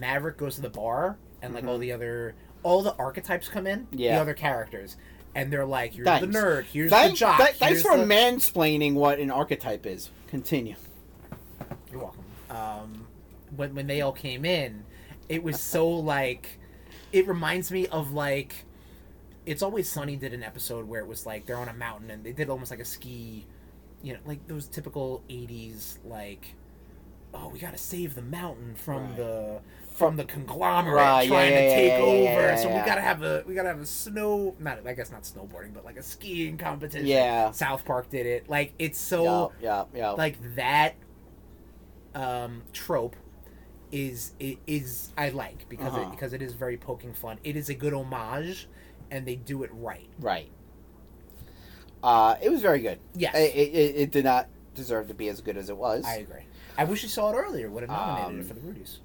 [0.01, 3.81] Maverick goes to the bar and like all the other all the archetypes come in,
[3.87, 3.99] Mm-hmm.
[3.99, 4.15] Yeah.
[4.17, 4.97] the other characters,
[5.35, 6.27] and they're like, here's Thanks.
[6.27, 7.39] the nerd, here's Thank- the jock.
[7.39, 8.05] th- thanks for the...
[8.05, 10.11] mansplaining what an archetype is.
[10.29, 10.77] Continue.
[11.91, 12.25] You're welcome.
[12.51, 13.07] Um,
[13.57, 14.85] when when they all came in,
[15.29, 16.59] it was so like,
[17.13, 18.65] it reminds me of like,
[19.45, 22.23] it's always Sunny did an episode where it was like they're on a mountain and
[22.25, 23.45] they did almost like a ski,
[24.03, 26.55] you know, like those typical '80s like,
[27.35, 29.17] oh, we gotta save the mountain from Right.
[29.17, 29.61] the
[29.95, 32.41] from the conglomerate Right, trying yeah, to take yeah, over.
[32.41, 35.23] yeah, so we gotta have a we gotta have a snow not I guess not
[35.23, 37.07] snowboarding but like a skiing competition.
[37.07, 37.51] Yeah.
[37.53, 38.49] South Park did it.
[38.49, 40.95] Like it's so Yeah, yeah, like that
[42.15, 43.17] um, trope
[43.91, 46.03] is i- is I like because Uh-huh.
[46.03, 47.39] it, because it is very poking fun.
[47.45, 48.69] It is a good homage,
[49.11, 50.09] and they do it right.
[50.19, 50.51] right.
[52.03, 52.99] Uh, it was very good.
[53.15, 53.35] Yes.
[53.35, 56.05] It, it, it did not deserve to be as good as it was.
[56.05, 56.47] I agree.
[56.77, 57.71] I wish you saw it earlier.
[57.71, 58.99] Would have nominated Um, it for the Rudies.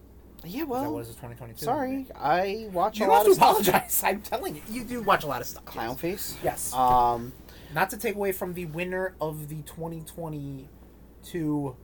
[0.47, 1.65] Yeah, that well, was 2022.
[1.65, 2.07] sorry.
[2.15, 3.49] I watch You a don't lot have of to stuff.
[3.61, 4.03] apologize.
[4.05, 5.65] I'm telling you, you do watch a lot of stuff.
[5.65, 6.37] Clown face.
[6.43, 6.73] Yes.
[6.73, 7.33] Um,
[7.73, 11.75] Not to take away from the winner of the 2022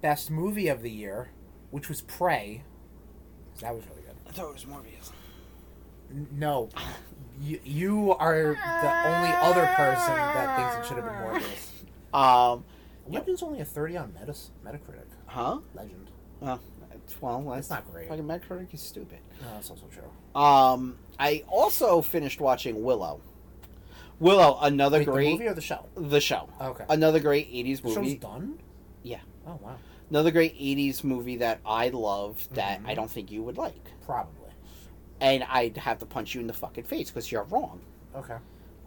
[0.00, 1.30] Best Movie of the Year,
[1.70, 2.62] which was Prey.
[3.60, 4.14] That was really good.
[4.28, 5.10] I thought it was Morbius.
[6.10, 6.68] N- No,
[7.40, 11.66] you, you are the only other person that thinks it should have been Morbius.
[12.12, 12.64] Um,
[13.06, 15.06] Legend's only a 30 on Metas, Metacritic.
[15.26, 15.60] huh?
[15.74, 16.10] Legend.
[16.42, 16.60] Oh, it's-
[17.20, 18.08] well, that's It's not great.
[18.08, 19.18] Fucking Metacritic is stupid.
[19.40, 20.40] No, that's also true.
[20.40, 23.20] Um, I also finished watching Willow.
[24.18, 25.86] Willow, another Wait, great the movie or the show?
[25.96, 26.48] the show.
[26.60, 26.84] Okay.
[26.90, 28.16] Another great '80s The show's movie.
[28.16, 28.58] done?
[29.02, 29.20] Yeah.
[29.46, 29.76] Oh, wow.
[30.10, 32.88] Another great '80s movie that I love that Mhm.
[32.88, 34.50] I don't think you would like, Probably.
[35.20, 37.80] and I'd have to punch you in the fucking face because you're wrong.
[38.14, 38.36] Okay.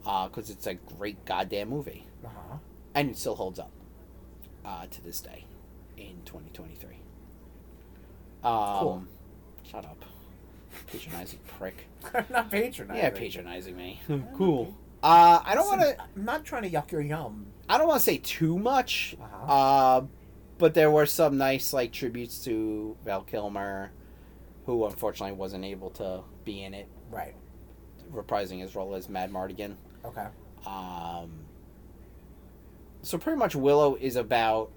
[0.03, 2.57] Because it's a great goddamn movie, Uh-huh.
[2.93, 3.71] and it still holds up
[4.65, 5.45] uh, to this day
[5.97, 6.97] in 2023.
[8.44, 9.04] Um, Cool.
[9.64, 10.04] Shut up,
[10.88, 11.88] patronizing prick.
[12.14, 13.04] I'm not patronizing.
[13.04, 14.00] Yeah, patronizing me.
[14.36, 14.76] cool.
[15.02, 15.98] Uh, I don't want to.
[16.02, 17.48] I'm not trying to yuck your yum.
[17.70, 19.16] I don't want to say too much.
[19.22, 19.52] Uh-huh.
[19.52, 20.06] Uh,
[20.58, 23.91] but there were some nice like tributes to Val Kilmer,
[24.66, 27.34] who unfortunately wasn't able to be in it, Right.
[28.12, 29.76] reprising his role as Madmartigan.
[30.06, 30.28] Okay.
[30.66, 31.32] Um,
[33.02, 34.72] so pretty much Willow is about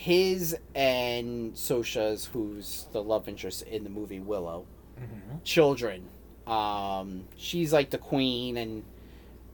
[0.00, 4.64] his and Sorsha's, who's the love interest in the movie Willow,
[4.98, 5.36] Mm-hmm.
[5.44, 6.08] children.
[6.46, 8.82] Um, she's like the queen, and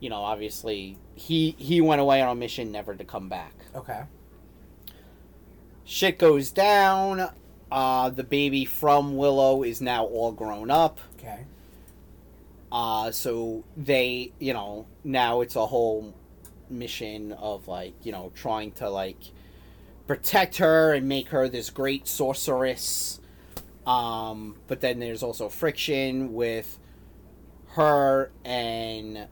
[0.00, 3.54] you know, obviously he he went away on a mission, never to come back.
[3.74, 4.02] Okay.
[5.84, 7.28] Shit goes down.
[7.70, 11.00] Uh, the baby from Willow is now all grown up.
[11.18, 11.44] Okay.
[12.70, 16.14] Uh, so they, you know, now it's a whole
[16.70, 19.18] mission of like, you know, trying to like
[20.06, 23.20] protect her and make her this great sorceress.
[23.86, 26.78] Um, but then there's also friction with
[27.68, 29.28] her and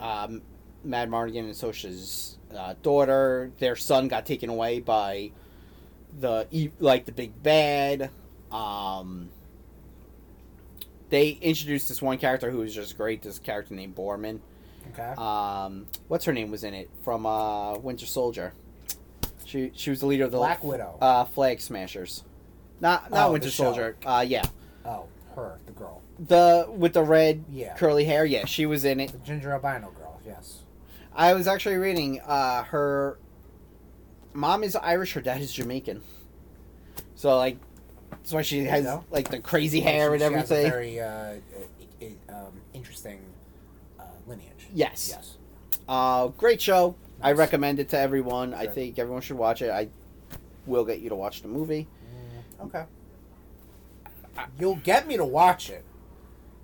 [0.00, 0.42] um,
[0.86, 3.52] Madmartigan and Sorsha's uh, daughter.
[3.58, 5.30] Their son got taken away by
[6.18, 8.10] the like the big bad.
[8.50, 9.30] Um,
[11.10, 13.22] they introduced this one character who was just great.
[13.22, 14.40] This character named Boorman.
[14.92, 15.14] Okay.
[15.16, 18.52] Um, what's her name was in it from uh, Winter Soldier.
[19.44, 20.96] She she was the leader of the Black Widow.
[21.00, 22.24] uh, Flag Smashers.
[22.80, 23.50] Not not Oh, Winter.
[23.50, 23.96] Soldier.
[24.04, 24.42] Uh, yeah,
[24.84, 26.02] oh, her, the girl.
[26.18, 27.74] the with the red Yeah.
[27.76, 28.24] curly hair.
[28.24, 29.12] Yeah, she was in it.
[29.12, 30.60] The ginger albino girl, yes.
[31.14, 32.20] I was actually reading.
[32.20, 33.18] Uh, her
[34.32, 35.12] mom is Irish.
[35.12, 36.02] Her dad is Jamaican.
[37.14, 37.58] So like,
[38.10, 40.70] that's why she There you has like the crazy hair she- and has everything.
[40.70, 43.20] very uh, uh, um, interesting
[44.00, 44.68] uh, lineage.
[44.72, 45.08] Yes.
[45.10, 45.36] Yes.
[45.88, 46.96] Uh, great show.
[47.24, 48.52] I recommend it to everyone.
[48.54, 49.70] I think everyone should watch it.
[49.70, 49.88] I
[50.66, 51.88] will get you to watch the movie.
[52.60, 52.84] Mm, okay.
[54.58, 55.84] You'll get me to watch it.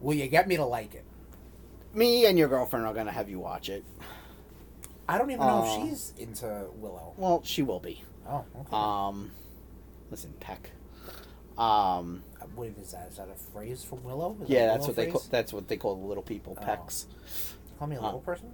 [0.00, 1.04] Will you get me to like it?
[1.94, 3.84] Me and your girlfriend are gonna have you watch it.
[5.08, 5.82] I don't even know Aw.
[5.82, 7.14] if she's into Willow.
[7.16, 8.04] Well, she will be.
[8.28, 8.68] Oh, okay.
[8.76, 9.30] Um,
[10.10, 10.70] listen, Peck.
[11.58, 13.08] Um, Uh, what is that?
[13.10, 14.36] Is that a phrase for Willow?
[14.42, 16.56] Is yeah, a that's Willow what they call, that's what they call the little people,
[16.60, 16.64] Oh.
[16.64, 17.06] Pecks.
[17.78, 18.52] Call me a uh, little person?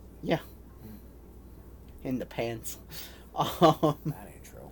[2.05, 2.79] In the pants.
[3.39, 4.71] Um, That ain't true.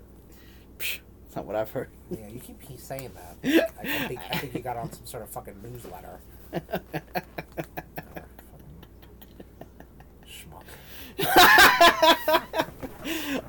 [0.78, 1.90] psh, that's not what I've heard.
[2.10, 3.36] Yeah, you keep saying that.
[3.44, 3.66] I,
[4.04, 6.18] I think I think you got on some sort of fucking newsletter.
[10.26, 10.64] Schmuck.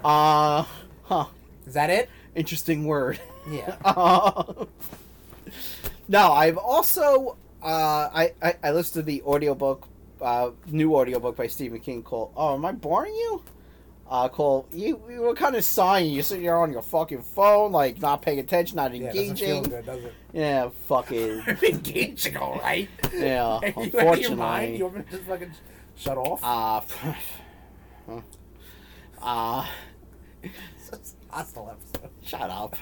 [0.04, 0.66] uh,
[1.04, 1.26] huh.
[1.66, 2.10] Is that it?
[2.36, 3.20] Interesting word.
[3.50, 3.76] Yeah.
[3.86, 4.66] Uh,
[6.08, 9.88] no, I've also uh, I, I I listened to the audiobook,
[10.22, 12.34] uh, new audiobook by Stephen King called.
[12.36, 13.42] Oh, am I boring you?
[14.08, 15.02] Uh, called you.
[15.10, 16.12] You were kind of sighing.
[16.12, 19.66] You sitting there on your fucking phone, like not paying attention, not engaging.
[19.72, 20.14] Yeah, it doesn't feel good?
[20.32, 21.44] Yeah, fucking.
[21.48, 22.88] I'm engaging, all right.
[23.14, 24.76] Yeah, you out of your mind?
[24.76, 24.78] unfortunately.
[24.78, 25.52] You want me to just fucking
[25.96, 26.96] shut off?
[28.08, 28.22] Uh,
[29.24, 29.66] uh,
[31.30, 32.10] Hostile episode.
[32.24, 32.76] shut up.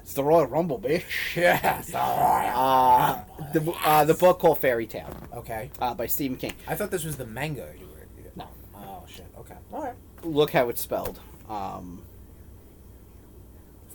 [0.00, 1.34] It's the Royal Rumble, bitch.
[1.36, 1.94] Yes.
[1.94, 5.70] Uh, the uh, the book called Fairy Tale okay.
[5.80, 6.52] uh, by Stephen King.
[6.68, 8.06] I thought this was the manga you were.
[8.22, 8.48] You No.
[8.74, 9.26] Oh shit.
[9.38, 9.56] Okay.
[9.72, 9.94] All right.
[10.26, 11.18] Look how it's spelled.
[11.48, 12.02] Um,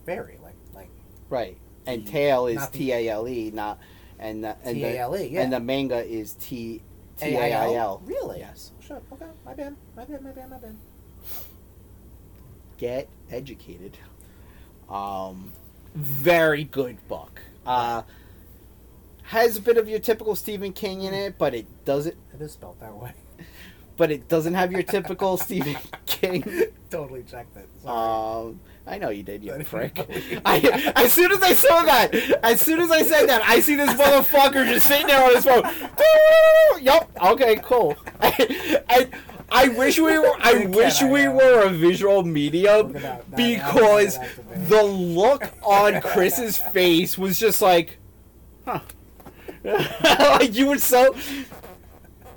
[0.06, 0.90] Fairy, like like
[1.30, 3.80] right, and The- tail is T A L E, not
[4.20, 5.20] and the, and T A L E.
[5.20, 5.42] the, Yeah.
[5.44, 6.82] and the manga is T
[7.18, 8.02] T A I L.
[8.06, 8.40] Really?
[8.40, 8.72] Yes.
[8.80, 9.02] Sure.
[9.14, 9.26] Okay.
[9.46, 9.76] My bad.
[9.96, 10.22] My bad.
[10.24, 10.50] My bad.
[10.50, 10.76] My bad.
[12.78, 13.98] Get educated.
[14.90, 15.54] Um,
[15.94, 17.42] very good book.
[17.66, 18.02] Uh,
[19.24, 22.18] has a bit of your typical Stephen King in it, but it doesn't.
[22.34, 23.12] It is spelled that way.
[24.02, 25.78] But it doesn't have your typical Stephen
[26.08, 26.44] King.
[26.90, 27.70] totally checked it.
[27.84, 28.50] Sorry.
[28.50, 29.96] Um, I know you did, you prick.
[30.44, 32.12] I, as soon as I saw that,
[32.44, 35.46] as soon as I said that, I see this motherfucker just sitting there on his
[35.46, 35.62] phone.
[36.82, 37.12] Yup.
[37.24, 37.58] Okay.
[37.58, 37.96] Cool.
[38.20, 39.10] I, I,
[39.52, 40.34] I wish we were.
[40.40, 43.30] I wish we were a visual medium Look at that.
[43.30, 44.18] That- because
[44.68, 48.00] the look on Chris's face was just like,
[48.66, 48.80] huh.
[49.64, 51.16] like you were so.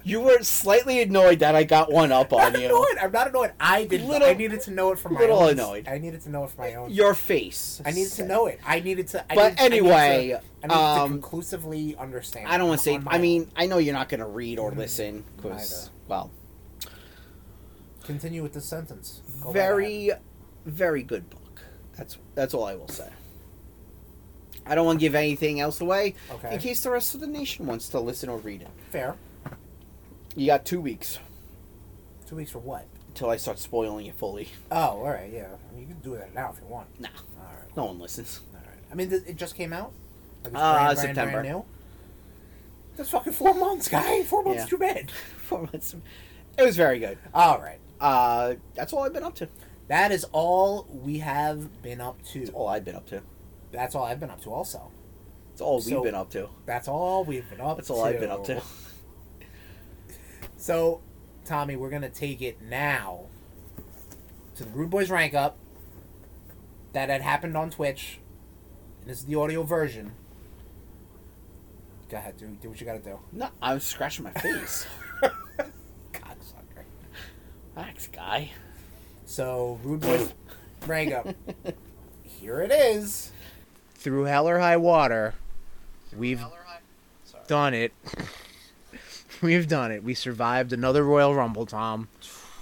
[0.06, 2.66] You were slightly annoyed that I got one up on not you.
[2.66, 2.98] annoyed.
[3.00, 3.52] I'm not annoyed.
[3.58, 4.02] I did.
[4.02, 5.50] Little- I needed to know it for my little own.
[5.52, 5.88] annoyed.
[5.88, 6.90] I needed to know it for my own.
[6.90, 7.80] Your face.
[7.86, 8.60] I needed to know it.
[8.66, 9.24] I needed to.
[9.32, 12.48] I But needed, I needed anyway, to, I needed um, to conclusively understand.
[12.48, 13.00] I don't want to say.
[13.06, 13.20] I own.
[13.22, 16.30] mean, I know you're not going to read or listen because, well,
[18.02, 19.22] continue with the sentence.
[19.42, 20.10] Go very,
[20.66, 21.62] very good book.
[21.96, 23.08] That's that's all I will say.
[24.66, 26.14] I don't want to give anything else away.
[26.30, 26.54] Okay.
[26.54, 28.68] in case the rest of the nation wants to listen or read it.
[28.90, 29.14] Fair.
[30.34, 31.18] You got two weeks
[32.28, 32.86] Two weeks for what?
[33.08, 34.48] until I start spoiling it fully.
[34.72, 35.30] Oh, all right.
[35.32, 35.46] Yeah.
[35.70, 36.88] I mean, you can do that now if you want.
[37.00, 37.08] Nah,
[37.38, 37.76] All right.
[37.76, 38.40] no one listens.
[38.52, 38.78] All right.
[38.90, 39.92] I mean, th- it just came out.
[40.42, 41.42] Like it's Uh, September.
[41.44, 41.64] New.
[42.96, 44.24] That's fucking four months, guy.
[44.24, 44.66] Four months Yeah.
[44.66, 45.10] too bad.
[45.44, 45.94] Four months.
[46.58, 47.18] It was very good.
[47.32, 47.78] All right.
[48.00, 49.48] Uh, that's all I've been up to.
[49.88, 52.40] That is all we have been up to.
[52.40, 53.22] That's all I've been up to.
[53.70, 54.50] That's all I've been up to.
[54.52, 54.90] Also,
[55.50, 56.48] That's all So- we've been up to.
[56.66, 57.76] that's all we've been up.
[57.76, 58.60] That's all I've been up to.
[60.64, 61.02] So,
[61.44, 63.24] Tommy, we're gonna take it now
[64.54, 65.58] to the Rude Boys rank up
[66.94, 68.18] that had happened on Twitch.
[69.02, 70.12] And this is the audio version.
[72.08, 73.18] Go ahead, do, do what you gotta do.
[73.30, 74.86] No, I was scratching my face.
[76.14, 76.84] Cocksucker.
[77.74, 78.52] Thanks, guy.
[79.26, 80.32] So, Rude Boys
[80.86, 81.26] rank up.
[82.22, 83.32] Here it is.
[83.96, 85.34] through hell or high water,
[86.16, 86.42] we've
[87.48, 87.92] done it.
[89.52, 90.02] we've done it.
[90.02, 92.08] We survived another Royal Rumble, Tom.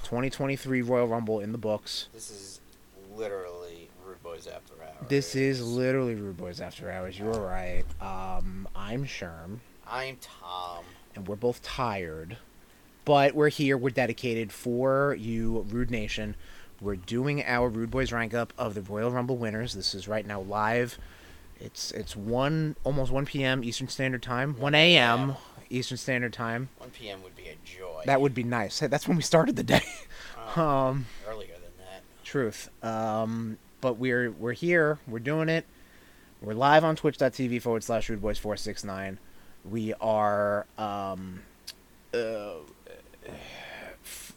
[0.02, 2.08] 2023 Royal Rumble in the books.
[2.12, 2.60] This is
[3.14, 5.08] literally Rude Boys After Hours.
[5.08, 7.18] This is literally Rude Boys After Hours.
[7.18, 7.84] You were right.
[8.00, 10.84] Um, I'm Sherm, I'm Tom.
[11.14, 12.36] and we're both tired,
[13.04, 13.78] but we're here.
[13.78, 16.34] We're dedicated for you, Rude Nation.
[16.80, 19.72] We're doing our Rude Boys rank up of the Royal Rumble winners.
[19.72, 20.98] This is right now live.
[21.60, 23.62] It's it's one almost 1 p.m.
[23.62, 25.36] Eastern Standard Time, 1 a.m.
[25.72, 26.68] Eastern Standard Time.
[26.78, 27.22] 1 p.m.
[27.22, 28.02] would be a joy.
[28.06, 28.78] That would be nice.
[28.80, 29.82] Hey, That's when we started the day.
[30.56, 32.02] Um, um, earlier than that.
[32.24, 32.68] truth.
[32.84, 34.98] Um, but we're we're here.
[35.08, 35.64] We're doing it.
[36.40, 39.18] We're live on Twitch.tv forward slash Rude Boys four six nine.
[39.64, 41.42] We are um,
[42.12, 42.54] uh,
[44.04, 44.32] f-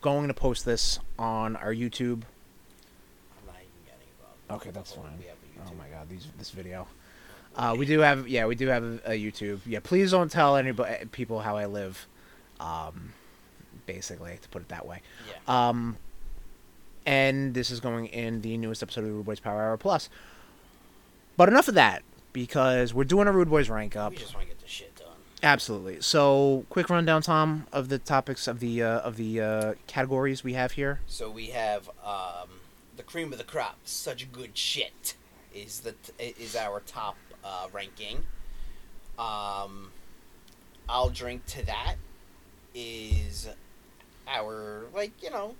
[0.00, 2.22] going to post this on our YouTube.
[3.32, 4.62] I'm not even getting involved.
[4.62, 5.18] Okay, that's fine.
[5.18, 6.86] We have a Oh my god, these this video.
[7.56, 9.60] Uh, we do have yeah, we do have a, a YouTube.
[9.66, 12.06] Yeah, please don't tell anybody people how I live.
[12.58, 13.12] Um,
[13.86, 15.02] basically, to put it that way.
[15.28, 15.68] Yeah.
[15.68, 15.96] Um,
[17.06, 20.08] and this is going in the newest episode of Rude Boys Power Hour Plus.
[21.36, 24.12] But enough of that, because we're doing a Rude Boys rank up.
[24.12, 25.06] we just want to get the shit done.
[25.42, 26.02] Absolutely.
[26.02, 30.52] So, quick rundown, Tom, of the topics of the uh, of the uh, categories we
[30.52, 31.00] have here.
[31.06, 32.60] So we have um,
[32.96, 33.78] the cream of the crop.
[33.84, 35.14] Such good shit
[35.54, 38.24] is the t- is our top uh, ranking.
[39.18, 39.90] Um,
[40.88, 41.96] I'll drink to that
[42.74, 43.48] is
[44.28, 45.54] our like you know,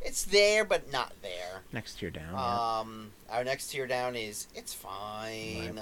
[0.00, 1.62] it's there but not there.
[1.72, 2.32] Next tier down.
[2.34, 2.78] yeah.
[2.80, 5.80] Um, our next tier down is it's fine.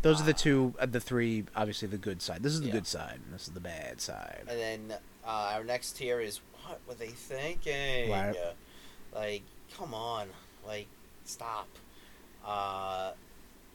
[0.00, 1.44] Those are the two, uh, the three.
[1.54, 2.42] Obviously, the good side.
[2.42, 2.72] This is the Yeah.
[2.72, 3.20] good side.
[3.26, 4.44] and This is the bad side.
[4.48, 8.10] And then uh, our next tier is what were they thinking?
[8.10, 8.34] Right.
[8.34, 8.52] Uh,
[9.14, 9.42] like,
[9.76, 10.28] come on,
[10.66, 10.86] like,
[11.26, 11.68] stop.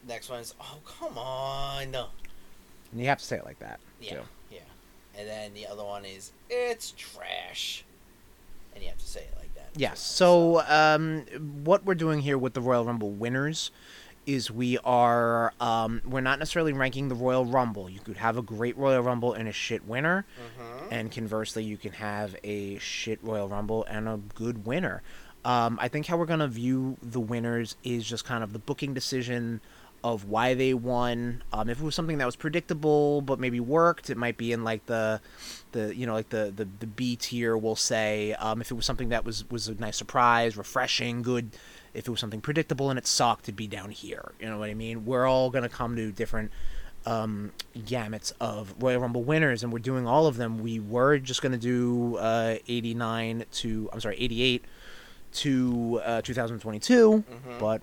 [0.08, 1.82] Next one is oh come on.
[1.94, 3.78] And you have to say it like that.
[4.00, 4.20] Yeah, Too.
[4.52, 4.58] yeah.
[5.18, 7.84] And then the other one is it's trash,
[8.74, 9.68] and you have to say it like that.
[9.76, 9.98] Yes.
[10.08, 10.14] too.
[10.14, 11.24] So, um,
[11.64, 13.70] what we're doing here with the Royal Rumble winners
[14.24, 17.90] is we are um, we're not necessarily ranking the Royal Rumble.
[17.90, 20.88] You could have a great Royal Rumble and a shit winner, Mhm.
[20.90, 25.02] and conversely, you can have a shit Royal Rumble and a good winner.
[25.44, 28.92] Um, I think how we're gonna view the winners is just kind of the booking
[28.94, 29.60] decision
[30.04, 31.42] of why they won.
[31.52, 34.64] Um, if it was something that was predictable but maybe worked, it might be in
[34.64, 35.20] like the
[35.72, 37.56] the you know like the the, the B tier.
[37.56, 41.50] We'll say um, if it was something that was was a nice surprise, refreshing, good.
[41.94, 44.32] If it was something predictable and it sucked, it'd be down here.
[44.38, 45.04] You know what I mean?
[45.04, 46.52] We're all gonna come to different
[47.06, 50.58] um, gamuts of Royal Rumble winners, and we're doing all of them.
[50.58, 54.64] We were just gonna do uh, 89 to I'm sorry 88
[55.32, 57.58] to uh, 2022, Mhm.
[57.58, 57.82] but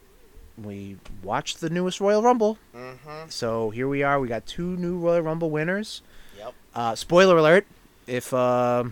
[0.61, 2.57] we watched the newest Royal Rumble.
[2.73, 3.31] Mhm.
[3.31, 4.19] So here we are.
[4.19, 6.01] We got two new Royal Rumble winners.
[6.37, 6.53] Yep.
[6.73, 7.65] Uh, spoiler alert:
[8.07, 8.83] if uh,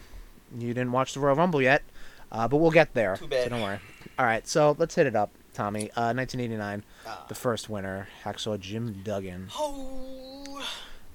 [0.57, 1.84] you didn't watch the Royal Rumble yet,
[2.32, 3.16] uh, but we'll get there.
[3.18, 3.43] Too bad.
[3.45, 3.80] So don't worry.
[4.20, 5.89] All right, so let's hit it up, Tommy.
[5.91, 7.26] Uh, 1989, Ah.
[7.28, 9.49] the first winner, Hacksaw Jim Duggan.
[9.57, 10.64] Oh.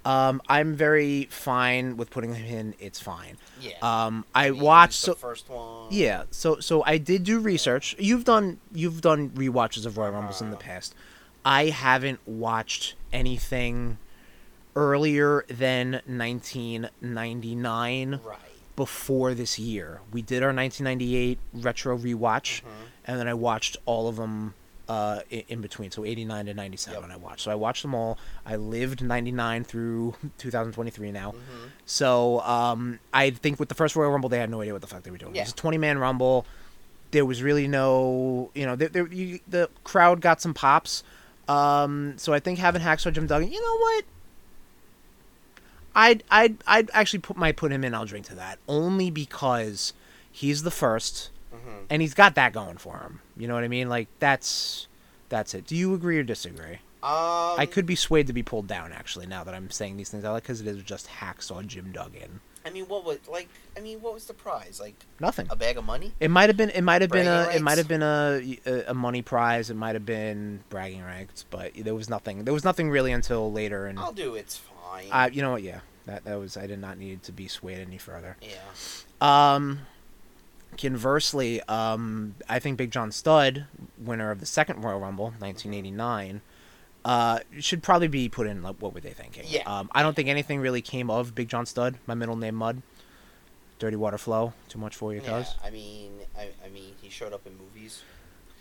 [0.05, 2.74] Um, I'm very fine with putting him in.
[2.80, 3.36] It's fine.
[3.61, 3.72] Yeah.
[3.82, 5.88] Um, I watched the so first one.
[5.90, 7.94] yeah, so so I did do research.
[7.99, 10.64] You've done you've done rewatches of Royal Rumbles in the Uh-huh.
[10.66, 10.94] past.
[11.44, 13.99] I haven't watched anything
[14.76, 18.38] earlier than 1999 Right.
[18.76, 20.01] before this year.
[20.12, 22.66] We did our 1998 retro rewatch, Mhm.
[23.07, 24.55] and then I watched all of them
[24.89, 25.91] uh, in, between.
[25.91, 27.11] So 89 to 97, Yep.
[27.12, 27.41] I watched.
[27.43, 28.18] So I watched them all.
[28.47, 31.32] I lived 99 through 2023 now.
[31.32, 31.70] Mhm.
[31.86, 34.89] So um, I think with the first Royal Rumble, they had no idea what the
[34.89, 35.36] fuck they were doing.
[35.36, 36.47] It was a 20 man Rumble.
[37.11, 41.03] There was really no, you know, there, there, you, the crowd got some pops.
[41.49, 44.05] Um, so I think having Hacksaw Jim Duggan, you know what?
[45.95, 47.95] I'd I'd I'd actually put might put him in.
[47.95, 49.93] I'll drink to that only because
[50.30, 51.86] he's the first, Mhm.
[51.91, 53.20] and he's got that going for him.
[53.39, 53.89] You know what I mean?
[53.89, 54.86] Like that's
[55.28, 55.66] that's it.
[55.66, 56.80] Do you agree or disagree?
[57.01, 60.11] Um, I could be swayed to be pulled down actually now that I'm saying these
[60.11, 62.41] things I like because it is just Hacksaw Jim Duggan.
[62.66, 63.49] I mean, what was like?
[63.76, 64.80] I mean, what was the prize?
[64.80, 65.47] Like Nothing.
[65.49, 66.12] a bag of money?
[66.18, 66.70] It might have been.
[66.70, 67.45] It might have been a.
[67.45, 69.70] Bragging It might have been a, a a money prize.
[69.70, 72.45] It might have been bragging rights, but there was nothing.
[72.45, 73.86] There was nothing really until later.
[73.86, 74.34] And I'll do.
[74.34, 75.07] It's fine.
[75.12, 75.62] uh, you know what?
[75.62, 76.57] Yeah, that that was.
[76.57, 78.36] I did not need to be swayed any further.
[78.43, 79.55] yeah.
[79.55, 79.80] Um,
[80.79, 83.66] conversely, um, I think Big John Studd,
[83.99, 86.41] winner of the second Royal Rumble, 1989,
[87.05, 88.62] uh, should probably be put in.
[88.62, 89.45] Like, what were they thinking?
[89.47, 89.62] Yeah.
[89.66, 91.97] Um, I don't think anything really came of Big John Studd.
[92.07, 92.83] My middle name Mud.
[93.79, 94.55] Dirty Water Flow.
[94.68, 95.39] Too much for you, Yeah.
[95.43, 95.55] cuz.
[95.62, 98.03] I mean, I, I mean, he showed up in movies.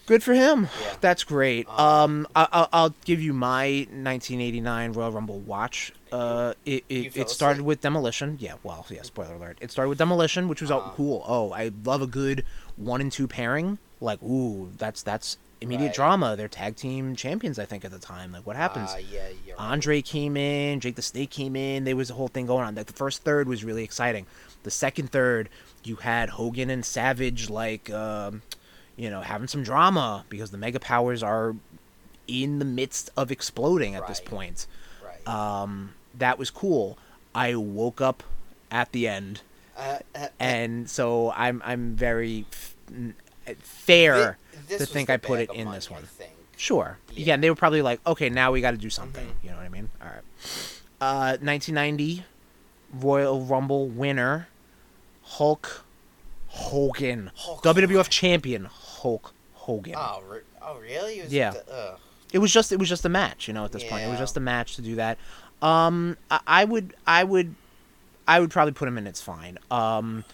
[0.08, 0.70] Good for him.
[0.82, 0.94] Yeah.
[1.02, 1.68] That's great.
[1.70, 5.92] Um, Um, I, I'll, I'll give you my 1989 Royal Rumble watch.
[6.12, 8.38] Uh, it it, it started with Demolition.
[8.40, 9.02] Yeah, well, yeah.
[9.04, 9.58] Spoiler alert.
[9.62, 10.92] It started with Demolition, which was Uh-huh.
[10.96, 11.24] cool.
[11.28, 12.44] Oh, I love a good
[12.78, 13.78] one and two pairing.
[14.00, 15.96] Like, ooh, that's that's immediate Right.
[15.96, 16.36] drama.
[16.38, 18.32] They're tag team champions, I think, at the time.
[18.32, 18.92] Like, what happens?
[18.92, 19.34] Uh, yeah, right.
[19.58, 21.84] Andre came in, Jake the Snake came in.
[21.84, 22.76] There was a whole thing going on.
[22.76, 24.26] Like the first third was really exciting.
[24.64, 25.50] The second third,
[25.84, 28.42] you had Hogan and Savage like, um,
[28.98, 31.56] you know, having some drama because the Mega Powers are
[32.28, 34.68] in the midst of exploding at this point.
[35.04, 35.26] Right.
[35.28, 36.98] Um, that was cool.
[37.34, 38.24] I woke up
[38.72, 39.42] at the end,
[39.78, 43.14] Uh, uh, and so I'm I'm very f- n-
[43.62, 44.38] fair.
[44.68, 46.04] to think I put it in money, this one.
[46.58, 46.98] Sure.
[47.14, 47.26] Yeah.
[47.28, 49.26] Yeah, they were probably like, okay, now we got to do something.
[49.28, 49.44] Mhm.
[49.44, 49.90] You know what I mean?
[50.02, 50.24] All right.
[51.00, 52.26] Uh, 1990
[52.92, 54.48] Royal Rumble winner
[55.24, 55.84] Hulk
[56.48, 58.04] Hogan, Hulk WWF Hogan.
[58.12, 58.66] champion
[59.02, 59.96] Hulk Hogan.
[59.98, 61.20] Oh, re- oh, really?
[61.20, 61.52] It was Yeah.
[61.52, 61.98] the-
[62.34, 63.64] It was just it was just a match, you know.
[63.66, 65.18] At this point, it was just a match to do that.
[65.62, 67.56] Um, I, I would I would
[68.28, 69.08] I would probably put him in.
[69.08, 69.58] It's fine.
[69.72, 70.26] Um,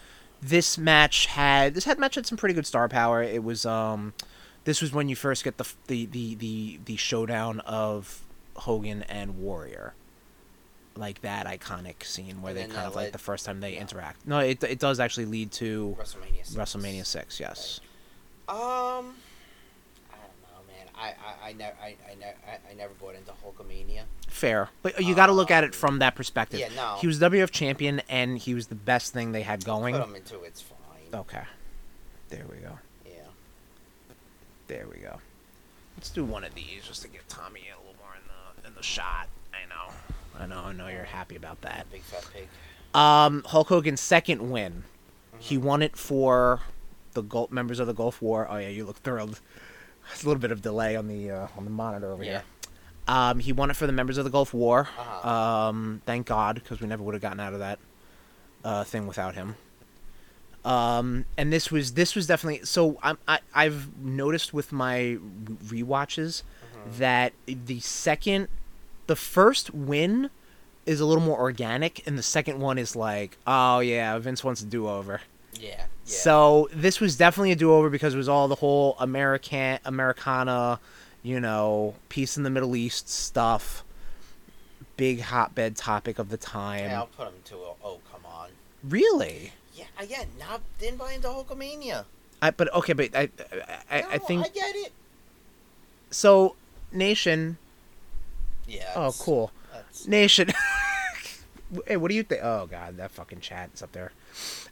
[0.42, 3.22] this match had this had match had some pretty good star power.
[3.22, 4.12] It was um,
[4.64, 8.22] this was when you first get the the the the, the showdown of
[8.56, 9.94] Hogan and Warrior.
[10.96, 13.80] Like that iconic scene where And they kind of like the first time they yeah.
[13.80, 14.26] interact.
[14.26, 16.44] No, it it does actually lead to WrestleMania.
[16.44, 16.54] Six.
[16.54, 17.40] WrestleMania six.
[17.40, 17.80] Yes.
[18.48, 19.16] Um,
[20.10, 20.86] I don't know, man.
[20.96, 24.02] I I I never I I, ne- I, I never bought into Hulkamania.
[24.28, 26.60] Fair, but you got to look at it from that perspective.
[26.60, 26.96] yeah, no.
[27.00, 29.94] He was WF champion, and he was the best thing they had going.
[29.94, 31.20] Put him into it's fine.
[31.20, 31.42] Okay,
[32.30, 32.78] there we go.
[33.06, 33.12] Yeah.
[34.68, 35.20] There we go.
[35.96, 38.74] Let's do one of these just to get Tommy a little more in the in
[38.74, 39.28] the shot.
[39.52, 39.92] I know.
[40.38, 40.68] I know.
[40.68, 41.86] I know you're happy about that.
[41.92, 42.48] Big fat pig.
[42.92, 44.84] Um, Hulk Hogan's second win.
[45.38, 46.60] He won it for
[47.14, 48.46] the Gulf members of the Gulf War.
[48.50, 49.40] Oh yeah, you look thrilled.
[50.08, 52.30] There's a little bit of delay on the uh, on the monitor over Yeah.
[52.30, 52.42] here.
[53.06, 54.88] Um, he won it for the members of the Gulf War.
[54.98, 55.28] Uh-huh.
[55.28, 57.78] Um, thank God, because we never would have gotten out of that
[58.64, 59.56] uh, thing without him.
[60.64, 62.98] Um, and this was this was definitely so.
[63.02, 65.18] I'm, I I've noticed with my
[65.66, 66.42] rewatches
[66.98, 68.48] that the second,
[69.06, 70.30] the first win
[70.86, 74.62] is a little more organic, and the second one is like, oh yeah, Vince wants
[74.62, 75.20] a do over.
[75.60, 75.70] Yeah.
[75.70, 75.84] yeah.
[76.04, 80.80] So this was definitely a do over because it was all the whole American Americana,
[81.22, 83.84] you know, peace in the Middle East stuff.
[84.96, 86.84] Big hotbed topic of the time.
[86.84, 87.72] yeah, I'll put him to a.
[87.82, 88.50] Oh come on.
[88.82, 89.52] Really?
[89.74, 92.04] Yeah, again, not didn't buy into Hulkamania.
[92.40, 93.28] I but okay, but I
[93.90, 94.92] I, I No, think I get it.
[96.10, 96.54] so.
[96.92, 97.58] Nation.
[98.68, 98.92] Yeah.
[98.94, 99.50] Oh, cool.
[100.06, 100.52] Nation.
[101.86, 102.42] hey, what do you think?
[102.44, 104.12] Oh God, that fucking chat is up there.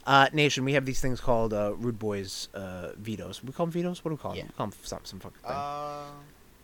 [0.07, 3.42] Uh, Nation, we have these things called uh, Rude Boys uh, vetoes.
[3.42, 4.05] We call them vetoes.
[4.05, 4.38] What do we call them?
[4.38, 4.44] Yeah.
[4.44, 5.50] We call them some some fucking thing.
[5.50, 6.05] uh,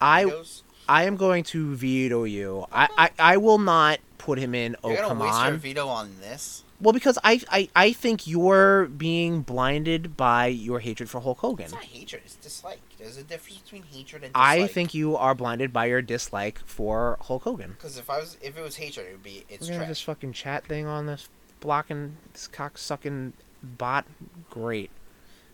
[0.01, 0.63] I Windows?
[0.89, 2.65] I am going to veto you.
[2.73, 4.75] I, I, I will not put him in.
[4.83, 5.59] Oh You're gonna come waste your on.
[5.59, 6.65] veto on this?
[6.81, 11.65] Well, because I, I I think you're being blinded by your hatred for Hulk Hogan.
[11.65, 12.23] It's not hatred.
[12.25, 12.79] It's dislike.
[12.99, 14.61] There's a difference between hatred and dislike.
[14.61, 17.71] I think you are blinded by your dislike for Hulk Hogan.
[17.73, 19.89] because if I was, if it was hatred, it would be it's We're gonna have
[19.89, 21.29] this fucking chat thing on this
[21.61, 24.05] blocking this cock sucking bot.
[24.51, 24.91] Great.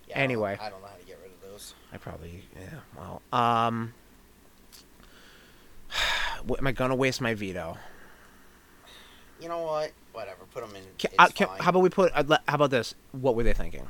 [0.08, 0.58] Yeah, I don't- anyway.
[0.60, 1.74] I don't know how to get rid of those.
[1.92, 2.80] I probably yeah.
[2.96, 3.92] Well, um,
[6.46, 7.76] what, am I gonna waste my veto?
[9.40, 9.92] You know what?
[10.12, 10.44] Whatever.
[10.52, 10.82] Put them in.
[10.96, 12.12] Can, uh, can, how about we put?
[12.14, 12.94] Uh, how about this?
[13.12, 13.88] What were they thinking?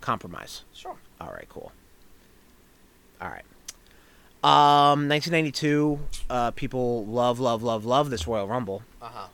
[0.00, 0.64] Compromise.
[0.72, 0.96] Sure.
[1.20, 1.72] All right, cool.
[3.20, 3.44] All right.
[4.44, 5.98] Um, 1992.
[6.28, 8.82] Uh, people love, love, love, love this Royal Rumble.
[9.00, 9.26] Uh huh.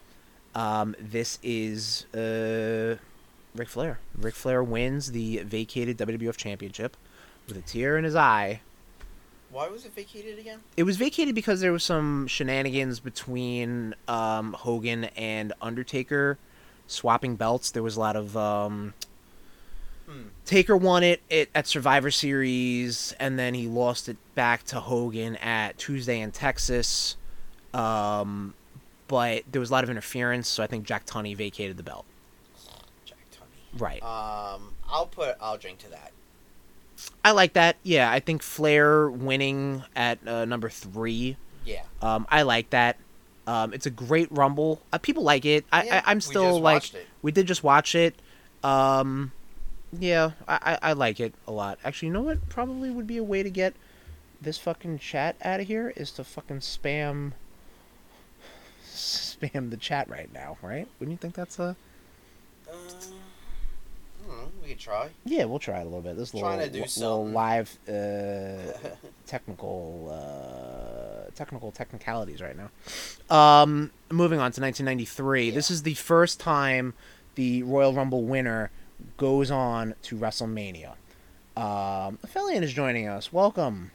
[0.54, 2.96] Um, this is uh,
[3.54, 3.98] Ric Flair.
[4.16, 6.96] Ric Flair wins the vacated WWF Championship
[7.48, 8.60] with a tear in his eye.
[9.50, 10.60] Why was it vacated again?
[10.78, 16.38] It was vacated because there was some shenanigans between um, Hogan and Undertaker
[16.86, 17.70] swapping belts.
[17.70, 18.94] There was a lot of um.
[20.44, 25.36] Taker won it, it at Survivor Series, and then he lost it back to Hogan
[25.36, 27.16] at Tuesday in Texas.
[27.72, 28.54] Um,
[29.08, 32.04] but there was a lot of interference, so I think Jack Tunney vacated the belt.
[33.04, 33.80] Jack Tunney.
[33.80, 34.02] Right.
[34.02, 35.36] Um, I'll put.
[35.40, 36.12] I'll drink to that.
[37.24, 37.76] I like that.
[37.82, 41.36] Yeah, I think Flair winning at uh, number three.
[41.64, 41.82] Yeah.
[42.00, 42.96] Um, I like that.
[43.46, 44.80] Um, it's a great Rumble.
[44.92, 45.64] Uh, people like it.
[45.72, 47.06] I, Yeah, I I'm we still just like it.
[47.22, 48.14] we did just watch it.
[48.62, 49.32] Um,
[49.98, 51.78] yeah, I, I like it a lot.
[51.84, 52.48] Actually, you know what?
[52.48, 53.74] Probably would be a way to get
[54.40, 57.32] this fucking chat out of here is to fucking spam
[58.92, 60.88] spam the chat right now, right?
[60.98, 61.76] Wouldn't you think that's a
[62.68, 64.50] Uh, know.
[64.62, 65.10] We could try.
[65.24, 65.44] yeah?
[65.44, 66.16] We'll try it a little bit.
[66.16, 67.34] This is a little, little something.
[67.34, 68.88] live uh,
[69.26, 72.70] technical uh, technical technicalities right now.
[73.34, 75.50] Um, moving on to 1993.
[75.50, 76.94] This is the first time
[77.34, 78.70] the Royal Rumble winner
[79.16, 80.90] goes on to WrestleMania.
[81.56, 83.32] Um, Aphelion is joining us.
[83.32, 83.90] Welcome.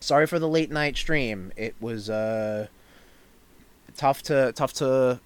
[0.00, 1.52] Sorry for the late night stream.
[1.56, 2.66] It was uh,
[3.96, 5.20] tough to tough to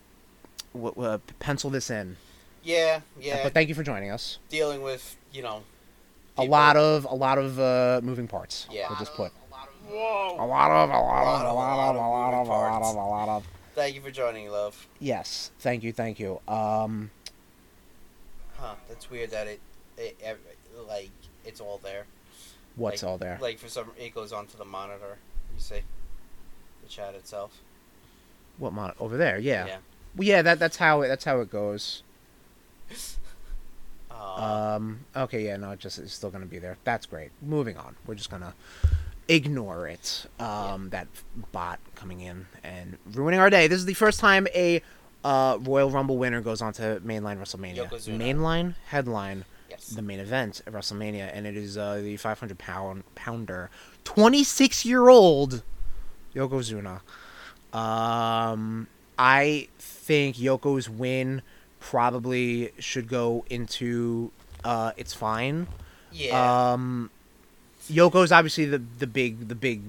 [0.74, 2.16] w- w- pencil this in.
[2.62, 3.00] yeah.
[3.20, 3.42] Yeah.
[3.42, 4.38] But thank you for joining us.
[4.48, 5.62] Dealing with you know.
[6.38, 8.66] A lot of a lot of uh, moving parts.
[8.70, 8.88] Yeah.
[8.88, 9.32] We'll just put.
[9.88, 10.36] Whoa.
[10.38, 12.48] A lot of, a lot of, a lot of, a lot of, a lot of,
[12.48, 13.46] a lot moving of, a lot of.
[13.74, 14.86] Thank you for joining, love.
[15.00, 16.40] Yes, thank you, thank you.
[16.48, 17.10] Um,
[18.62, 18.74] Huh?
[18.88, 19.60] That's weird that it,
[19.98, 20.38] it, ev-
[20.88, 21.10] like,
[21.44, 22.04] it's all there.
[22.76, 23.38] what's Like- all there?
[23.42, 25.18] Like for some, it goes onto the monitor.
[25.54, 25.80] You see,
[26.82, 27.58] the chat itself.
[28.58, 29.38] What mon- over there?
[29.38, 29.66] Yeah.
[29.66, 29.76] Yeah.
[30.16, 30.42] Well, yeah.
[30.42, 32.02] That that's how it that's how it goes.
[34.10, 35.00] Uh, Um.
[35.16, 35.46] Okay.
[35.46, 35.56] Yeah.
[35.56, 35.70] No.
[35.70, 36.76] It just it's still gonna be there.
[36.84, 37.30] That's great.
[37.40, 37.96] Moving on.
[38.06, 38.54] We're just gonna
[39.28, 40.26] ignore it.
[40.38, 40.90] Um.
[40.90, 41.08] That
[41.50, 43.68] bot coming in and ruining our day.
[43.68, 44.82] This is the first time a
[45.24, 47.88] uh, Royal Rumble winner goes on to mainline WrestleMania.
[47.88, 48.18] Yokozuna.
[48.18, 49.44] Mainline headline.
[49.70, 49.88] yes.
[49.88, 53.70] the main event at WrestleMania, and it is uh, the 500 pound pounder,
[54.04, 55.62] 26 year old
[56.34, 57.00] Yokozuna.
[57.72, 61.42] Um, I think Yoko's win
[61.80, 64.30] probably should go into
[64.64, 65.66] uh, it's fine.
[66.12, 66.72] yeah.
[66.72, 67.10] Um,
[67.90, 69.82] Yoko's obviously the the big the big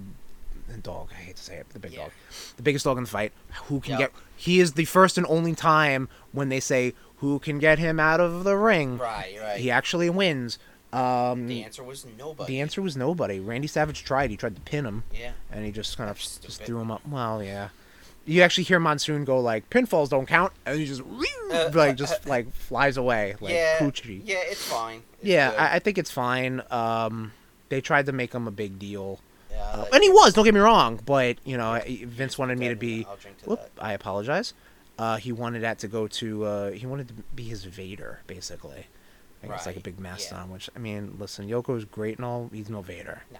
[0.78, 1.10] dog.
[1.12, 2.04] I hate to say it, the big Yeah.
[2.04, 2.12] dog,
[2.58, 3.32] the biggest dog in the fight.
[3.66, 4.00] Who can Yep.
[4.00, 4.12] get?
[4.36, 8.20] He is the first and only time when they say who can get him out
[8.20, 8.98] of the ring.
[8.98, 9.36] right.
[9.40, 9.60] Right.
[9.60, 10.60] He actually wins.
[10.92, 12.54] Um, The answer was nobody.
[12.54, 13.40] the answer was nobody.
[13.40, 14.30] Randy Savage tried.
[14.30, 15.32] He tried to pin him, Yeah.
[15.52, 17.02] and he just kind of just threw him up.
[17.08, 17.70] Well, yeah.
[18.26, 21.02] You actually hear Monsoon go like pinfalls don't count, and he just
[21.52, 23.80] Uh, like just like flies away like yeah.
[23.80, 24.22] coochie.
[24.24, 25.02] Yeah, it's fine.
[25.20, 25.54] It's Yeah.
[25.58, 26.62] I, I think it's fine.
[26.70, 27.32] Um,
[27.70, 29.20] they tried to make him a big deal,
[29.54, 30.34] Yeah, uh, and he was.
[30.34, 33.04] Don't get me wrong, but you know, Vince wanted me to be.
[33.04, 33.70] to Whoop.
[33.80, 34.54] I apologize.
[34.98, 36.44] Uh, he wanted that to go to.
[36.46, 38.88] Uh, he wanted to be his Vader, basically.
[39.44, 40.04] I guess like a Right, big yeah.
[40.04, 40.52] mastodon.
[40.52, 42.50] Which I mean, listen, Yoko's great and all.
[42.54, 43.24] He's no Vader.
[43.32, 43.40] No.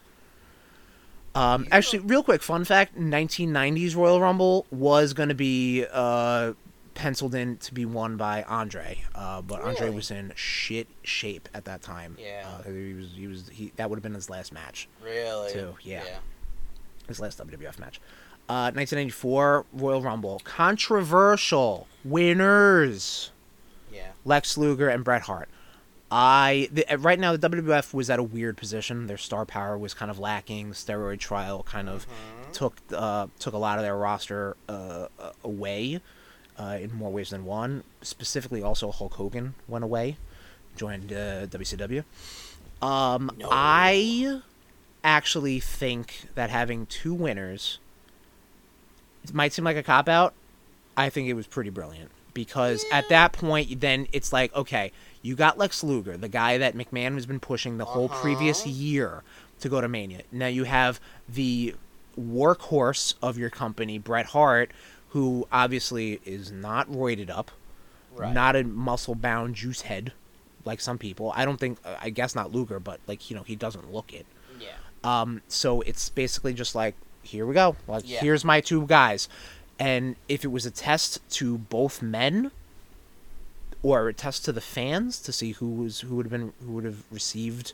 [1.36, 6.54] Um, actually, real quick, fun fact: 1990s Royal Rumble was going to be uh,
[6.94, 11.66] penciled in to be won by Andre, uh, but Andre was in shit shape at
[11.66, 12.18] that time.
[12.20, 12.48] Yeah.
[12.60, 13.10] uh, he was.
[13.16, 13.50] He was.
[13.50, 15.52] He that would have been his last match, Really?
[15.52, 16.04] too, yeah.
[16.06, 16.18] Yeah.
[17.08, 18.00] his last WWF match.
[18.50, 23.32] Uh, 1994 Royal Rumble, controversial winners:
[23.92, 24.08] Yeah.
[24.26, 25.50] Lex Luger and Bret Hart.
[26.12, 29.08] I the, right now the WWF was at a weird position.
[29.08, 30.70] Their star power was kind of lacking.
[30.70, 32.06] The steroid trial kind of
[32.52, 35.08] took uh, took a lot of their roster uh,
[35.44, 36.02] away
[36.58, 37.84] uh, in more ways than one.
[38.02, 40.18] Specifically, also Hulk Hogan went away,
[40.76, 42.04] joined uh, WCW.
[42.82, 43.48] Um, No.
[43.52, 44.42] I
[45.04, 47.80] actually think that having two winners
[49.24, 50.34] it might seem like a cop out.
[50.98, 54.92] I think it was pretty brilliant because at that point, then it's like, okay,
[55.22, 58.70] you got Lex Luger, the guy that McMahon has been pushing the whole previous Uh-huh.
[58.72, 59.24] year
[59.62, 60.24] to go to Mania.
[60.32, 61.00] Now you have
[61.30, 61.76] the
[62.20, 64.72] workhorse of your company, Bret Hart,
[65.14, 67.50] who obviously is not roided up,
[68.16, 68.32] Right.
[68.34, 70.12] not a muscle bound juice head
[70.66, 71.32] like some people.
[71.36, 74.26] I don't think, I guess not Luger, but like, you know, he doesn't look it.
[74.60, 74.70] Yeah.
[75.04, 77.76] Um, so it's basically just like, here we go.
[77.88, 78.20] Like, Yeah.
[78.20, 79.28] here's my two guys.
[79.80, 82.52] And if it was a test to both men,
[83.82, 86.72] or a test to the fans to see who was who would have been who
[86.74, 87.74] would have received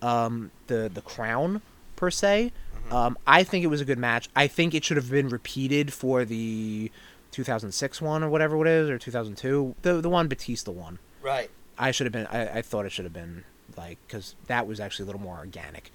[0.00, 1.60] um, the the crown
[1.96, 2.52] per se,
[2.84, 2.94] Mm-hmm.
[2.94, 4.28] um, I think it was a good match.
[4.34, 6.90] I think it should have been repeated for the
[7.30, 10.98] 2006 one or whatever it is, or 2002, the the one Batista one.
[11.22, 11.50] Right.
[11.78, 12.26] I should have been.
[12.26, 13.44] I, I thought it should have been
[13.76, 15.90] like because that was actually a little more organic.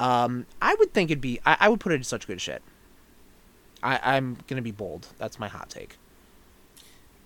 [0.00, 1.40] Um, I would think it'd be.
[1.44, 2.62] I, I would put it in such good shit.
[3.82, 5.08] I, I'm gonna be bold.
[5.18, 5.96] That's my hot take.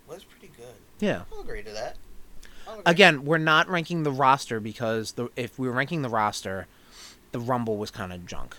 [0.08, 0.74] Was pretty good.
[1.00, 1.22] Yeah.
[1.32, 1.96] I'll agree to that.
[2.68, 2.82] Agree.
[2.86, 6.66] Again, we're not ranking the roster because the if we were ranking the roster,
[7.32, 8.56] the Rumble was kind of junk.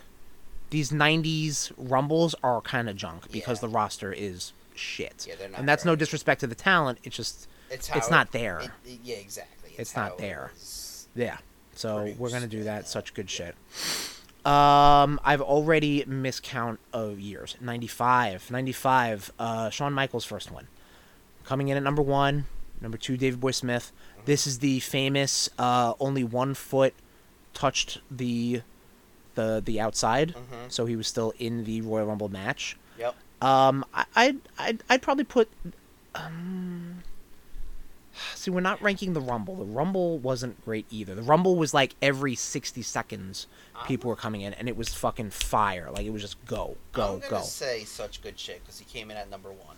[0.73, 3.67] These '90s Rumbles are kind of junk because Yeah.
[3.67, 5.25] the roster is shit.
[5.29, 6.97] Yeah, they're not and that's no disrespect to the talent.
[7.03, 8.59] It's just it's, it's not it- there.
[8.59, 9.75] it- it- yeah, exactly.
[9.77, 10.51] It's how not there.
[11.15, 11.37] Yeah.
[11.75, 12.87] So we're gonna do that.
[12.87, 13.55] Such good shit.
[14.45, 17.55] Um, I've already miscount of years.
[17.61, 18.49] 95.
[18.51, 19.31] 95.
[19.39, 20.67] Uh, Shawn Michaels' first one.
[21.45, 22.45] Coming in at number one.
[22.81, 23.91] Number two, Davey Boy Smith.
[24.25, 26.93] This is the famous uh, only one foot
[27.53, 28.63] touched the
[29.35, 30.71] the the outside, Mhm.
[30.71, 32.77] so he was still in the Royal Rumble match.
[32.99, 33.15] Yep.
[33.41, 35.49] Um, I, I'd, I'd, I'd probably put.
[36.15, 37.03] Um,
[38.35, 39.55] see, we're not ranking the Rumble.
[39.55, 41.15] The Rumble wasn't great either.
[41.15, 43.47] The Rumble was like every 60 seconds,
[43.87, 45.89] people were coming in, and it was fucking fire.
[45.91, 47.41] Like, it was just go, go, I'm gonna go.
[47.41, 49.75] say such good shit because he came in at number one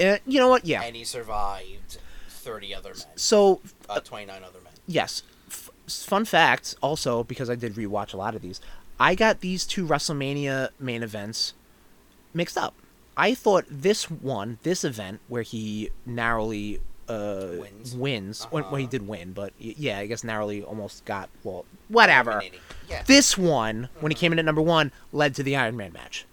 [0.00, 0.64] Uh, you know what?
[0.64, 0.82] Yeah.
[0.82, 4.72] and he survived thirty other men, So, uh, twenty nine other men.
[4.86, 5.22] yes.
[5.48, 8.60] F- fun fact, also, because I did rewatch a lot of these,
[8.98, 11.52] I got these two WrestleMania main events
[12.32, 12.74] mixed up.
[13.16, 17.94] I thought this one, this event, where he narrowly uh, Wins.
[17.94, 18.90] wins when, when he Uh-huh.
[18.90, 22.42] did win, but yeah, I guess narrowly almost got, well, whatever.
[22.88, 23.02] Yeah.
[23.06, 26.26] This one, when he came in at number one, led to the Iron Man match.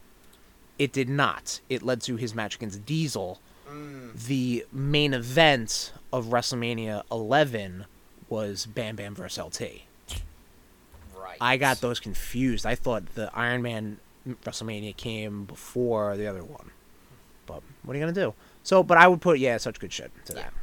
[0.80, 1.60] It did not.
[1.70, 3.40] It led to his match against Diesel.
[3.70, 7.86] Mm, The main event of WrestleMania 11
[8.28, 9.84] was Bam Bam versus LT.
[11.42, 11.54] right.
[11.54, 12.66] I got those confused.
[12.66, 16.72] I thought the Iron Man WrestleMania came before the other one.
[17.46, 18.34] But what are you gonna do?
[18.64, 20.40] So, but I would put yeah, such good shit to Yeah.
[20.44, 20.54] that.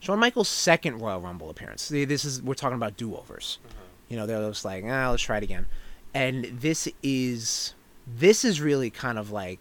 [0.00, 1.82] Shawn Michaels' second Royal Rumble appearance.
[1.82, 3.58] See, this is we're talking about do overs.
[4.08, 5.66] You know, they're just like, ah, let's try it again.
[6.14, 7.74] And this is
[8.06, 9.58] this is really kind of like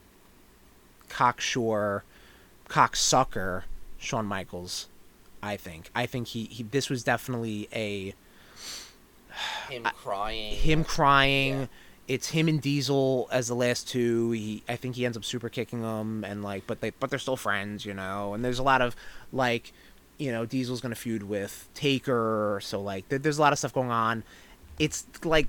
[1.10, 2.04] cocksure,
[2.70, 3.64] cocksucker
[3.98, 4.88] Shawn Michaels.
[5.42, 5.92] I think.
[5.94, 8.16] I think he, he this was definitely a
[9.70, 10.56] him crying.
[10.56, 11.54] him crying.
[11.62, 11.66] Yeah.
[12.08, 14.30] It's him and Diesel as the last two.
[14.32, 17.18] He, I think he ends up super kicking them, and like, but they, but they're
[17.18, 18.36] still friends, you know.
[18.36, 18.96] And there's a lot of
[19.34, 19.74] like,
[20.20, 23.74] you know, Diesel's gonna feud with Taker, so like, there, there's a lot of stuff
[23.74, 24.24] going on.
[24.78, 25.48] It's like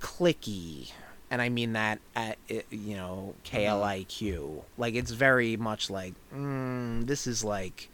[0.00, 0.92] clicky,
[1.30, 2.36] and I mean that at
[2.70, 4.62] you know K L I Q.
[4.76, 7.88] Like it's very much like, mm, this is like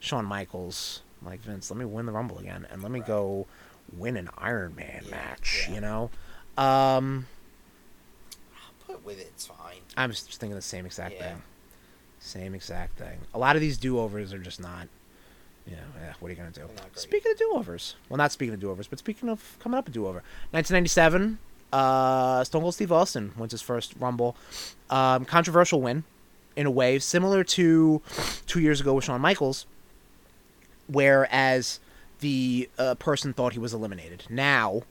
[0.00, 1.00] Shawn Michaels.
[1.24, 3.08] Like Vince, let me win the Rumble again, and let me Right.
[3.08, 3.46] go
[3.96, 5.66] win an Iron Man Yeah, match.
[5.68, 5.74] yeah.
[5.74, 6.10] You know,
[6.56, 7.26] um,
[8.86, 9.80] Put with it, it's fine.
[9.96, 11.28] I'm just thinking the same exact Yeah.
[11.34, 11.42] thing.
[12.20, 13.18] Same exact thing.
[13.34, 14.88] A lot of these do overs are just not.
[15.66, 16.60] You know, eh, what are you gonna do?
[16.60, 16.98] They're not great.
[16.98, 19.86] Speaking of do overs, well, not speaking of do overs, but speaking of coming up
[19.86, 20.22] a do over,
[20.52, 21.38] 1997,
[21.74, 24.34] uh, Stone Cold Steve Austin wins his first Rumble.
[24.88, 26.04] Um, controversial win,
[26.56, 28.00] in a way, similar to
[28.46, 29.66] two years ago with Shawn Michaels,
[30.86, 31.80] whereas
[32.20, 34.24] the uh, person thought he was eliminated.
[34.28, 34.82] Now,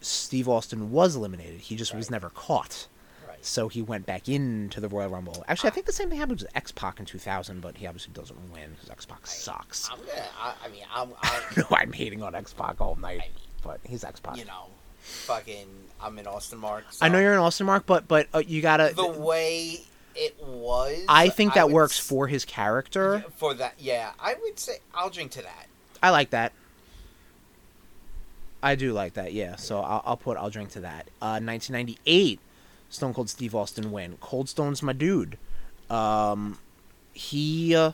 [0.00, 1.60] Steve Austin was eliminated.
[1.60, 2.86] He just was never caught.
[3.26, 3.44] Right.
[3.44, 5.44] So he went back into the Royal Rumble.
[5.48, 8.12] Actually, I think the same thing happened with X Pac in 2000, but he obviously
[8.12, 9.88] doesn't win because X Pac sucks.
[9.90, 10.28] I'm gonna.
[10.38, 11.10] I, I mean, I'm.
[11.22, 13.32] I'm no, I'm hating on X Pac all night, I mean,
[13.62, 14.36] but he's X Pac.
[14.36, 14.66] you know,
[15.00, 15.68] fucking.
[16.02, 16.84] I'm in Austin Mark.
[17.00, 18.92] I know you're an Austin Mark, but but uh, you gotta.
[18.94, 19.80] the way
[20.16, 21.04] it was.
[21.08, 23.24] I think that would works s- for his character.
[23.36, 25.66] For that, yeah, I would say I'll drink to that.
[26.02, 26.52] I like that.
[28.62, 29.56] I do like that, yeah.
[29.56, 31.08] So I'll, I'll put I'll drink to that.
[31.20, 32.40] Uh, 1998,
[32.88, 34.16] Stone Cold Steve Austin win.
[34.20, 35.36] Cold Stone's my dude.
[35.90, 36.58] Um,
[37.12, 37.92] he, uh,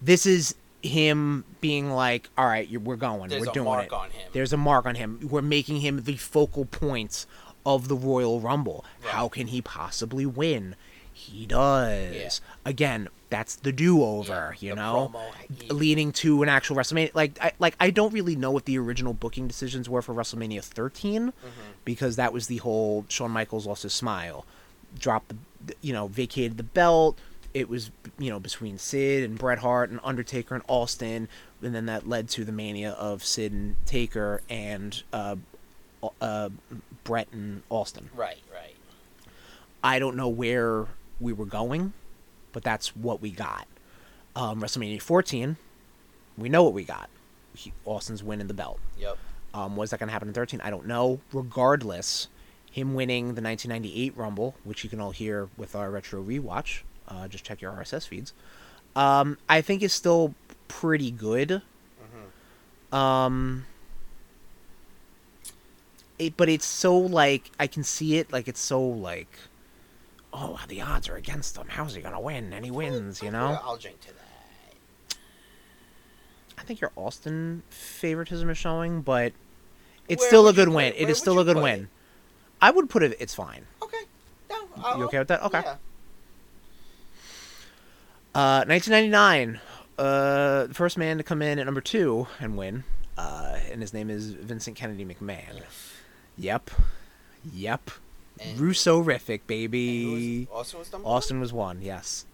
[0.00, 3.92] this is him being like, all right, we're going, There's we're doing a mark it.
[3.92, 4.30] on him.
[4.32, 5.28] There's a mark on him.
[5.30, 7.26] We're making him the focal point
[7.66, 8.84] of the Royal Rumble.
[9.04, 9.12] Right.
[9.12, 10.74] How can he possibly win?
[11.12, 12.14] He does.
[12.14, 12.30] Yeah.
[12.64, 15.22] Again, that's the do-over, Yeah, you know promo,
[15.62, 17.14] he- leading to an actual WrestleMania.
[17.14, 20.62] Like, I, like I don't really know what the original booking decisions were for WrestleMania
[20.62, 21.48] 13 Mm-hmm.
[21.84, 24.44] because that was the whole Shawn Michaels lost his smile,
[24.98, 25.32] dropped
[25.66, 27.18] the, you know, vacated the belt.
[27.54, 31.28] It was you know between Sid and Bret Hart and Undertaker and Austin,
[31.62, 35.36] and then that led to the mania of Sid and Taker and uh,
[36.20, 36.48] uh,
[37.04, 38.08] Bret and Austin.
[38.14, 38.74] Right, right.
[39.84, 40.86] I don't know where
[41.22, 41.92] we were going,
[42.52, 43.66] but that's what we got.
[44.34, 45.56] Um, WrestleMania 14,
[46.36, 47.08] we know what we got.
[47.54, 48.80] He, Austin's winning the belt.
[48.98, 49.18] Yep.
[49.54, 50.60] Um, was that going to happen in 13?
[50.62, 51.20] I don't know.
[51.32, 52.28] Regardless,
[52.70, 57.28] him winning the 1998 Rumble, which you can all hear with our retro rewatch, uh,
[57.28, 58.32] just check your RSS feeds.
[58.96, 60.34] Um, I think is still
[60.68, 61.62] pretty good.
[62.92, 63.66] Um,
[66.18, 69.28] it, but it's so like I can see it like it's so like,
[70.32, 71.66] oh, the odds are against him.
[71.68, 72.52] How's he gonna win?
[72.52, 73.58] And he wins, you know.
[73.62, 75.16] I'll drink to that.
[76.58, 79.32] I think your Austin favoritism is showing, but
[80.08, 80.92] it's Where still a good win.
[80.92, 80.96] it?
[80.98, 81.82] It is still a good win.
[81.82, 81.88] it?
[82.60, 83.16] I would put it.
[83.18, 83.66] It's fine.
[83.82, 83.98] Okay.
[84.48, 84.56] No.
[84.76, 85.42] I'll, okay with that?
[85.42, 85.62] Okay.
[85.64, 85.76] Yeah.
[88.34, 89.60] Uh, 1999.
[89.98, 92.84] Uh, the first man to come in at number two and win.
[93.18, 95.62] Uh, and his name is Vincent Kennedy McMahon.
[96.38, 96.70] Yep.
[97.52, 97.90] Yep.
[98.40, 100.46] And- Russo-rific, baby.
[100.50, 101.82] was- Austin was number Austin was one.
[101.82, 102.24] Yes.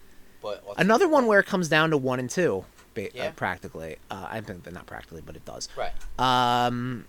[0.41, 2.65] But Austin Another one where it comes down to one and two.
[2.95, 3.27] Ba- Yeah.
[3.29, 3.97] uh, practically.
[4.11, 5.69] Uh, I think not practically, but it does.
[5.77, 5.93] Right.
[6.19, 7.05] Um,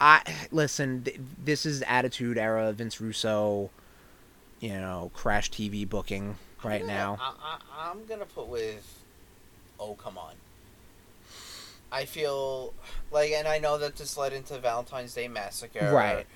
[0.00, 1.02] I listen.
[1.04, 2.72] Th- this is Attitude Era.
[2.72, 3.70] Vince Russo,
[4.60, 7.18] you know, crash TV booking right I'm gonna- now.
[7.20, 7.34] I,
[7.78, 9.00] I, I'm gonna put with.
[9.78, 10.34] Oh come on.
[11.90, 12.72] I feel
[13.10, 15.90] like, and I know that this led into Valentine's Day Massacre.
[15.92, 16.26] Right.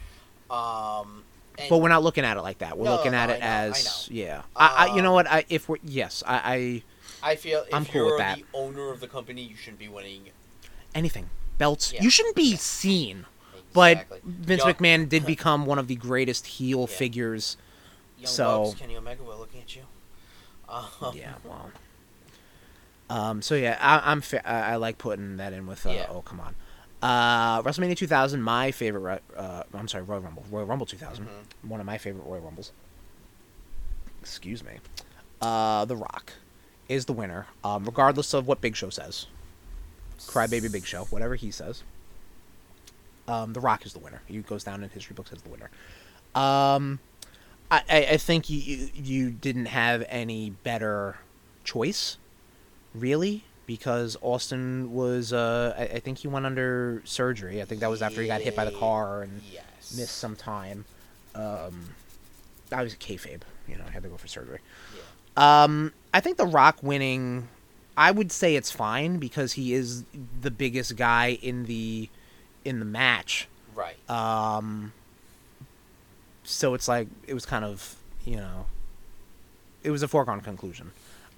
[0.50, 1.24] Um.
[1.58, 2.76] And But we're not looking at it like that.
[2.76, 4.42] We're No, looking no, at I it know, I as yeah.
[4.54, 5.26] I, I, you know Um, what?
[5.30, 6.82] I if we're yes, I,
[7.22, 8.38] I I feel if I'm cool you're with that.
[8.38, 10.30] the owner of the company, you shouldn't be winning.
[10.94, 11.92] anything belts.
[11.92, 12.02] Yeah.
[12.02, 13.24] You shouldn't be seen.
[13.72, 16.96] But Vince Young- McMahon did become one of the greatest heel Yeah.
[16.96, 17.56] figures.
[18.18, 19.82] Young so- Bucks, Kenny Omega, we're looking at you.
[20.68, 21.70] Um, Yeah, well.
[23.08, 23.40] Um.
[23.42, 24.20] So yeah, I, I'm.
[24.20, 25.86] Fa- I, I like putting that in with.
[25.86, 26.06] Uh, Yeah.
[26.10, 26.54] Oh come on.
[27.02, 29.22] Uh, WrestleMania 2000, my favorite.
[29.36, 30.44] Uh, I'm sorry, Royal Rumble.
[30.50, 31.68] Royal Rumble 2000, Mhm.
[31.68, 32.72] one of my favorite Royal Rumbles.
[34.20, 34.78] Excuse me.
[35.40, 36.32] Uh, The Rock
[36.88, 39.26] is the winner, um, regardless of what Big Show says.
[40.18, 41.82] Crybaby Big Show, whatever he says.
[43.28, 44.22] Um, the Rock is the winner.
[44.26, 45.70] He goes down in history books as the winner.
[46.34, 47.00] Um,
[47.70, 51.18] I, I, I think you you didn't have any better
[51.64, 52.18] choice,
[52.94, 55.32] really, because Austin was.
[55.32, 57.60] Uh, I, I think he went under surgery.
[57.60, 59.96] I think that was after he got hit by the car and Yes.
[59.96, 60.84] missed some time.
[61.34, 61.90] Um,
[62.72, 63.42] I was a kayfabe.
[63.68, 64.60] You know, I had to go for surgery.
[65.36, 65.62] Yeah.
[65.64, 67.48] Um, I think The Rock winning,
[67.96, 70.04] I would say it's fine because he is
[70.40, 72.08] the biggest guy in the
[72.64, 73.48] in the match.
[73.74, 73.96] Right.
[74.08, 74.92] Um,
[76.44, 78.66] so it's like it was kind of you know,
[79.82, 80.90] it was a foregone conclusion.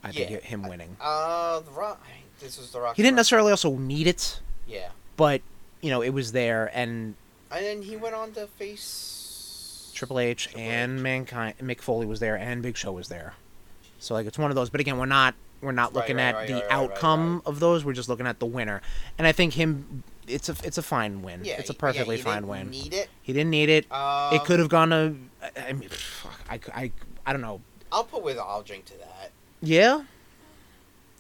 [0.05, 0.39] I think Yeah.
[0.39, 0.97] him winning.
[1.01, 2.01] Uh, the Rock.
[2.41, 2.97] This was the Rock.
[2.97, 4.89] He didn't necessarily also need it, Yeah.
[5.17, 5.43] but
[5.81, 7.15] you know it was there, and
[7.51, 11.03] And then he went on to face Triple H Triple and H.
[11.03, 13.35] Mankind, Mick Foley was there, and Big Show was there.
[13.99, 14.71] So like it's one of those.
[14.71, 17.59] But again, we're not We're not looking right, at right, the right, right, outcome of
[17.59, 17.85] those.
[17.85, 18.81] We're just looking at the winner.
[19.19, 20.05] And I think him.
[20.29, 21.41] It's a it's a fine win.
[21.45, 22.71] Yeah, it's a yeah, perfectly he fine didn't win.
[22.71, 23.09] Need it.
[23.23, 23.91] He didn't need it.
[23.91, 25.17] Um, it could have gone to.
[25.43, 26.93] I- I mean, fuck, I, I,
[27.27, 27.61] I don't know.
[27.91, 28.39] I'll put with.
[28.39, 29.18] I'll drink to that.
[29.61, 30.03] Yeah.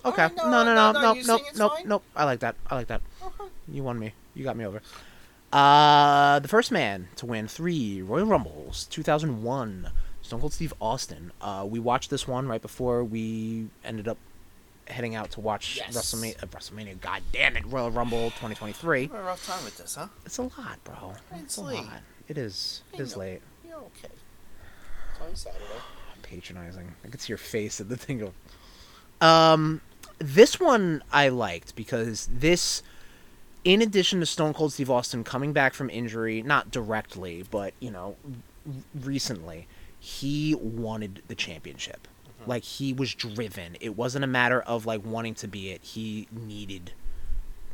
[0.05, 0.23] Okay.
[0.23, 2.03] Alright, no, no, no, no, no, no, no, no, no.
[2.15, 2.55] I like that.
[2.71, 3.01] I like that.
[3.23, 3.51] Okay.
[3.69, 4.13] You won me.
[4.35, 4.81] You got me over.
[5.53, 9.91] Uh, the first man to win three Royal Rumbles, 2001,
[10.23, 11.33] Stone Cold Steve Austin.
[11.41, 14.19] Uh, we watched this one right before we ended up
[14.89, 15.97] heading out to watch Yes.
[15.97, 16.43] WrestleMania.
[16.43, 19.03] Uh, WrestleMania, god damn it, Royal Rumble 2023.
[19.03, 20.09] Having a rough time with this, huh?
[20.27, 21.15] It's a lot, bro.
[21.37, 21.77] It's a late.
[21.79, 22.03] lot.
[22.29, 22.83] It is.
[22.93, 23.21] It I is know.
[23.21, 23.43] late.
[23.67, 24.09] You're okay.
[25.13, 25.65] It's only Saturday.
[26.29, 26.95] Patronizing.
[27.05, 28.33] I could see your face at the thing of.
[29.21, 29.81] Um,
[30.19, 32.83] this one I liked because this,
[33.65, 37.91] in addition to Stone Cold Steve Austin coming back from injury, not directly, but you
[37.91, 38.17] know,
[38.95, 39.67] recently,
[39.99, 42.07] he wanted the championship.
[42.47, 43.77] Like he was driven.
[43.81, 45.83] It wasn't a matter of like wanting to be it.
[45.83, 46.93] He needed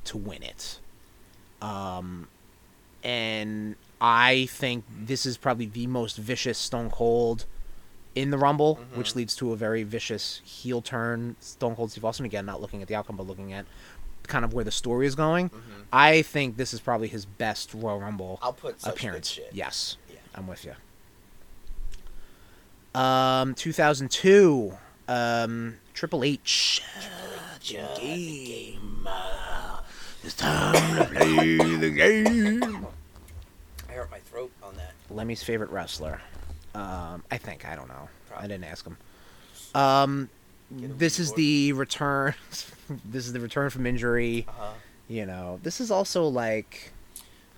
[0.05, 0.79] to win it.
[1.61, 2.29] Um,
[3.03, 7.47] and I think this is probably the most vicious Stone Cold
[8.15, 11.36] in the Rumble, which leads to a very vicious heel turn.
[11.41, 13.66] Stone Cold Steve Austin again, not looking at the outcome, but looking at
[14.27, 15.51] kind of where the story is going.
[15.93, 19.39] I think this is probably his best Royal Rumble I'll put appearance.
[19.53, 20.16] Yes, Yeah.
[20.35, 20.74] I'm with you.
[22.99, 24.73] Um, 2002,
[25.09, 26.81] um, Triple H.
[27.61, 29.09] Game.
[30.23, 32.62] It's time to play the game.
[33.89, 34.93] I hurt my throat on that.
[35.11, 36.20] Lemmy's favorite wrestler.
[36.75, 38.09] Um, I think I don't know.
[38.37, 38.97] I didn't ask him.
[39.75, 40.29] Um,
[40.71, 42.35] this is the return.
[43.05, 44.45] this is the return from injury.
[44.49, 44.73] Uh huh.
[45.09, 46.91] You know, this is also like,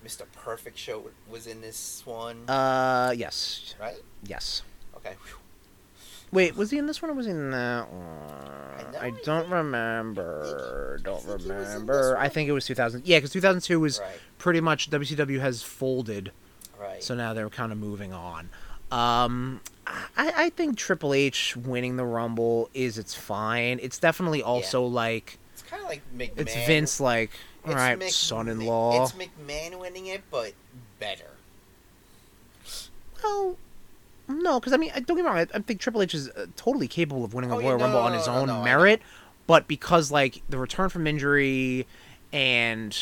[0.05, 0.23] Mr.
[0.35, 3.97] Perfect Show was in this one, uh, yes, right?
[4.25, 4.63] yes.
[4.97, 5.11] Okay.
[5.25, 5.39] Whew.
[6.33, 8.97] Wait, was he in this one or was he in that one?
[9.01, 10.99] I I don't remember.
[11.05, 12.17] Don't think he was in this remember.
[12.19, 13.07] I think it was 2000.
[13.07, 14.19] Yeah, because 2002 was Right.
[14.39, 16.33] pretty much WCW has folded,
[16.79, 17.03] Right.
[17.03, 18.51] so now they're kind of moving on.
[18.91, 23.79] Um, I, I think Triple H winning the Rumble is it's fine.
[23.83, 26.33] It's definitely also like it's kind of like McMahon.
[26.41, 27.31] it's Vince like
[27.65, 29.03] all It's right, Mc- son-in-law.
[29.05, 30.53] It's McMahon winning it, but
[31.01, 31.31] better.
[33.23, 33.57] Well,
[34.29, 35.39] no, because I mean, don't get me wrong.
[35.39, 37.79] I, I think Triple H is uh, totally capable of winning a Oh, yeah, Royal
[37.79, 38.65] no, Rumble no, on his own no, I know.
[38.65, 39.03] merit,
[39.47, 41.87] but because like the return from injury,
[42.33, 42.97] and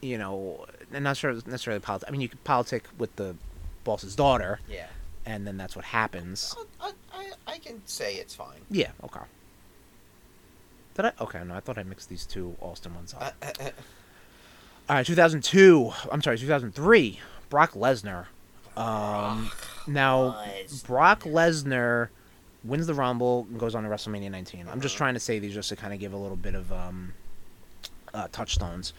[0.00, 2.08] you know, and not sure necessarily politics.
[2.08, 3.36] I mean, you could politic with the
[3.84, 4.86] boss's daughter, Yeah.
[5.26, 6.54] And then that's what happens.
[6.80, 8.60] I, I, I, can say it's fine.
[8.70, 8.90] Yeah.
[9.04, 9.20] Okay.
[10.94, 11.12] Did I?
[11.20, 11.42] Okay.
[11.44, 13.22] No, I thought I mixed these two Austin ones up.
[13.22, 13.70] Uh, uh, uh,
[14.88, 15.92] All right, 2002.
[16.10, 17.20] I'm sorry, 2003.
[17.48, 18.26] Brock Lesnar.
[18.76, 19.50] Um,
[19.86, 20.86] now Lesnar.
[20.86, 22.08] Brock Lesnar
[22.64, 24.68] wins the Rumble and goes on to WrestleMania 19.
[24.68, 24.98] I'm just Mhm.
[24.98, 27.14] trying to say these just to kind of give a little bit of um,
[28.14, 28.92] uh, touchstones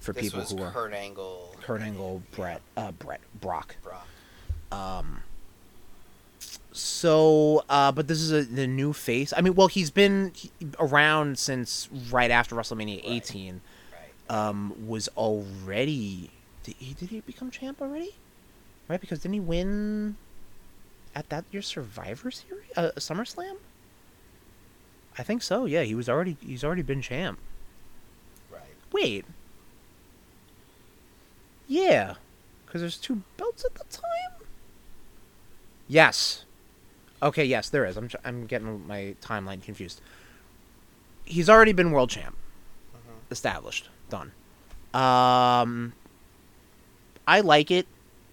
[0.00, 1.56] for this people who are Kurt Angle.
[1.60, 3.76] Kurt Angle, Brett, uh, Brett, Brock.
[3.82, 4.06] Brock.
[4.70, 5.22] Um,
[6.78, 9.32] so, uh, but this is a, the new face.
[9.36, 10.32] I mean, well, he's been
[10.78, 13.60] around since right after WrestleMania 18
[13.92, 14.36] Right.
[14.48, 16.30] um, was already.
[16.62, 18.14] Did he, did he become champ already?
[18.88, 20.16] Right, because didn't he win
[21.14, 23.56] at that year's Survivor Series, uh, SummerSlam?
[25.18, 25.64] I think so.
[25.66, 26.36] Yeah, he was already.
[26.40, 27.38] He's already been champ.
[28.52, 28.62] Right.
[28.92, 29.24] Wait.
[31.66, 32.14] Yeah,
[32.64, 34.46] because there's two belts at the time.
[35.86, 36.44] Yes.
[37.22, 37.44] Okay.
[37.44, 37.96] Yes, there is.
[37.96, 38.08] I'm.
[38.24, 40.00] I'm getting my timeline confused.
[41.24, 42.36] He's already been world champ
[42.94, 43.30] Mhm.
[43.32, 44.32] established, done.
[44.94, 45.92] Um,
[47.26, 47.86] I like it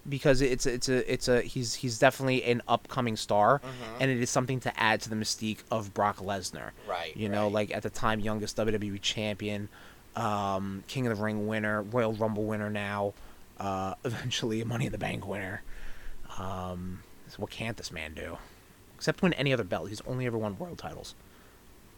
[0.08, 3.96] because it's it's a it's a he's he's definitely an upcoming star, Mhm.
[4.00, 6.70] and it is something to add to the mystique of Brock Lesnar.
[6.88, 7.14] Right.
[7.16, 7.52] You know, right.
[7.52, 9.68] like at the time, youngest WWE champion,
[10.14, 13.12] um, King of the Ring winner, Royal Rumble winner now,
[13.60, 15.62] uh, eventually a Money in the Bank winner.
[16.38, 18.38] Um, so what can't this man do?
[18.96, 19.88] Except win any other belt.
[19.88, 21.14] He's only ever won world titles.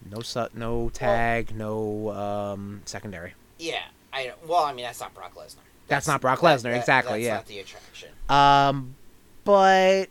[0.09, 3.33] No su- no tag, no um, secondary.
[3.57, 3.81] Yeah.
[4.13, 5.57] I well, I mean that's not Brock Lesnar.
[5.87, 7.33] That's not Brock Lesnar, that- exactly, That's yeah.
[7.35, 8.09] not the attraction.
[8.29, 8.95] Um,
[9.43, 10.05] but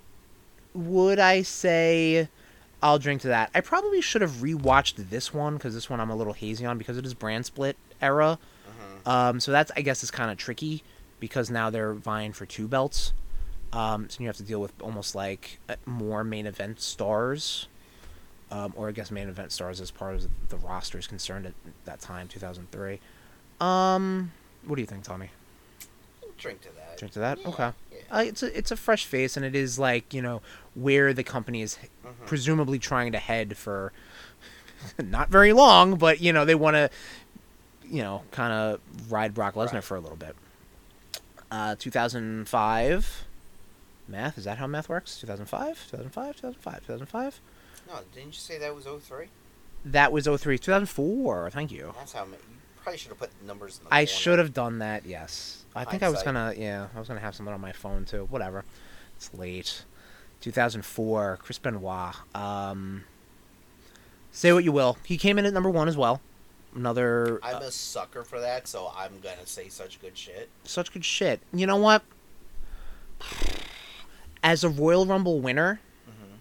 [0.75, 2.29] would I say
[2.83, 3.51] I'll drink to that?
[3.55, 6.79] I probably should have rewatched this one because this one I'm a little hazy on
[6.79, 8.39] because it is brand split era.
[9.07, 9.11] Mhm.
[9.11, 10.83] Um, so that's I guess is kind of tricky
[11.21, 13.13] because now they're vying for two belts.
[13.73, 17.69] Um, so you have to deal with almost like uh, more main event stars,
[18.51, 21.53] um, or I guess main event stars as part of the roster is concerned at
[21.85, 22.99] that time, 2003.
[23.61, 24.33] Um,
[24.67, 25.31] what do you think, Tommy?
[26.39, 26.97] Drink to that.
[26.99, 27.39] Drink to that?
[27.41, 27.71] Yeah, Okay.
[27.93, 27.99] Yeah.
[28.11, 30.41] Uh, it's a it's a fresh face, and it is like you know
[30.75, 31.77] where the company is
[32.07, 32.27] Mhm.
[32.27, 33.93] presumably trying to head for
[35.03, 36.89] not very long, but you know they want to,
[37.85, 38.81] you know, kind of
[39.13, 39.85] ride Brock Lesnar Right.
[39.85, 40.37] for a little bit.
[41.51, 43.25] Uh, 2005.
[44.09, 45.19] Math is that how math works?
[45.21, 47.41] 2005, 2005, 2005, 2005.
[47.89, 49.27] No, didn't you say that was 03?
[49.85, 51.51] That was 03, 2004.
[51.51, 51.93] Thank you.
[51.97, 52.25] That's how.
[52.25, 54.07] ma- You probably should have put numbers in the I corner.
[54.07, 55.05] should have done that.
[55.07, 56.57] Yes, I think I was Hindsight.
[56.57, 56.65] gonna.
[56.67, 58.27] Yeah, I was gonna have something on my phone too.
[58.31, 58.65] Whatever.
[59.17, 59.85] It's late.
[60.41, 61.39] 2004.
[61.43, 62.15] Chris Benoit.
[62.35, 63.05] Um.
[64.33, 64.99] Say what you will.
[65.05, 66.21] He came in at number one as well.
[66.75, 70.49] Another I'm uh, a sucker for that, so I'm gonna say such good shit.
[70.65, 71.41] such good shit.
[71.53, 72.03] You know what?
[74.49, 76.35] As a Royal Rumble winner, Mm-hmm.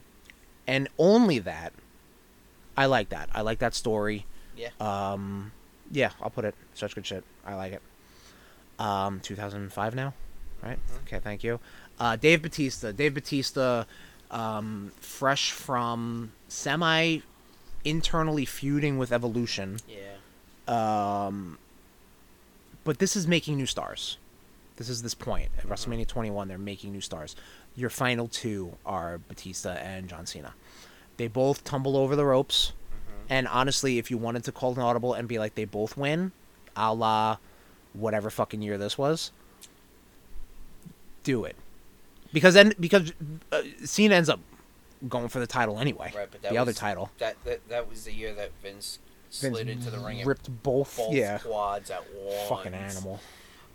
[0.65, 1.73] and only that,
[2.77, 3.27] I like that.
[3.33, 4.25] I like that story.
[4.55, 4.69] Yeah.
[4.79, 5.51] Um,
[5.91, 6.55] yeah, I'll put it.
[6.73, 7.25] Such good shit.
[7.45, 7.81] I like it.
[8.79, 10.13] Um, 2005 now,
[10.63, 10.79] right?
[10.87, 11.01] Mhm.
[11.01, 11.59] Okay, thank you.
[11.99, 12.93] Uh, Dave Batista.
[12.93, 13.83] Dave Batista,
[14.31, 17.19] um, fresh from semi
[17.83, 19.79] internally feuding with Evolution.
[19.89, 20.15] Yeah.
[21.27, 21.57] Um,
[22.85, 24.17] but this is making new stars.
[24.77, 25.67] This is this point at.
[25.67, 26.47] WrestleMania 21.
[26.47, 27.35] They're making new stars.
[27.75, 30.53] Your final two are Batista and John Cena.
[31.17, 32.71] They both tumble over the ropes.
[32.71, 33.25] Mm-hmm.
[33.29, 36.31] And honestly, if you wanted to call an audible and be like they both win,
[36.75, 37.37] a la
[37.93, 39.31] whatever fucking year this was,
[41.23, 41.55] do it.
[42.31, 43.13] Because then because
[43.51, 44.39] uh, Cena ends up
[45.09, 46.13] going for the title anyway.
[46.15, 47.11] Right, but that the other title.
[47.17, 48.99] That, that that was the year that Vince
[49.31, 50.97] Vince slid into the ring and ripped both.
[50.97, 51.39] both yeah.
[51.39, 52.49] quads at once.
[52.49, 53.19] Fucking animal.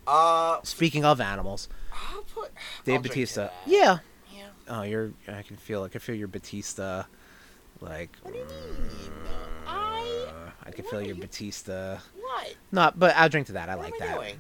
[0.07, 2.51] Uh, Speaking of animals, I'll put
[2.85, 3.49] Dave I'll Batista.
[3.66, 3.99] Yeah.
[4.35, 4.47] Yeah.
[4.69, 5.12] Oh, you're.
[5.29, 5.85] I can feel.
[5.85, 7.05] I can feel your Batista.
[7.81, 8.11] Like.
[8.23, 9.12] What do you mean?
[9.66, 11.99] I uh, I can feel your you- Batista.
[12.20, 12.55] what?
[12.73, 13.69] Not, but I'll drink to that.
[13.69, 14.15] I What like I that.
[14.16, 14.35] doing?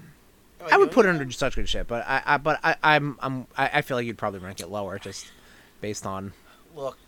[0.60, 3.16] Am I would put it under such good shit, but I, I but I, I'm,
[3.20, 5.26] I'm, I, I feel like you'd probably rank it lower just
[5.80, 6.32] based on
[6.76, 6.98] Look,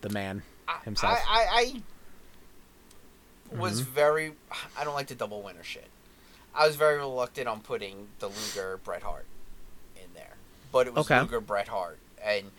[0.00, 0.42] the man.
[0.66, 1.18] I, Himself.
[1.28, 1.82] I, I,
[3.54, 3.86] I was Mhm.
[3.86, 4.32] very.
[4.78, 5.88] I don't like the double winner shit.
[6.54, 9.26] I was very reluctant on putting the Luger Bret Hart
[9.96, 10.34] in there,
[10.72, 11.20] but it was Okay.
[11.20, 12.50] Luger Bret Hart, and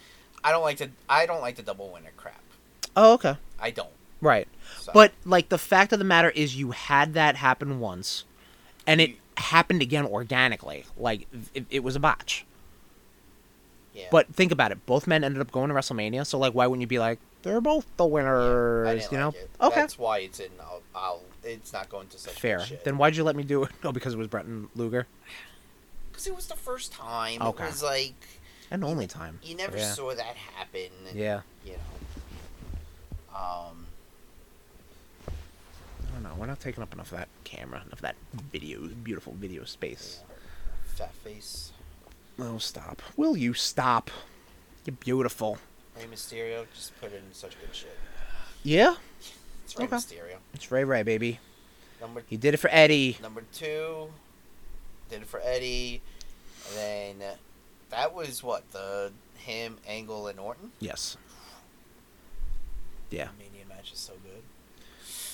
[0.44, 2.42] I don't like the I don't like the double winner crap.
[2.96, 3.90] Oh, okay, I don't.
[4.22, 4.48] right.
[4.80, 4.92] So.
[4.94, 8.24] But like the fact of the matter is, you had that happen once,
[8.88, 10.86] and it You- happened again organically.
[10.98, 12.46] Like it, it was a botch.
[13.94, 14.08] yeah.
[14.12, 14.86] But think about it.
[14.86, 17.62] Both men ended up going to WrestleMania, so like, why wouldn't you be like, they're
[17.62, 19.02] both the Yeah, winners?
[19.04, 19.30] Didn't you know?
[19.30, 19.50] it.
[19.60, 19.76] Okay.
[19.76, 20.52] That's why it's in.
[20.60, 21.22] I'll, I'll.
[21.44, 22.60] It's not going to such Fair.
[22.62, 22.84] Shit.
[22.84, 23.72] Then why'd you let me do it?
[23.84, 25.08] Oh, because it was Bret and Luger,
[26.12, 27.42] because it was the first time.
[27.42, 27.64] Okay.
[27.64, 28.14] It was like
[28.70, 29.40] and only time.
[29.44, 29.92] you never yeah.
[29.92, 30.92] saw that happen.
[31.14, 31.42] Yeah.
[31.66, 33.38] You know.
[33.38, 33.86] Um.
[35.28, 36.36] I don't know.
[36.38, 38.16] We're not taking up enough of that camera, enough of that
[38.52, 40.22] video, beautiful video space.
[40.84, 41.72] Fat face.
[42.38, 43.02] Oh, stop.
[43.16, 44.12] Will you stop?
[44.86, 45.58] You're beautiful.
[45.96, 47.98] Rey Mysterio just put in such good shit.
[48.64, 48.96] Yeah?
[49.72, 49.96] It's Rey Okay.
[49.96, 50.38] Mysterio.
[50.54, 51.40] It's Rey Rey, baby.
[52.02, 53.18] Number He did it for Eddie.
[53.22, 54.10] number two,
[55.10, 56.02] did it for Eddie,
[56.68, 56.78] and
[57.20, 57.30] then
[57.90, 60.72] that was what the him Angle and Orton.
[60.80, 61.16] Yes.
[63.12, 63.30] Yeah.
[63.38, 64.42] Mania match is so good.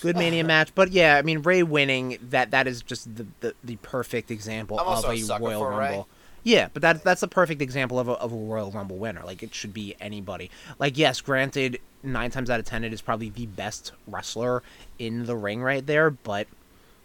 [0.02, 0.76] Good Mania match.
[0.76, 4.80] But yeah, I mean, Rey winning, that that is just the, the, the perfect example
[4.80, 5.78] of a a Royal for Rey.
[5.78, 6.08] Rumble.
[6.44, 9.22] Yeah, but that, that's a perfect example of a, of a Royal Rumble winner.
[9.26, 10.50] Like, it should be anybody.
[10.80, 14.64] Like, yes, granted, nine times out of ten, it is probably the best wrestler
[15.00, 16.48] in the ring right there, but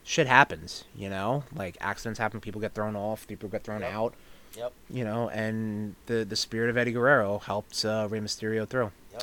[0.05, 1.45] shit happens, you know?
[1.55, 3.93] Like, accidents happen, people get thrown off, people get thrown Yep.
[3.93, 4.15] out,
[4.57, 4.73] Yep.
[4.91, 8.91] you know, and the, the spirit of Eddie Guerrero helped uh, Rey Mysterio through.
[9.12, 9.23] Yep.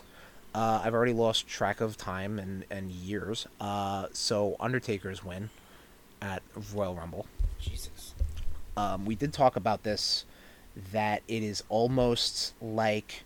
[0.55, 3.45] Uh, I've already lost track of time and, and years.
[3.61, 5.49] Uh, so Undertaker's win
[6.21, 6.41] at
[6.73, 7.27] Royal Rumble.
[7.59, 8.13] Jesus.
[8.77, 10.25] Um, we did talk about this
[10.93, 13.23] that it is almost like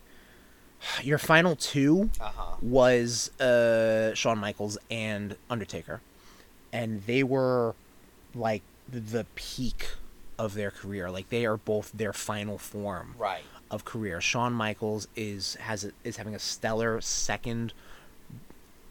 [1.02, 2.56] your final two Uh huh.
[2.62, 6.00] was uh, Shawn Michaels and Undertaker,
[6.72, 7.74] and they were
[8.34, 9.88] like the peak
[10.38, 11.10] of their career.
[11.10, 13.42] Like they are both their final form Right.
[13.70, 14.20] of career.
[14.20, 17.72] Shawn Michaels is has a, is having a stellar second,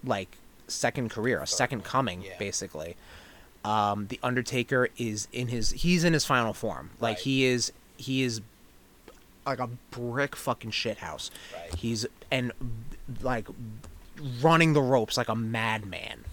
[0.03, 0.37] like
[0.67, 2.37] second career, a second coming, Yeah.
[2.39, 2.95] basically.
[3.65, 6.91] Um, the Undertaker is in his he's in his final form.
[6.99, 7.23] Like Right.
[7.23, 8.41] he is he is
[9.45, 11.31] like a brick fucking shit house.
[11.53, 11.75] Right.
[11.75, 12.51] He's and
[13.21, 13.47] like
[14.41, 16.25] running the ropes like a madman.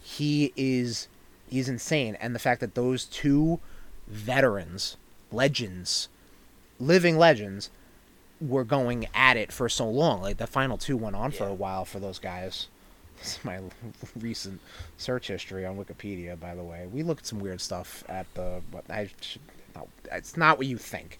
[0.00, 1.08] He is
[1.48, 3.60] he's insane and the fact that those two
[4.06, 4.96] veterans,
[5.30, 6.08] legends,
[6.78, 7.70] living legends
[8.40, 10.22] were going at it for so long.
[10.22, 12.68] Like the final two went on for a while for those guys.
[13.18, 13.58] This is my
[14.20, 14.60] recent
[14.96, 16.86] search history on Wikipedia, by the way.
[16.86, 18.62] We look at some weird stuff at the.
[18.70, 19.42] What I should,
[19.74, 21.18] no, it's not what you think.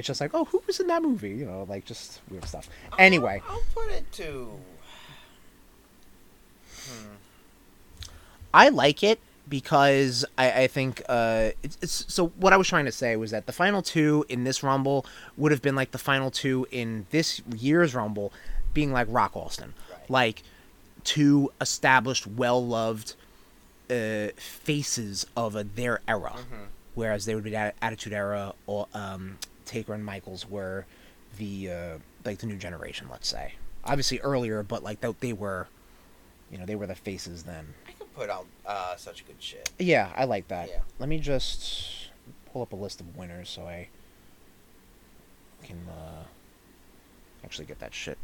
[0.00, 1.30] It's just like, oh, who was in that movie?
[1.30, 2.68] You know, like just weird stuff.
[2.98, 4.48] Anyway, I'll, I'll put it to.
[6.86, 7.08] Hmm.
[8.52, 12.28] I like it because I, I think uh, it's, it's so.
[12.36, 15.06] What I was trying to say was that the final two in this Rumble
[15.36, 18.32] would have been like the final two in this year's Rumble,
[18.74, 20.10] being like Rock Austin, Right.
[20.10, 20.42] like
[21.04, 23.14] two established, well loved
[23.90, 26.34] uh, faces of a, their era,
[26.94, 29.38] whereas they would be at Attitude Era or um,
[29.70, 30.84] Taker and Michaels were
[31.38, 33.54] the uh, like the new generation, let's say.
[33.84, 35.68] Obviously earlier, but like they, they were,
[36.50, 37.74] you know, they were the faces then.
[37.88, 39.70] I could put out uh, such good shit.
[39.78, 40.68] Yeah, I like that.
[40.68, 40.80] Yeah.
[40.98, 42.10] Let me just
[42.52, 43.88] pull up a list of winners so I
[45.62, 46.24] can uh,
[47.44, 48.18] actually get that shit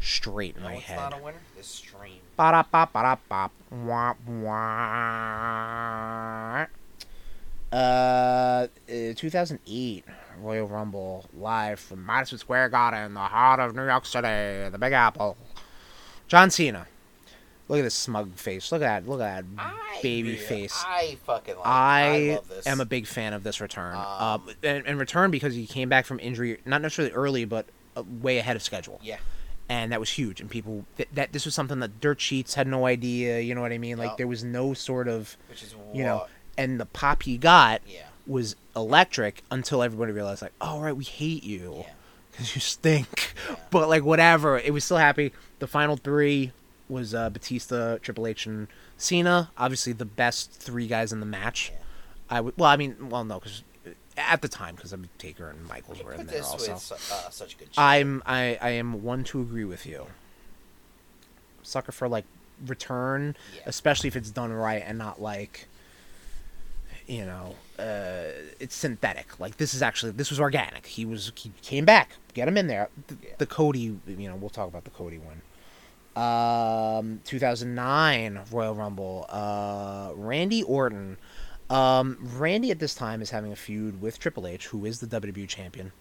[0.00, 0.96] straight in No, my it's head.
[0.96, 1.38] not a winner.
[1.56, 2.18] This stream.
[2.36, 4.56] Ba-da-ba, ba-da-ba, wah, wah.
[7.72, 8.66] Uh, uh,
[9.14, 10.04] 2008
[10.42, 14.92] Royal Rumble live from Madison Square Garden, the heart of New York City, the Big
[14.92, 15.36] Apple.
[16.28, 16.86] John Cena.
[17.68, 18.72] Look at this smug face.
[18.72, 19.08] Look at that.
[19.08, 20.82] Look at that I baby face.
[20.84, 21.66] I fucking like.
[21.66, 22.66] I, I love this.
[22.66, 23.94] am a big fan of this return.
[23.94, 27.66] Um, uh, and, and return because he came back from injury, not necessarily early, but
[27.96, 28.98] uh, way ahead of schedule.
[29.04, 29.18] Yeah.
[29.68, 30.40] And that was huge.
[30.40, 33.38] And people th- that this was something that dirt sheets had no idea.
[33.38, 33.98] You know what I mean?
[33.98, 36.26] Like there was no sort of Which is you know.
[36.58, 38.00] And the pop he got Yeah.
[38.30, 41.92] Was electric until everybody realized like, oh right, we hate you Yeah.
[42.30, 43.34] because you stink.
[43.48, 43.56] Yeah.
[43.70, 45.32] But like whatever, it was still happy.
[45.58, 46.52] The final three
[46.88, 49.50] was uh, Batista, Triple H, and Cena.
[49.58, 51.70] Obviously, the best three guys in the match.
[51.72, 51.78] Yeah.
[52.30, 52.56] I would.
[52.56, 53.62] Well, I mean, well, no, because
[54.16, 56.72] at the time, because I mean, Taker and Michaels were in there also.
[56.74, 57.68] uh, such good.
[57.76, 60.06] I'm I I am one to agree with you.
[61.62, 62.24] Sucker for like
[62.66, 63.62] return, Yeah.
[63.66, 65.66] especially if it's done right and not like
[67.10, 68.30] you know, uh,
[68.60, 69.38] it's synthetic.
[69.40, 70.86] Like this is actually this was organic.
[70.86, 72.10] He was he came back.
[72.34, 72.88] Get him in there.
[73.08, 75.42] The, the Cody, you know, we'll talk about the Cody one.
[76.16, 79.26] Um, 2009 Royal Rumble.
[79.28, 81.16] Uh, Randy Orton.
[81.68, 85.06] Um, Randy at this time is having a feud with Triple H, who is the
[85.06, 85.92] WWE champion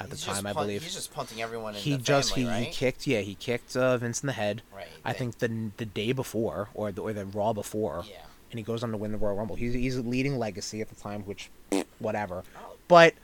[0.00, 0.82] at the He's just time, I believe.
[0.82, 2.66] He's just punting everyone in He the just family, he, right?
[2.66, 4.62] he kicked yeah he kicked uh, Vince in the head.
[4.74, 4.88] Right.
[5.04, 8.04] I they- think the the day before or the or the Raw before.
[8.08, 8.16] Yeah.
[8.52, 9.56] And he goes on to win the Royal Rumble.
[9.56, 11.50] He's he's leading legacy at the time, which
[11.98, 12.44] whatever.
[12.56, 12.74] Oh.
[12.86, 13.14] But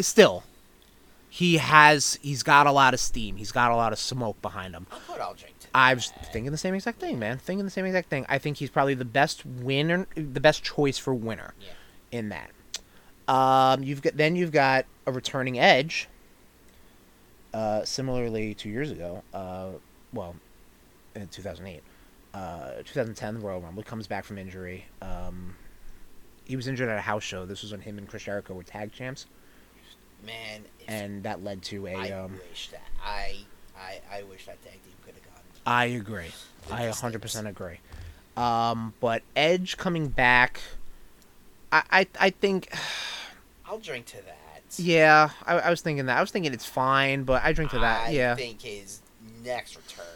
[0.00, 0.42] still,
[1.30, 3.36] he has he's got a lot of steam.
[3.36, 4.86] He's got a lot of smoke behind him.
[4.92, 7.38] I'll put I'll drink to I was thinking the same exact thing, man.
[7.38, 8.26] Thinking the same exact thing.
[8.28, 12.18] I think he's probably the best winner, the best choice for winner Yeah.
[12.18, 12.50] in that.
[13.32, 16.08] Um, you've got then you've got a returning Edge.
[17.54, 19.68] Uh, similarly, two years ago, uh,
[20.12, 20.34] well,
[21.14, 21.82] in 2008,
[22.34, 24.86] uh, 2010, the Royal Rumble comes back from injury.
[25.00, 25.56] Um,
[26.44, 27.46] he was injured at a house show.
[27.46, 29.26] This was when him and Chris Jericho were tag champs,
[30.24, 31.94] Man, and that led to a.
[31.94, 33.38] I Um, wish that I
[33.76, 35.42] I I wish that tag team could have gone.
[35.66, 36.30] I agree.
[36.70, 37.78] I 100% agree.
[38.36, 40.60] Um, but Edge coming back,
[41.72, 42.72] I, I, I think,
[43.66, 44.78] I'll drink to that.
[44.78, 46.16] yeah, I, I was thinking that.
[46.18, 48.06] I was thinking it's fine, but I drink to that.
[48.08, 49.00] I yeah, think his
[49.44, 50.11] next return is much better.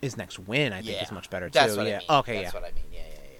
[0.00, 1.02] His next win, I think, yeah.
[1.02, 1.58] is much better too.
[1.58, 1.64] Yeah.
[1.64, 2.00] I mean.
[2.10, 2.42] Okay.
[2.42, 2.60] That's yeah.
[2.60, 2.84] what I mean.
[2.92, 3.38] Yeah, yeah,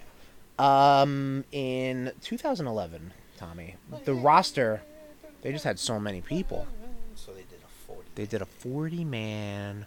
[0.58, 1.00] yeah.
[1.02, 4.82] Um, in 2011, Tommy, the roster,
[5.42, 6.66] they just had so many people.
[7.14, 8.08] So they did a forty.
[8.16, 9.86] They did a 40 man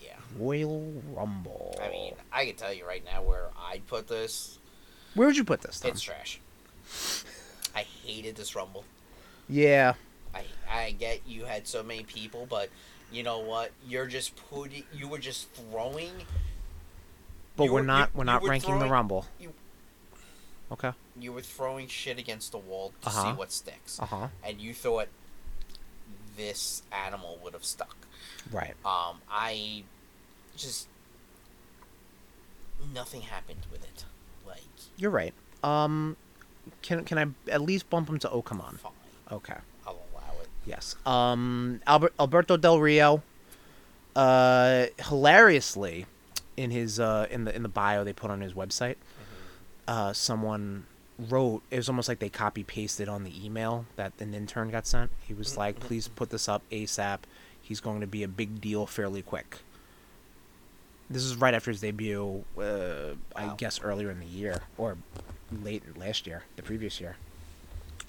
[0.00, 0.12] Yeah.
[0.38, 1.78] Royal Rumble.
[1.82, 4.58] I mean, I can tell you right now where I'd put this.
[5.14, 5.80] where would you put this?
[5.80, 5.90] Tom?
[5.90, 6.40] It's trash.
[7.74, 8.84] I hated this rumble.
[9.48, 9.94] yeah,
[10.34, 12.70] I I get you had so many people, but
[13.12, 13.70] you know what?
[13.88, 14.84] You're just putting.
[14.92, 16.12] You were just throwing.
[17.56, 18.14] but we're not.
[18.14, 19.26] we're not were ranking the Rumble.
[19.38, 19.54] you-
[20.72, 20.92] Okay.
[21.18, 23.34] You were throwing shit against the wall to see Uh-huh.
[23.36, 24.28] what sticks, Uh huh.
[24.42, 25.06] and you thought
[26.36, 27.96] this animal would have stuck.
[28.50, 28.74] Right.
[28.84, 29.84] Um, I
[30.56, 30.88] just
[32.92, 34.04] nothing happened with it.
[34.46, 34.58] Like
[34.96, 35.32] You're right.
[35.62, 36.16] Um,
[36.82, 38.76] can can I at least bump him to oh come on?
[38.78, 38.92] fine,
[39.30, 39.56] Okay.
[40.66, 40.96] I'll allow it.
[40.96, 40.96] Yes.
[41.06, 43.22] Um, Albert Alberto Del Rio.
[44.14, 46.06] Uh, hilariously,
[46.56, 48.96] in his uh in the in the bio they put on his website,
[49.86, 50.86] uh, someone
[51.18, 54.86] wrote it was almost like they copy pasted on the email that an intern got
[54.86, 55.10] sent.
[55.26, 57.20] He was like, "Please put this up ASAP.
[57.60, 59.58] He's going to be a big deal fairly quick."
[61.08, 62.44] This is right after his debut.
[62.58, 64.96] Uh, I guess earlier in the year or
[65.62, 67.16] late last year, the previous year.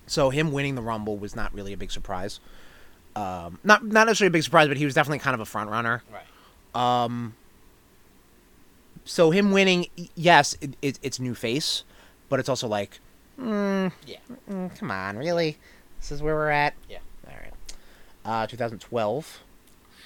[0.07, 2.39] So him winning the Rumble was not really a big surprise.
[3.15, 5.69] Um, not not necessarily a big surprise, but he was definitely kind of a front
[5.69, 6.01] runner.
[6.11, 7.03] Right.
[7.03, 7.35] Um,
[9.05, 11.83] so him winning, yes, it, it, it's new face,
[12.29, 12.99] but it's also like,
[13.39, 14.17] mm, Yeah.
[14.49, 15.57] mm, come on, really?
[15.99, 16.73] This is where we're at.
[16.89, 16.99] Yeah.
[17.27, 17.53] All right.
[18.43, 19.39] Uh, 2012.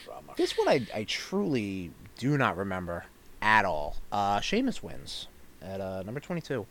[0.05, 0.33] Drama.
[0.37, 3.05] This one I I truly do not remember.
[3.41, 3.97] at all.
[4.11, 5.27] Uh, Sheamus wins
[5.63, 6.65] at uh, number twenty-two.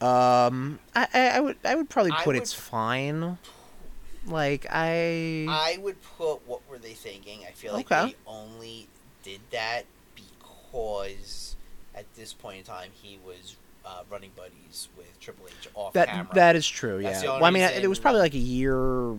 [0.00, 3.38] Um, I, I, I would I would probably put would- it's fine.
[4.26, 7.40] Like I, I would put what were they thinking?
[7.48, 8.06] I feel like Okay.
[8.10, 8.88] they only
[9.22, 11.54] did that because
[11.94, 13.54] at this point in time he was
[13.84, 16.34] uh, running buddies with Triple H off that camera.
[16.34, 16.98] that is true.
[16.98, 17.22] Yeah.
[17.22, 19.16] Well, I mean, it was probably like a year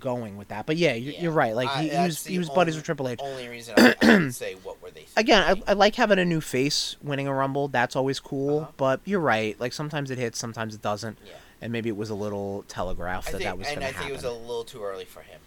[0.00, 1.22] going with that, but yeah, you're, Yeah.
[1.22, 1.54] you're right.
[1.54, 3.18] Like I- he, he was he was buddies with Triple H.
[3.22, 5.12] only reason I, say what were they thinking.
[5.16, 7.68] Again, I, I like having a new face winning a rumble.
[7.68, 8.60] That's always cool.
[8.60, 8.70] Uh-huh.
[8.76, 9.58] But you're right.
[9.60, 11.32] Like sometimes it hits, sometimes it doesn't, yeah.
[11.60, 14.10] and maybe it was a little telegraphed that think, that was and I think happen.
[14.10, 15.40] it was a little too early for him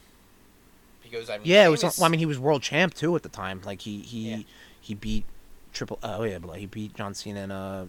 [1.04, 1.84] because I mean, yeah, it was.
[1.84, 3.62] Well, I mean, he was world champ too at the time.
[3.66, 4.38] Like he he Yeah.
[4.82, 5.26] he beat
[5.74, 6.00] Triple.
[6.04, 7.88] Oh yeah, he beat John Cena in a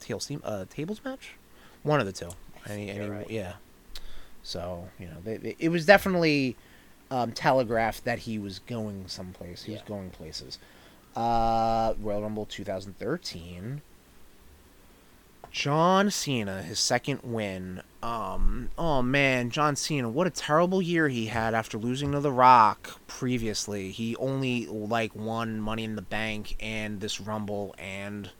[0.00, 1.34] TLC uh, tables match.
[1.82, 2.30] One of the two.
[2.66, 3.30] And he, and he- right.
[3.30, 3.52] yeah.
[4.50, 6.56] So you know, they, they- it was definitely
[7.10, 9.62] um, telegraphed that he was going someplace.
[9.62, 10.58] He was going places.
[11.14, 13.80] Uh, Royal Rumble 2013.
[15.52, 17.82] John Cena, his second win.
[18.02, 22.30] Um, oh man, John Cena, what a terrible year he had after losing to The
[22.32, 23.90] Rock previously.
[23.90, 28.30] He only like won Money in the Bank and this Rumble, and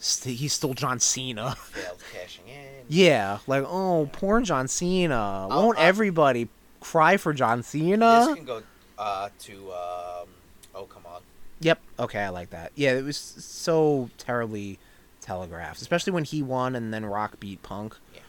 [0.00, 1.54] st- he's still John Cena.
[1.54, 2.84] failed cashing in.
[2.88, 5.46] yeah, like oh, poor John Cena.
[5.48, 6.48] Won't I- everybody
[6.80, 8.24] cry for John Cena?
[8.26, 8.62] This can go
[8.98, 10.28] uh, to um,
[10.74, 11.22] oh come on.
[11.60, 11.78] Yep.
[12.00, 12.72] Okay, I like that.
[12.74, 14.78] Yeah, it was so terribly
[15.20, 17.96] telegraphed, especially when he won and then Rock beat Punk.
[18.14, 18.20] Yeah.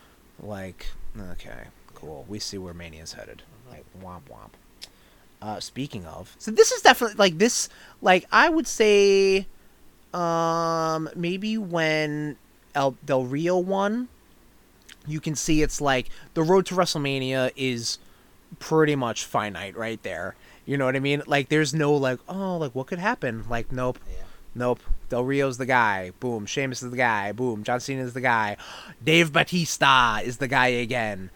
[0.42, 0.88] Like,
[1.32, 1.64] okay,
[1.96, 2.26] cool.
[2.28, 3.42] We see where Mania's headed.
[3.68, 3.72] Mhm.
[3.72, 4.52] Like, womp womp.
[5.42, 7.70] Uh, speaking of, so this is definitely like this.
[8.02, 9.48] Like, I would say,
[10.14, 12.38] um, maybe when
[12.76, 14.08] El Del Rio won,
[15.08, 17.98] you can see it's like the road to WrestleMania is
[18.60, 20.36] pretty much finite right there.
[20.66, 21.22] You know what I mean?
[21.26, 23.46] Like, there's no like, oh, like what could happen?
[23.50, 24.24] Like, nope, Yeah.
[24.56, 24.80] nope.
[25.10, 26.12] Del Rio's the guy.
[26.20, 26.46] Boom.
[26.46, 27.32] Sheamus is the guy.
[27.34, 27.64] Boom.
[27.64, 28.56] John Cena is the guy.
[29.04, 31.30] Dave Batista is the guy again.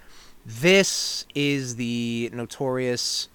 [0.46, 3.28] This is the notorious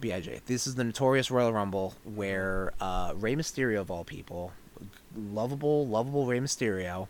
[0.00, 0.40] Bij.
[0.46, 4.52] This is the notorious Royal Rumble where uh, Rey Mysterio of all people,
[5.16, 7.08] lovable, lovable Rey Mysterio,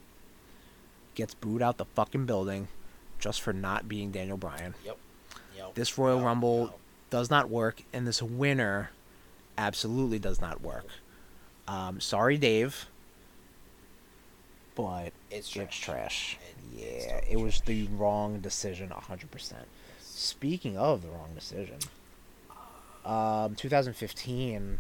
[1.15, 2.69] gets booed out the fucking building
[3.19, 4.75] just for not being Daniel Bryan.
[4.85, 4.99] Yep.
[5.57, 5.75] Yep.
[5.75, 6.75] This Royal No, Rumble no.
[7.11, 8.91] does not work, and this winner
[9.57, 10.87] absolutely does not work.
[11.67, 12.87] Um, sorry, Dave,
[14.75, 15.67] but It's trash.
[15.67, 16.39] it's trash.
[16.43, 17.67] It- yeah, it's it was trash.
[17.67, 19.67] the wrong decision, hundred percent.
[20.01, 21.79] Speaking of the wrong decision,
[23.05, 24.79] um, 2015,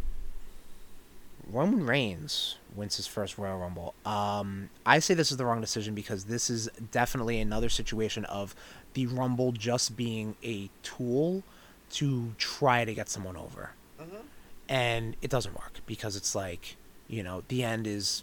[1.50, 3.94] Roman Reigns wins his first Royal Rumble.
[4.06, 8.54] Um, I say this is the wrong decision because this is definitely another situation of
[8.94, 11.42] the Rumble just being a tool
[11.92, 13.70] to try to get someone over.
[14.00, 14.22] Mhm.
[14.68, 16.76] And it doesn't work because it's like,
[17.08, 18.22] you know, the end is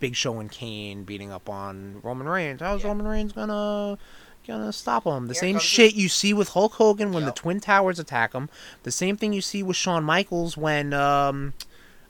[0.00, 2.60] Big Show and Kane beating up on Roman Reigns.
[2.62, 2.88] How's Yeah.
[2.88, 3.98] Roman Reigns gonna
[4.46, 5.26] gonna stop him?
[5.26, 8.48] The Here same shit you see with Hulk Hogan when the Twin Towers attack him.
[8.82, 11.54] The same thing you see with Shawn Michaels when um,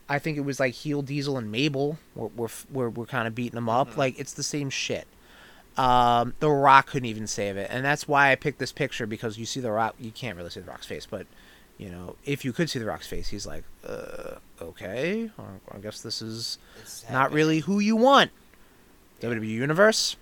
[0.09, 3.35] I think it was like Heel Diesel and Mabel were were were, were kind of
[3.35, 3.91] beating him up.
[3.91, 3.97] Mhm.
[3.97, 5.07] Like it's the same shit.
[5.77, 9.39] Um, the Rock couldn't even save it, and that's why I picked this picture because
[9.39, 9.95] you see the Rock.
[9.99, 11.27] You can't really see the Rock's face, but
[11.79, 15.31] you know, if you could see the Rock's face, he's like, uh, okay,
[15.73, 16.59] I guess this is
[17.11, 18.31] not really who you want.
[19.23, 20.17] WWE Universe.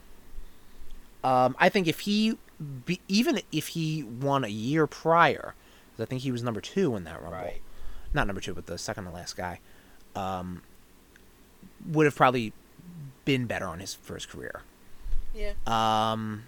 [1.25, 2.39] Um, I think if he,
[2.87, 5.55] be, even if he won a year prior,
[5.97, 7.61] 'cause I think he was number two in that Rumble, Right.
[8.15, 9.61] not number two, but the second to last guy,
[10.15, 10.63] um,
[11.87, 12.53] would have probably
[13.25, 14.63] been better on his first career.
[15.35, 15.53] Yeah.
[15.67, 16.45] Um,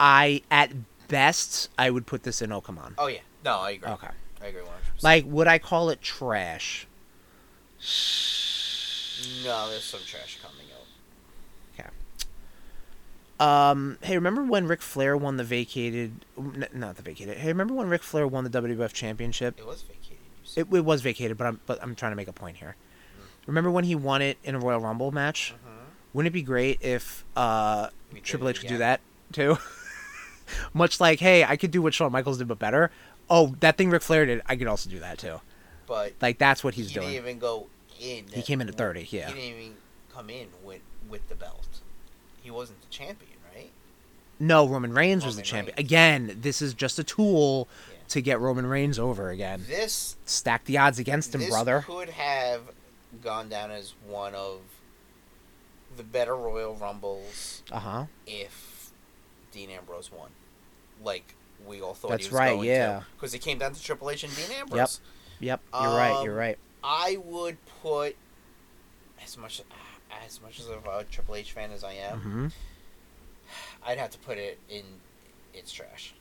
[0.00, 0.72] I at
[1.08, 2.94] best I would put this in Okamon.
[2.98, 3.20] Oh yeah.
[3.44, 3.90] No, I agree.
[3.90, 4.08] Okay.
[4.40, 5.02] I agree 100%.
[5.02, 6.86] Like, would I call it trash?
[9.44, 10.61] no, there's some trash coming out.
[13.42, 16.24] Um, hey, remember when Ric Flair won the vacated?
[16.38, 17.38] n- Not the vacated.
[17.38, 19.58] Hey, remember when Ric Flair won the WWF Championship?
[19.58, 20.18] It was vacated.
[20.54, 22.76] It, it was vacated, but I'm but I'm trying to make a point here.
[23.46, 25.54] Remember when he won it in a Royal Rumble match?
[25.54, 25.70] Mhm.
[26.12, 27.88] Wouldn't it be great if uh,
[28.22, 29.00] Triple H could do that
[29.32, 29.56] too?
[30.74, 32.90] Much like, hey, I could do what Shawn Michaels did, but better.
[33.30, 35.40] Oh, that thing Ric Flair did, I could also do that too.
[35.86, 37.08] But Like that's what he's he doing.
[37.08, 37.68] didn't even go
[38.00, 38.26] in.
[38.32, 39.28] He came in at 30, yeah.
[39.28, 39.74] He didn't even
[40.12, 41.66] come in with with the belt.
[42.42, 43.31] He wasn't the champion?
[44.42, 45.76] No, Roman Reigns was the champion.
[45.76, 45.86] Reigns.
[45.86, 47.96] Again, this is just a tool Yeah.
[48.08, 49.64] to get Roman Reigns over again.
[49.68, 51.84] This Stack the odds against him, brother.
[51.86, 52.62] could have
[53.22, 54.60] gone down as one of
[55.96, 58.04] the better Royal Rumbles Uh huh.
[58.26, 58.90] if
[59.52, 60.30] Dean Ambrose won.
[61.04, 63.02] Like we all thought That's he was right, going yeah.
[63.16, 65.00] Because it came down to Triple H and Dean Ambrose.
[65.40, 65.82] Yep, Yep.
[65.82, 66.22] you're right.
[66.24, 66.58] You're Um, right.
[66.82, 68.16] I would put
[69.24, 69.62] as much
[70.26, 72.18] as much as of a Triple H fan as I am.
[72.20, 72.46] hmm
[73.86, 74.82] I'd have to put it in.
[75.54, 76.14] It's trash.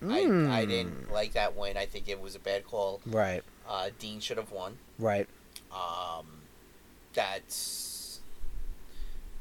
[0.00, 0.48] Hmm.
[0.50, 1.76] I, I didn't like that win.
[1.76, 3.00] I think it was a bad call.
[3.06, 4.78] Right, Uh, Dean should have won.
[4.98, 5.28] right.
[5.72, 6.26] Um,
[7.14, 8.20] that's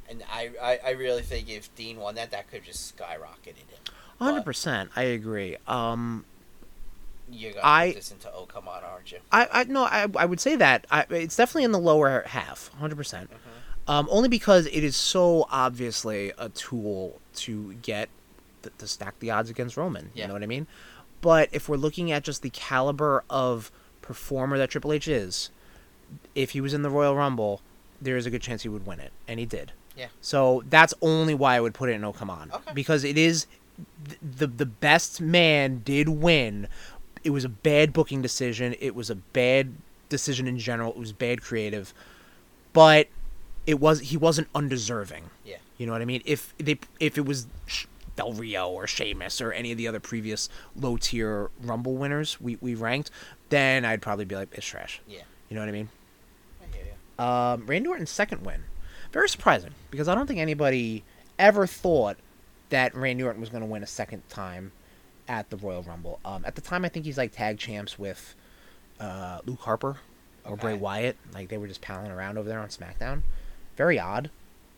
[0.09, 3.55] and I, I I really think if Dean won that, that could have just skyrocketed
[3.69, 3.79] him.
[4.19, 4.89] Hundred percent.
[4.95, 5.57] I agree.
[5.67, 6.25] Um,
[7.31, 9.19] You're gonna I- this into oh come on, aren't you?
[9.31, 12.69] I, I no, I, I would say that I, it's definitely in the lower half,
[12.79, 13.29] hundred percent.
[13.87, 18.09] Um, only because it is so obviously a tool to get
[18.63, 20.11] th- to stack the odds against Roman.
[20.13, 20.23] Yeah.
[20.23, 20.67] You know what I mean?
[21.21, 25.49] But if we're looking at just the caliber of performer that Triple H is,
[26.35, 27.61] if he was in the Royal Rumble,
[28.01, 29.71] there is a good chance he would win it, and he did.
[29.95, 30.07] Yeah.
[30.21, 32.71] So that's only why I would put it in Oh Come On, Okay.
[32.73, 33.47] because it is
[34.07, 36.67] th- the the best man did win.
[37.23, 38.75] It was a bad booking decision.
[38.79, 39.73] It was a bad
[40.09, 40.91] decision in general.
[40.91, 41.93] It was bad creative,
[42.73, 43.07] but
[43.67, 45.29] it was he wasn't undeserving.
[45.45, 45.57] Yeah.
[45.77, 46.23] You know what I mean?
[46.25, 47.45] If they if it was
[48.15, 52.57] Del Rio or Sheamus or any of the other previous low tier Rumble winners we,
[52.61, 53.11] we ranked,
[53.49, 55.01] then I'd probably be like it's trash.
[55.07, 55.21] Yeah.
[55.49, 55.89] You know what I mean?
[56.61, 57.23] I hear you.
[57.23, 58.63] Um, Randy Orton's second win,
[59.11, 61.03] very surprising because I don't think anybody
[61.37, 62.17] ever thought
[62.69, 64.71] that Randy Orton was going to win a second time
[65.27, 66.19] at the Royal Rumble.
[66.25, 68.35] Um, at the time, I think he's like tag champs with
[68.99, 69.97] uh, Luke Harper
[70.45, 71.17] or Bray Wyatt.
[71.33, 73.21] Like they were just palling around over there on SmackDown.
[73.77, 74.29] Very odd.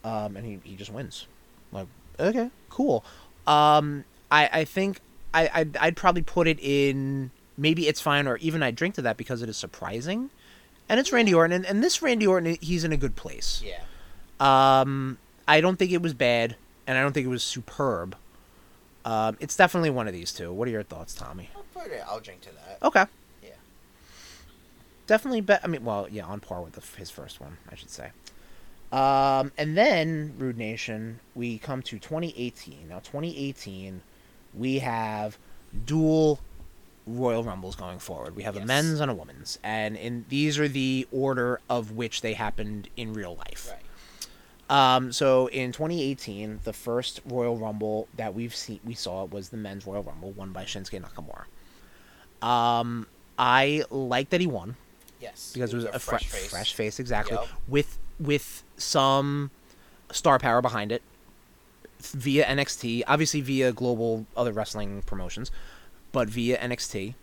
[0.04, 1.26] Um, and he, he just wins.
[1.72, 1.88] Like
[2.20, 3.04] okay, cool.
[3.48, 5.00] Um, I I think
[5.34, 9.02] I I'd, I'd probably put it in maybe it's fine or even I'd drink to
[9.04, 10.30] that because it is surprising.
[10.88, 13.64] And it's Randy Orton, and, and this Randy Orton, he's in a good place.
[13.64, 13.82] Yeah.
[14.40, 16.56] Um, I don't think it was bad,
[16.88, 18.16] and I don't think it was superb.
[19.06, 20.52] Um, it's definitely one of these two.
[20.52, 21.50] What are your thoughts, Tommy?
[21.56, 22.04] I'll put it.
[22.08, 22.80] I'll drink to that.
[22.82, 23.06] Okay.
[23.44, 23.50] Yeah.
[25.06, 25.62] Definitely bet.
[25.64, 28.10] I mean, well, yeah, on par with the, his first one, I should say.
[28.92, 32.90] Um, and then Rude Nation, we come to 2018.
[32.90, 34.02] Now, 2018,
[34.54, 35.38] we have
[35.86, 36.40] dual
[37.06, 38.36] Royal Rumbles going forward.
[38.36, 42.22] We have a men's and a women's, and in these are the order of which
[42.22, 43.72] they happened in real life.
[43.72, 44.96] Right.
[44.96, 49.58] Um, so in 2018, the first Royal Rumble that we've seen we saw was the
[49.58, 51.46] men's Royal Rumble, won by Shinsuke Nakamura.
[52.48, 53.08] Um,
[53.38, 54.76] I like that he won
[55.20, 55.52] Yes.
[55.54, 56.50] because it was a, fre- fresh face.
[56.50, 57.48] fresh face, exactly, Yep.
[57.68, 59.52] with with some
[60.12, 61.02] star power behind it
[62.00, 65.52] via NXT, obviously via global other wrestling promotions,
[66.12, 67.14] but via NXT.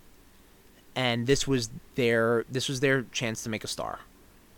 [0.95, 4.01] And this was their this was their chance to make a star.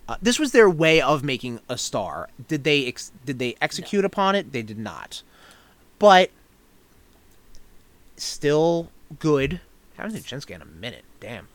[0.09, 2.29] Uh, this was their way of making a star.
[2.49, 4.53] Did they ex- did they execute upon it?
[4.53, 5.23] They did not.
[5.99, 6.31] But
[8.17, 9.61] still good.
[9.99, 11.05] I haven't seen Shinsuke in a minute.
[11.21, 11.49] Damn.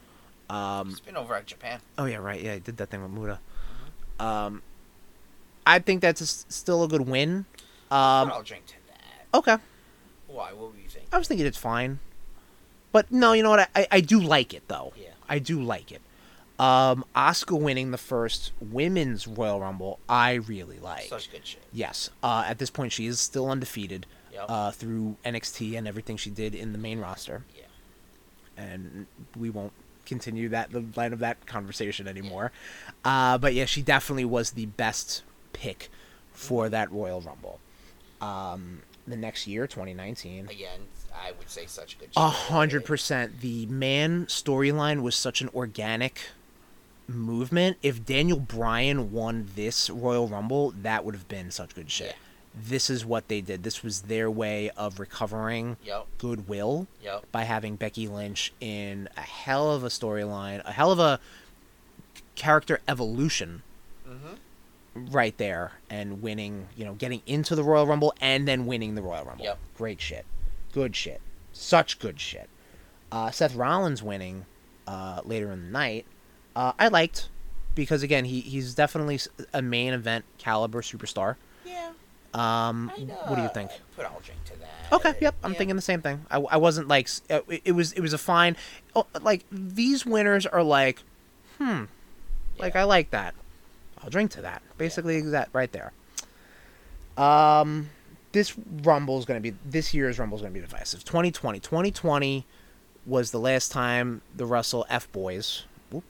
[0.54, 1.80] Um, It's been over at Japan.
[1.98, 2.42] Oh yeah, right.
[2.42, 3.40] Yeah, he did that thing with Muta.
[4.20, 4.62] Um,
[5.66, 7.46] I think that's a still a good win.
[7.90, 9.38] Um, I'll drink to that.
[9.38, 9.58] okay.
[10.28, 10.52] Why?
[10.54, 11.10] What were you thinking?
[11.12, 12.00] I was thinking it's fine,
[12.92, 13.60] but no, you know what?
[13.62, 14.94] I, I, I do like it though.
[14.96, 15.10] Yeah.
[15.30, 16.02] I do like it.
[16.60, 21.04] Um, Asuka winning the first women's Royal Rumble, I really like.
[21.06, 21.64] Such good shit.
[21.74, 22.10] Yes.
[22.22, 24.46] Uh, at this point, she is still undefeated Yep.
[24.50, 27.44] uh, through NXT and everything she did in the main roster.
[27.56, 27.64] Yeah.
[28.58, 29.06] and
[29.38, 29.74] we won't
[30.06, 32.52] continue that the line of that conversation anymore.
[33.06, 35.24] Uh, but yeah, she definitely was the best
[35.54, 35.90] pick
[36.32, 37.60] for that Royal Rumble.
[38.22, 40.80] Um, the next year, 2019, Again,
[41.14, 42.10] I would say such good.
[42.16, 43.42] a hundred percent.
[43.42, 46.22] The man storyline was such an organic
[47.08, 47.78] movement.
[47.84, 52.08] If Daniel Bryan won this Royal Rumble, that would have been such good shit.
[52.08, 52.14] Yeah.
[52.56, 53.64] This is what they did.
[53.64, 56.06] This was their way of recovering Yep.
[56.20, 57.26] goodwill Yep.
[57.32, 61.20] by having Becky Lynch in a hell of a storyline, a hell of a
[62.36, 63.64] character evolution
[64.08, 65.08] Mm-hmm.
[65.12, 69.02] right there, and winning, you know, getting into the Royal Rumble and then winning the
[69.02, 69.44] Royal Rumble.
[69.46, 69.58] Yep.
[69.78, 70.26] Great shit.
[70.74, 71.22] Good shit.
[71.54, 72.48] Such good shit.
[73.12, 74.46] Uh, Seth Rollins winning
[74.86, 76.06] uh, later in the night,
[76.56, 77.30] uh, I liked
[77.74, 79.20] because again, he he's definitely
[79.54, 81.38] a main event caliber superstar.
[81.66, 81.94] Yeah.
[82.34, 82.90] Um,
[83.28, 83.72] what do you uh, think?
[83.96, 84.70] Put I'll drink to that.
[84.92, 85.58] Okay, yep, I'm Yeah.
[85.58, 86.26] thinking the same thing.
[86.32, 88.56] I, I wasn't like uh, it, it was it was a fine,
[88.96, 91.00] oh, like these winners are like,
[91.60, 91.84] hmm,
[92.58, 92.82] like Yeah.
[92.82, 93.36] I like that.
[94.04, 94.62] I'll drink to that.
[94.78, 95.94] Basically, that right there.
[97.18, 97.90] Um,
[98.32, 101.04] this rumble is gonna be this year's rumble is gonna be divisive.
[101.06, 102.46] 2020, 2020
[103.06, 106.04] was the last time the Russell F boys whoop,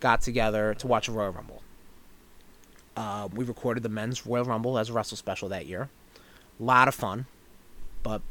[0.00, 1.62] got together to watch a Royal Rumble.
[2.98, 5.88] Uh, we recorded the men's Royal Rumble as a Wrestle special that year.
[6.58, 7.26] A lot of fun.
[8.02, 8.22] But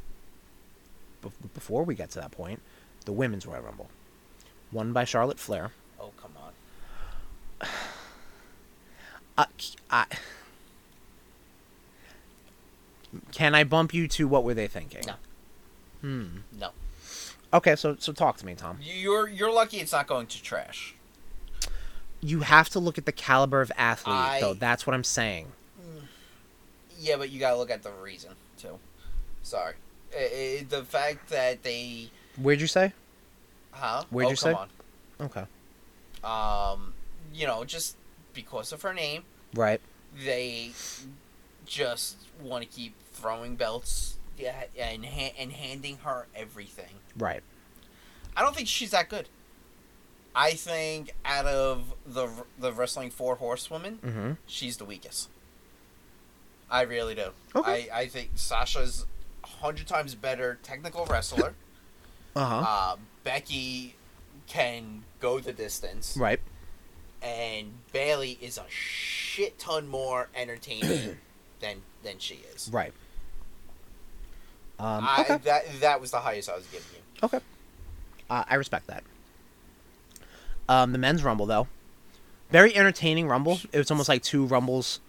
[1.24, 2.62] bef- before we get to that point,
[3.06, 3.90] the women's Royal Rumble,
[4.74, 5.72] won by Charlotte Flair.
[6.00, 7.68] Oh come on.
[9.40, 9.46] Uh,
[9.92, 10.06] I,
[13.32, 15.04] can I bump you to what were they thinking?
[15.06, 15.14] No.
[16.02, 16.28] Hmm.
[16.60, 16.70] No.
[17.54, 18.80] Okay, so so talk to me, Tom.
[18.82, 20.96] You're you're lucky it's not going to trash.
[22.22, 24.54] You have to look at the caliber of athlete, I- though.
[24.54, 25.52] That's what I'm saying.
[27.00, 28.80] Yeah, but you gotta look at the reason too.
[29.44, 29.76] Sorry,
[30.16, 32.94] I- I- the fact that they, Where'd you say?
[33.72, 34.04] huh?
[34.10, 34.70] Where'd oh, you come
[35.20, 35.26] say?
[35.26, 35.46] Okay.
[36.24, 36.74] On.
[36.74, 36.94] Um,
[37.34, 37.96] you know, just
[38.34, 39.24] because of her name,
[39.54, 39.80] Right.
[40.26, 40.72] they
[41.66, 46.96] just want to keep throwing belts, yeah, and ha- and handing her everything.
[47.16, 47.44] Right.
[48.36, 49.30] I don't think she's that good.
[50.40, 54.32] I think out of the the wrestling four horsewomen, Mm-hmm.
[54.46, 55.30] she's the weakest.
[56.70, 57.30] I really do.
[57.56, 57.90] Okay.
[57.90, 59.06] I, I think Sasha's
[59.44, 61.54] a hundred times better technical wrestler.
[62.36, 62.66] Uh huh.
[62.70, 63.96] uh, Becky
[64.46, 66.40] can go the distance, right.
[67.24, 71.18] and Bayley is a shit ton more entertaining
[71.62, 72.70] than than she is.
[72.72, 72.94] Right.
[74.78, 75.38] Um, I, okay.
[75.46, 77.02] That that was the highest I was giving you.
[77.24, 77.40] Okay.
[78.30, 79.04] Uh, I respect that.
[80.70, 81.68] Um, the men's rumble though,
[82.52, 83.60] very entertaining rumble.
[83.72, 85.00] It was almost like two rumbles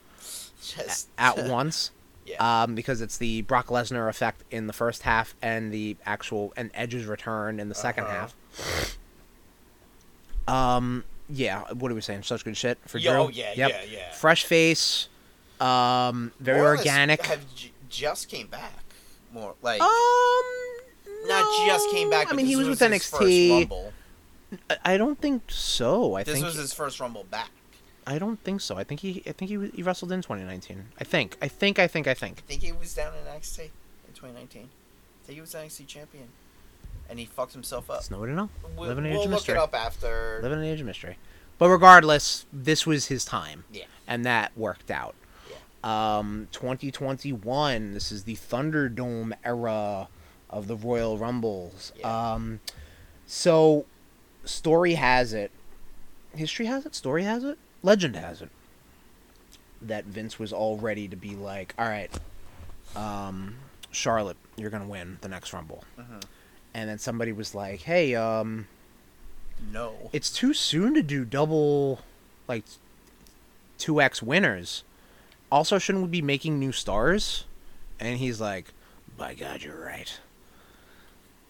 [0.62, 1.90] Just at once.
[2.26, 2.62] Yeah.
[2.64, 6.70] Um, because it's the Brock Lesnar effect in the first half and the actual and
[6.74, 8.28] Edge's return in the 2nd Uh-huh.
[8.28, 8.98] half.
[10.46, 11.62] Um, yeah.
[11.72, 12.22] What are we saying?
[12.24, 13.20] Such good shit for Yo, Drew.
[13.22, 13.70] oh, yeah, Yep.
[13.70, 14.12] yeah, yeah.
[14.12, 15.08] Fresh face.
[15.60, 17.24] Um, very More organic.
[17.26, 18.72] Have j- just came back
[19.32, 19.88] more like um,
[21.26, 22.30] not just came back.
[22.30, 23.90] I mean, he this was with NXT.
[24.84, 26.14] I- don't think so.
[26.14, 27.50] I This think this was his first Rumble back.
[28.06, 28.76] I don't think so.
[28.76, 30.86] I think he I think he, he wrestled in 2019.
[30.98, 31.36] I think.
[31.42, 31.78] I think.
[31.78, 32.06] I think.
[32.06, 32.38] I think.
[32.38, 34.62] I think he was down in NXT in 2019.
[34.62, 36.28] I think he was NXT champion,
[37.10, 37.98] and he fucked himself up.
[37.98, 38.50] It's nobody to know.
[38.78, 40.40] We, Live in an age we'll of look it up after.
[40.42, 41.18] Live in an age of mystery.
[41.58, 43.64] But regardless, this was his time.
[43.70, 43.84] Yeah.
[44.06, 45.14] And that worked out.
[45.50, 46.18] Yeah.
[46.18, 47.94] Um, 2021.
[47.94, 50.08] This is the Thunderdome era
[50.48, 51.92] of the Royal Rumbles.
[51.98, 52.32] Yeah.
[52.32, 52.60] Um,
[53.26, 53.84] so
[54.48, 55.50] story has it,
[56.34, 58.50] history has it, story has it, legend has it
[59.80, 62.10] that Vince was all ready to be like, all right,
[62.96, 63.54] um,
[63.92, 65.84] Charlotte, you're gonna win the next Rumble.
[65.98, 66.22] Mhm.
[66.74, 68.66] And then somebody was like, hey, um,
[69.70, 70.10] No.
[70.12, 72.00] it's too soon to do double
[72.48, 72.64] like
[73.78, 74.82] 2x winners
[75.52, 77.44] also shouldn't we be making new stars
[78.00, 78.72] and he's like
[79.16, 80.18] by god you're right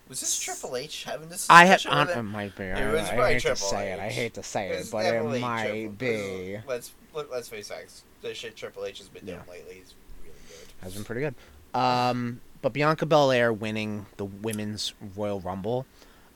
[0.09, 1.47] Was this Triple H having this?
[1.51, 4.01] i have on it might be It I, was I probably hate to say it
[4.01, 6.93] I hate to say it but it might Triple- be Let's
[7.31, 8.03] let's face facts.
[8.23, 9.53] The shit Triple H has been doing Yeah.
[9.53, 10.69] lately is really good.
[10.83, 11.35] has been pretty good
[11.79, 15.85] um but bianca belair winning the women's royal rumble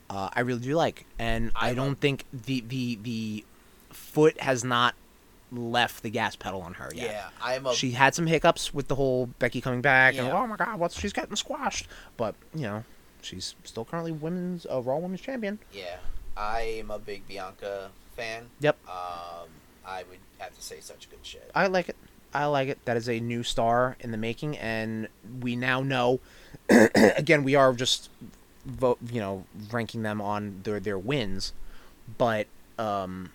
[0.09, 3.45] uh, i really do like and i I'm don't think the the the
[3.89, 4.93] foot has not
[5.51, 7.73] left the gas pedal on her yet Yeah, I'm a.
[7.75, 10.99] she had some hiccups with the whole Becky coming back and oh my god, what's
[10.99, 11.87] she's getting squashed.
[12.17, 12.83] But you know,
[13.23, 15.59] she's still currently women's uh, Raw Women's Champion.
[15.73, 15.97] yeah,
[16.35, 18.45] I am a big Bianca fan.
[18.59, 18.77] Yep.
[18.87, 19.49] Um,
[19.85, 21.51] I would have to say such good shit.
[21.53, 21.95] I like it.
[22.33, 22.83] I like it.
[22.85, 25.07] That is a new star in the making, and
[25.41, 26.19] we now know.
[26.69, 28.09] again, we are just
[28.65, 31.53] vote, you know, ranking them on their their wins,
[32.17, 32.47] but
[32.79, 33.31] um,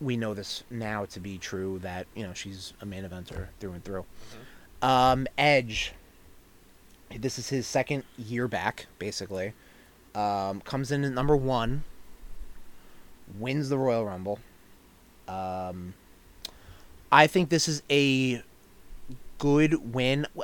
[0.00, 3.72] we know this now to be true that you know she's a main eventer through
[3.72, 4.04] and through.
[4.82, 5.92] Um, Edge.
[7.16, 9.52] This is his second year back, basically.
[10.14, 11.84] Um, comes in at number one.
[13.38, 14.38] Wins the Royal Rumble.
[15.28, 15.94] Um,
[17.12, 18.42] I think this is a
[19.38, 20.26] good win.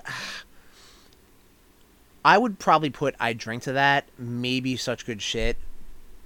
[2.24, 5.56] I would probably put I drink to that maybe such good shit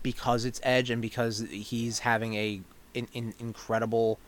[0.03, 2.63] because it's Edge and because he's having a
[2.95, 4.19] an, an incredible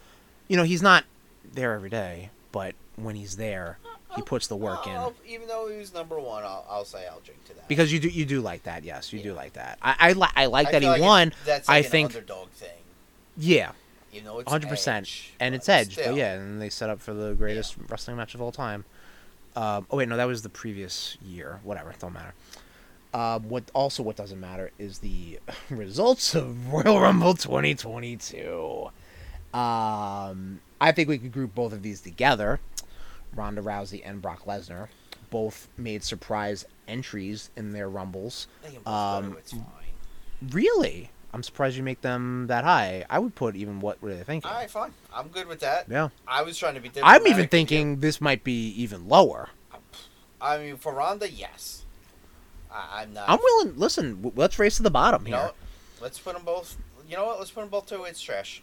[0.48, 1.04] you know he's not
[1.50, 3.78] there every day but when he's there
[4.14, 7.06] he puts the work in I'll- even though he was number one, I'll, I'll say
[7.10, 7.66] I'll drink to that.
[7.68, 10.28] because you do you do like that yes you do like that I I, li-
[10.36, 12.68] I like I that he like won That's I like an think underdog thing.
[13.38, 13.72] yeah
[14.12, 15.92] You know, it's hundred percent, Edge, and it's Edge.
[15.94, 16.08] still.
[16.12, 18.84] But yeah, and they set up for the greatest wrestling match of all time.
[19.56, 21.60] Um, oh wait, no, that was the previous year.
[21.64, 22.34] Whatever, don't matter.
[23.14, 25.38] Um, what also what doesn't matter is the
[25.70, 28.90] results of Royal Rumble 2022.
[29.54, 32.60] Um, I think we could group both of these together.
[33.34, 34.88] Ronda Rousey and Brock Lesnar
[35.30, 38.46] both made surprise entries in their rumbles.
[38.62, 39.64] They can both Um, fine.
[40.50, 43.06] Really, I'm surprised you make them that high.
[43.08, 44.50] I would put even what were they thinking?
[44.50, 44.92] All right, fine.
[45.12, 45.86] I'm good with that.
[45.88, 46.10] Yeah.
[46.28, 46.90] I was trying to be.
[47.02, 49.48] I'm even thinking this might be even lower.
[50.40, 51.84] I mean, for Ronda, yes.
[52.70, 53.28] I, I'm not.
[53.28, 53.78] I'm willing.
[53.78, 55.36] Listen, let's race to the bottom here.
[55.36, 55.54] what?
[56.00, 56.76] let's put them both.
[57.08, 57.38] You know what?
[57.38, 58.62] Let's put them both to it's trash.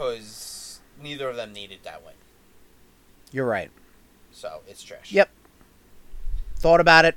[0.00, 2.14] Because neither of them needed that win.
[3.32, 3.70] You're right.
[4.32, 5.12] So it's trash.
[5.12, 5.30] Yep.
[6.56, 7.16] Thought about it.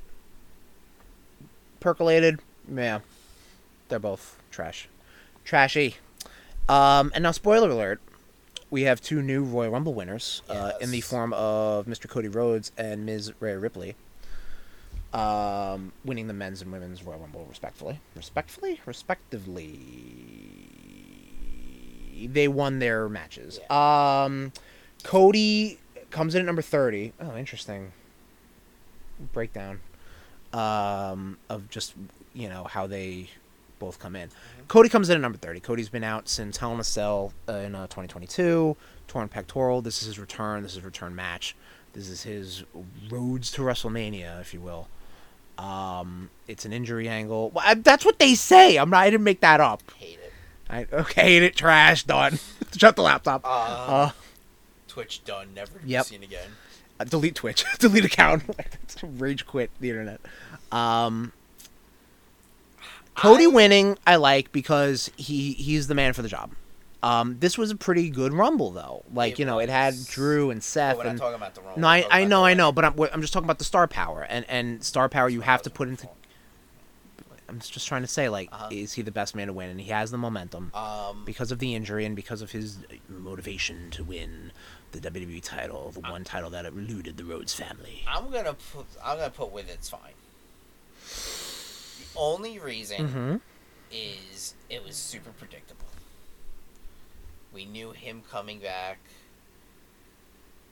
[1.80, 2.40] Percolated.
[2.70, 3.00] Yeah.
[3.88, 4.88] They're both trash.
[5.46, 5.96] Trashy.
[6.68, 8.02] Um, and now, spoiler alert.
[8.70, 12.10] We have two new Royal Rumble winners uh, in the form of Mr.
[12.10, 13.34] Cody Rhodes and Ms.
[13.40, 13.96] Rhea Ripley.
[15.14, 18.00] Um, winning the men's and women's Royal Rumble respectfully.
[18.16, 18.82] Respectfully?
[18.86, 20.83] Respectively.
[22.26, 23.60] They won their matches.
[23.70, 24.52] Um,
[25.04, 25.80] Cody
[26.12, 27.14] comes in at number 30.
[27.20, 27.92] Oh, interesting.
[29.32, 29.80] Breakdown
[30.54, 31.94] um, of just,
[32.34, 33.30] you know, how they
[33.80, 34.30] both come in.
[34.68, 35.60] Cody comes in at number 30.
[35.60, 38.78] Cody's been out since Hell in a Cell uh, in uh, 2022.
[39.08, 39.82] Torn pectoral.
[39.82, 40.64] This is his return.
[40.64, 41.56] This is his return match.
[41.94, 42.64] This is his
[43.10, 44.88] roads to WrestleMania, if you will.
[45.58, 47.52] Um, it's an injury angle.
[47.52, 48.78] Well, I, that's what they say.
[48.78, 49.02] I'm not.
[49.02, 49.84] I didn't make that up.
[49.98, 50.23] Hate it.
[50.70, 51.38] I okay.
[51.38, 51.56] It.
[51.56, 52.04] Trash.
[52.04, 52.40] Done.
[52.78, 53.42] Shut the laptop.
[53.46, 54.12] Uh, Uh,
[54.88, 55.54] Twitch done.
[55.54, 56.06] Never to Yep.
[56.06, 56.50] be seen again.
[57.00, 58.44] uh, delete Twitch, delete account,
[59.04, 60.22] rage quit the internet.
[60.72, 61.34] Um,
[63.16, 66.52] Cody I- winning, I like because he he's the man for the job.
[67.04, 69.04] Um, this was a pretty good Rumble though.
[69.14, 69.94] Like It you know, it had.
[70.08, 71.74] Drew and Seth not and talking about the wrong.
[71.82, 74.22] no, I, I know, I know, but I'm I'm just talking about the star power
[74.24, 76.08] and and star power you have to put into.
[77.54, 78.70] I'm just trying to say like, Uh-huh.
[78.72, 79.70] is he the best man to win?
[79.70, 83.92] And he has the momentum Um, because of the injury and because of his motivation
[83.92, 84.52] to win
[84.92, 88.04] the WWE title, the one title that eluded the Rhodes family.
[88.08, 88.86] I'm gonna put.
[89.04, 90.14] I'm gonna put with it's fine.
[92.00, 93.36] The only reason Mm-hmm.
[93.92, 95.86] is it was super predictable.
[97.54, 98.98] We knew him coming back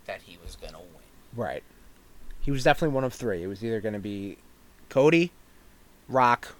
[0.05, 1.03] that he was gonna win.
[1.35, 1.63] Right.
[2.41, 3.43] He was definitely one of three.
[3.43, 4.37] It was either going to be
[4.89, 5.31] Cody,
[6.07, 6.55] Rock,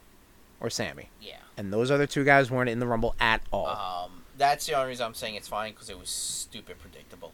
[0.62, 1.10] or Sammy.
[1.22, 1.38] Yeah.
[1.58, 3.68] And those other two guys weren't in the Rumble at all.
[3.68, 7.34] Um, that's the only reason I'm saying it's fine because it was stupid predictable.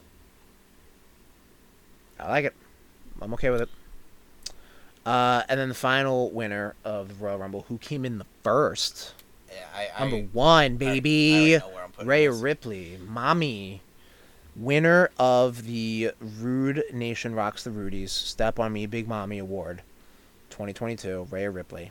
[2.18, 2.54] I like it.
[3.22, 3.68] I'm okay with it.
[5.06, 9.14] Uh, and then the final winner of the Royal Rumble, who came in the first,
[9.50, 12.40] Yeah, I, number one, baby, I, already know where I'm putting this.
[12.42, 13.80] Ripley, mommy,
[14.54, 19.82] winner of the Rude Nation Rocks the Rudies Step on Me Big Mommy Award,
[20.50, 21.28] 2022.
[21.30, 21.90] Rhea Ripley.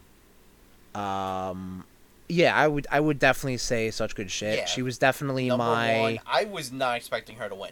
[0.98, 1.84] Um,
[2.30, 4.58] yeah, I would I would definitely say such good shit.
[4.60, 4.66] Yeah.
[4.66, 6.00] She was definitely Number my.
[6.00, 7.72] one, I was not expecting her to win.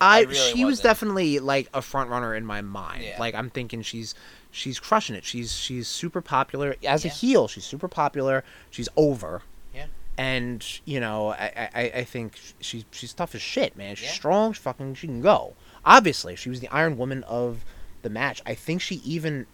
[0.00, 0.84] I, I really she was wasn't.
[0.84, 3.02] definitely like a front runner in my mind.
[3.04, 3.16] Yeah.
[3.18, 4.14] Like I'm thinking she's
[4.50, 5.24] she's crushing it.
[5.24, 7.46] She's she's super popular as a heel.
[7.48, 8.42] She's super popular.
[8.70, 9.42] She's over.
[9.74, 9.86] Yeah.
[10.16, 13.96] And you know, I I, I think she's she's tough as shit, man.
[13.96, 14.14] She's Yeah.
[14.14, 14.52] strong.
[14.54, 15.54] She fucking she can go.
[15.84, 17.64] Obviously, she was the Iron Woman of
[18.02, 18.40] the match.
[18.46, 19.46] I think she even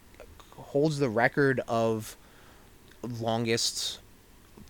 [0.57, 2.17] holds the record of
[3.03, 3.99] longest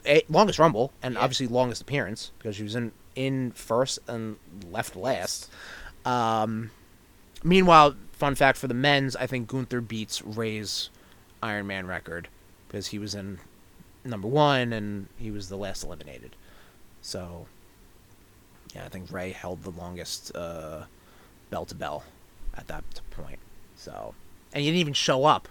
[0.05, 1.21] eh, longest Rumble and Yeah.
[1.21, 4.37] obviously longest appearance because she was in in first and
[4.71, 5.51] left last.
[6.05, 6.71] Um,
[7.43, 10.91] meanwhile, fun fact for the men's, I think Gunther beats Rey's
[11.43, 12.29] Iron Man record
[12.69, 13.39] because he was in
[14.05, 16.37] number one and he was the last eliminated.
[17.03, 17.47] So,
[18.75, 20.85] yeah, I think Rey held the longest uh,
[21.51, 22.05] bell to bell
[22.55, 23.39] at that point.
[23.77, 24.15] So,
[24.53, 25.49] and he didn't even show up.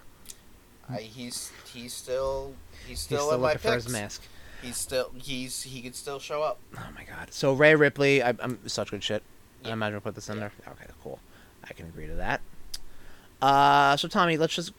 [0.89, 2.55] I, he's he's still
[2.89, 4.21] he's He's still, still in my looking for his mask.
[4.61, 6.59] He's still he's he could still show up.
[6.75, 7.31] Oh my god.
[7.33, 9.23] So Rhea Ripley, I, I'm such good shit.
[9.63, 9.73] I Yeah.
[9.73, 10.49] imagine we'll put this in Yeah.
[10.65, 10.73] there.
[10.73, 11.19] Okay, cool.
[11.63, 12.41] I can agree to that.
[13.41, 14.73] Uh, so Tommy, let's just.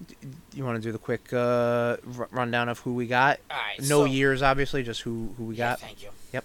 [0.54, 3.38] You want to do the quick uh, r- rundown of who we got?
[3.50, 3.80] All right.
[3.80, 5.80] No so, years, obviously, just who who we Yeah, got.
[5.80, 6.10] thank you.
[6.34, 6.44] Yep.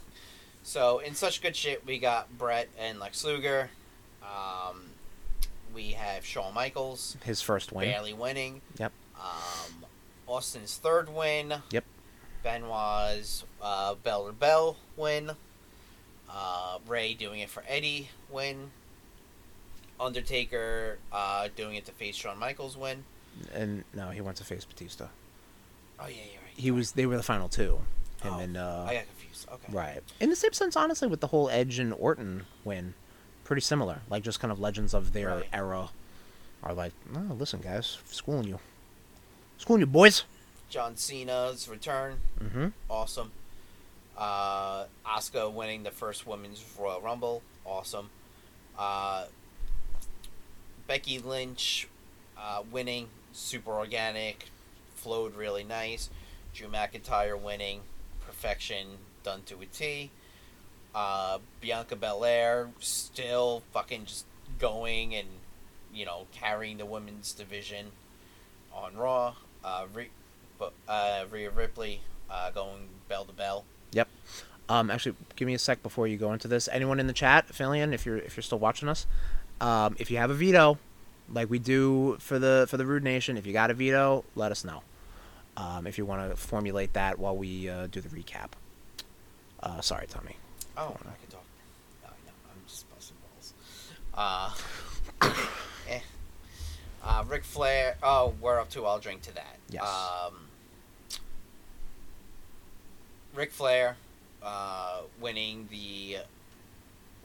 [0.64, 3.70] So in such good shit, we got Bret and Lex Luger.
[4.24, 4.86] Um,
[5.74, 7.90] we have Shawn Michaels His first win.
[7.92, 8.62] barely winning.
[8.80, 8.94] Yep.
[9.20, 9.85] Um,
[10.28, 11.54] Austin's third win.
[11.72, 11.84] Yep.
[12.44, 15.32] Benoit's uh, Bell to Bell win.
[16.30, 18.72] Uh, Rey doing it for Eddie win.
[20.00, 23.04] Undertaker uh, doing it to face Shawn Michaels win.
[23.54, 25.08] And no, he went to face Batista.
[26.00, 26.52] Oh yeah, you're right.
[26.58, 26.92] He was.
[26.94, 27.80] They were the final two.
[28.22, 29.48] Him Oh, and uh, I got confused.
[29.52, 29.74] Okay.
[29.74, 30.00] right.
[30.20, 32.94] In the same sense, honestly, with the whole Edge and Orton win,
[33.44, 34.02] pretty similar.
[34.10, 35.50] Like just kind of legends of their Right.
[35.54, 35.90] era
[36.64, 38.60] are like, oh, listen, guys, schooling you,
[39.58, 40.24] schooling you, boys.
[40.70, 42.18] John Cena's return.
[42.44, 42.68] Mm-hmm.
[42.90, 43.32] awesome.
[44.18, 48.10] Uh, Asuka winning the first women's Royal Rumble, awesome.
[48.78, 49.26] Uh,
[50.88, 51.88] Becky Lynch
[52.38, 54.46] uh, winning, super organic,
[54.96, 56.10] flowed really nice.
[56.54, 57.82] Drew McIntyre winning,
[58.26, 58.88] perfection,
[59.24, 60.12] done to a T.
[60.94, 64.26] Uh, Bianca Belair still fucking just
[64.60, 65.28] going and
[65.94, 67.88] you know carrying the women's division
[68.74, 69.36] on Raw.
[69.66, 70.10] Uh, Re-
[70.88, 73.66] uh, Rhea Ripley uh, going bell to bell.
[73.94, 74.08] Yep.
[74.70, 76.70] Um, actually, give me a sec before you go into this.
[76.72, 79.08] Anyone in the chat, Filion, if you're if you're still watching us,
[79.60, 80.78] um, if you have a veto,
[81.32, 84.52] like we do for the for the Rude Nation, if you got a veto, let
[84.52, 84.84] us know.
[85.58, 88.50] Um, if you want to formulate that while we uh, do the recap.
[89.64, 90.36] Uh, sorry, Tommy.
[90.78, 91.46] Oh, I can talk.
[92.04, 93.54] No, no, I'm just busting balls.
[94.14, 94.52] Uh.
[97.06, 97.98] Uh, Ric Flair.
[98.02, 98.86] Oh, we're up to.
[98.86, 99.58] I'll drink to that.
[99.70, 99.84] Yes.
[99.84, 100.34] Um,
[103.36, 103.96] Ric Flair,
[104.42, 106.18] uh, winning the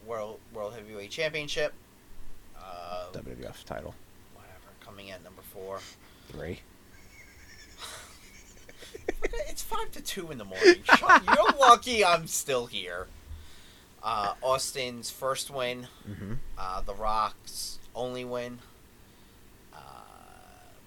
[0.05, 1.73] world world heavyweight championship.
[2.57, 3.95] Uh, WWF title
[4.35, 5.79] whatever, coming at number four.
[6.29, 6.59] three.
[9.47, 10.75] It's five to two in the morning.
[10.83, 13.07] Shut- You're lucky I'm still here.
[14.01, 15.87] Uh, Austin's first win.
[16.09, 16.33] Mm-hmm.
[16.57, 18.59] Uh, the Rock's only win.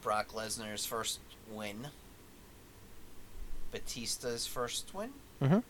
[0.05, 1.19] Brock Lesnar's first
[1.51, 1.89] win.
[3.73, 5.11] Batista's first win.
[5.43, 5.65] Mhm.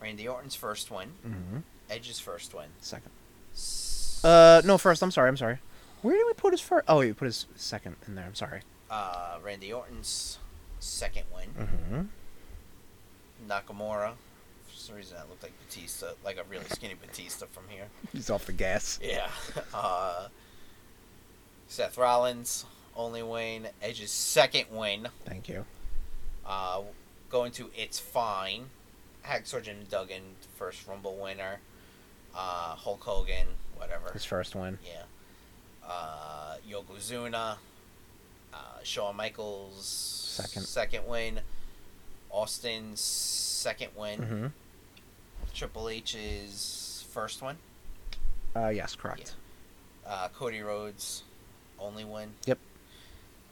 [0.00, 1.10] Randy Orton's first win.
[1.26, 1.58] Mm-hmm.
[1.90, 2.68] Edge's first win.
[2.80, 3.10] Second.
[3.52, 5.02] S- Uh, no, first.
[5.02, 5.28] I'm sorry.
[5.28, 5.58] I'm sorry.
[6.02, 6.84] Where did we put his first?
[6.88, 8.24] Oh, you put his second in there.
[8.24, 8.62] I'm sorry.
[8.90, 10.38] Uh, Randy Orton's
[10.78, 11.48] second win.
[11.58, 13.50] Mm-hmm.
[13.50, 14.12] Nakamura.
[14.68, 17.86] For some reason, that looked like Batista, like a really skinny Batista from here.
[18.12, 18.98] He's off the gas.
[19.02, 19.28] Yeah.
[19.74, 20.28] Uh,
[21.68, 22.64] Seth Rollins
[23.00, 23.68] only win.
[23.82, 25.08] Edge's second win.
[25.24, 25.64] Thank you.
[26.46, 26.82] Uh,
[27.30, 28.66] going to It's Fine.
[29.26, 30.22] Hacksaw Jim Duggan,
[30.56, 31.58] first Rumble winner.
[32.34, 33.46] Uh, Hulk Hogan,
[33.76, 34.12] whatever.
[34.12, 34.78] His first win.
[34.84, 35.02] Yeah.
[35.86, 37.56] Uh, Yokozuna.
[38.52, 39.84] Uh, Shawn Michaels.
[39.84, 40.62] Second.
[40.66, 41.40] Second win.
[42.30, 44.20] Austin's second win.
[44.20, 44.46] Mm-hmm.
[45.54, 47.56] Triple H's first win.
[48.54, 49.34] Uh, yes, correct.
[50.06, 51.24] Uh, Cody Rhodes
[51.78, 52.30] only win.
[52.46, 52.58] Yep.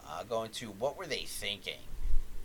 [0.09, 1.74] Uh, going to what were they thinking?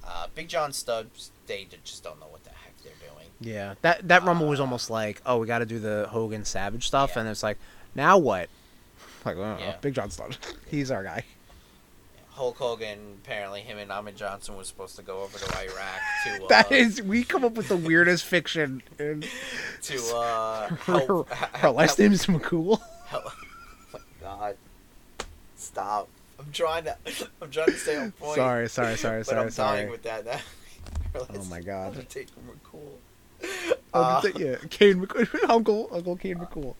[0.05, 3.27] Uh, Big John Stubbs, they just don't know what the heck they're doing.
[3.39, 6.43] Yeah, that that rumble was Uh, almost like, oh, we got to do the Hogan
[6.45, 7.21] Savage stuff, Yeah.
[7.21, 7.57] and it's like,
[7.95, 8.49] now what?
[9.25, 9.77] Like, oh, Yeah.
[9.79, 10.35] Big John Studd,
[10.69, 11.23] he's our guy.
[12.31, 16.43] Hulk Hogan, apparently him and Ahmed Johnson was supposed to go over to Iraq to
[16.43, 18.81] uh, That is, we come up with the weirdest fiction.
[18.99, 19.25] And
[19.83, 22.81] to uh, her, help, her last name is McCool.
[23.05, 23.31] help- oh
[23.93, 24.57] my God!
[25.55, 26.09] Stop!
[26.53, 26.95] I'm trying to.
[27.41, 28.35] I'm trying to stay on point.
[28.35, 29.77] Sorry, sorry, sorry, but sorry, I'm sorry.
[29.79, 30.27] dying with that.
[30.27, 30.39] her
[31.15, 31.93] Oh my God.
[31.93, 32.91] Undertaker McCool.
[33.95, 36.75] Oh, Uh, yeah, Kane McCool, Uncle Uncle Kane McCool.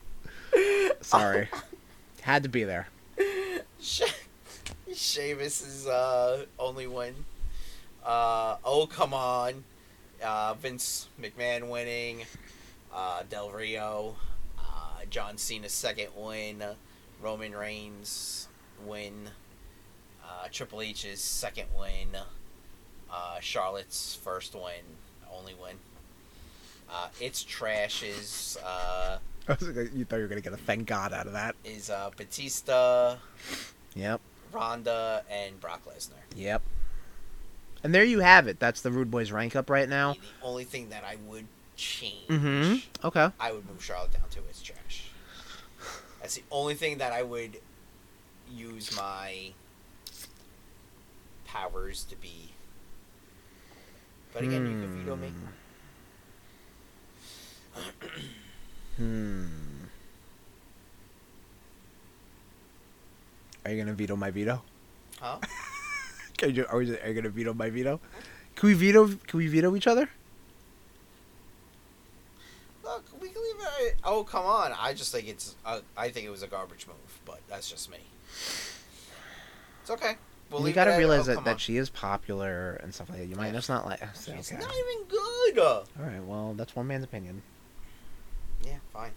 [1.02, 1.50] Sorry,
[2.22, 2.88] had to be there.
[3.80, 4.06] She-
[4.94, 7.16] Sheamus's uh, only win.
[8.06, 9.64] Uh, oh come on,
[10.24, 12.26] uh, Vince McMahon winning.
[12.94, 14.16] Uh, Del Rio,
[14.60, 16.64] uh, John Cena's second win.
[17.22, 18.48] Roman Reigns
[18.86, 19.30] win.
[20.34, 22.08] Uh, Triple H's second win.
[23.12, 24.84] Uh, Charlotte's first win,
[25.32, 25.76] only win.
[26.92, 30.88] Uh, it's Trash's uh, I was like, you thought you were gonna get a thank
[30.88, 31.56] God out of that.
[31.64, 33.18] is uh, Batista,
[33.96, 36.14] Yep, Ronda, and Brock Lesnar.
[36.36, 36.62] yep.
[37.84, 38.60] And there you have it.
[38.60, 40.14] That's the Rude Boys rank up right now.
[40.14, 41.46] The only thing that I would
[41.76, 43.08] change, Mm-hmm.
[43.08, 43.30] Okay.
[43.40, 45.10] I would move Charlotte down to is trash.
[46.22, 47.58] That's the only thing that I would
[48.50, 49.52] use my
[51.54, 52.50] powers to be.
[54.34, 55.32] But again, you can veto me.
[58.98, 59.46] Hmm.
[63.64, 64.64] Are you gonna veto my veto?
[65.22, 65.38] Huh?
[66.38, 68.00] Can you, are, we, are you gonna veto my veto?
[68.56, 69.08] Can we veto?
[69.08, 70.10] Can we veto each other?
[72.84, 73.96] Look, we can leave it.
[74.04, 74.74] Oh, come on!
[74.78, 75.56] I just think it's.
[75.66, 78.00] Uh, I think it was a garbage move, but that's just me.
[79.82, 80.18] It's okay.
[80.54, 83.26] We'll you gotta it realize oh, that, that she is popular and stuff like that.
[83.26, 84.02] You might just not like.
[84.02, 84.12] Okay.
[84.38, 85.60] She's not even good.
[85.60, 86.24] All right.
[86.24, 87.42] Well, that's one man's opinion.
[88.64, 89.12] yeah, fine.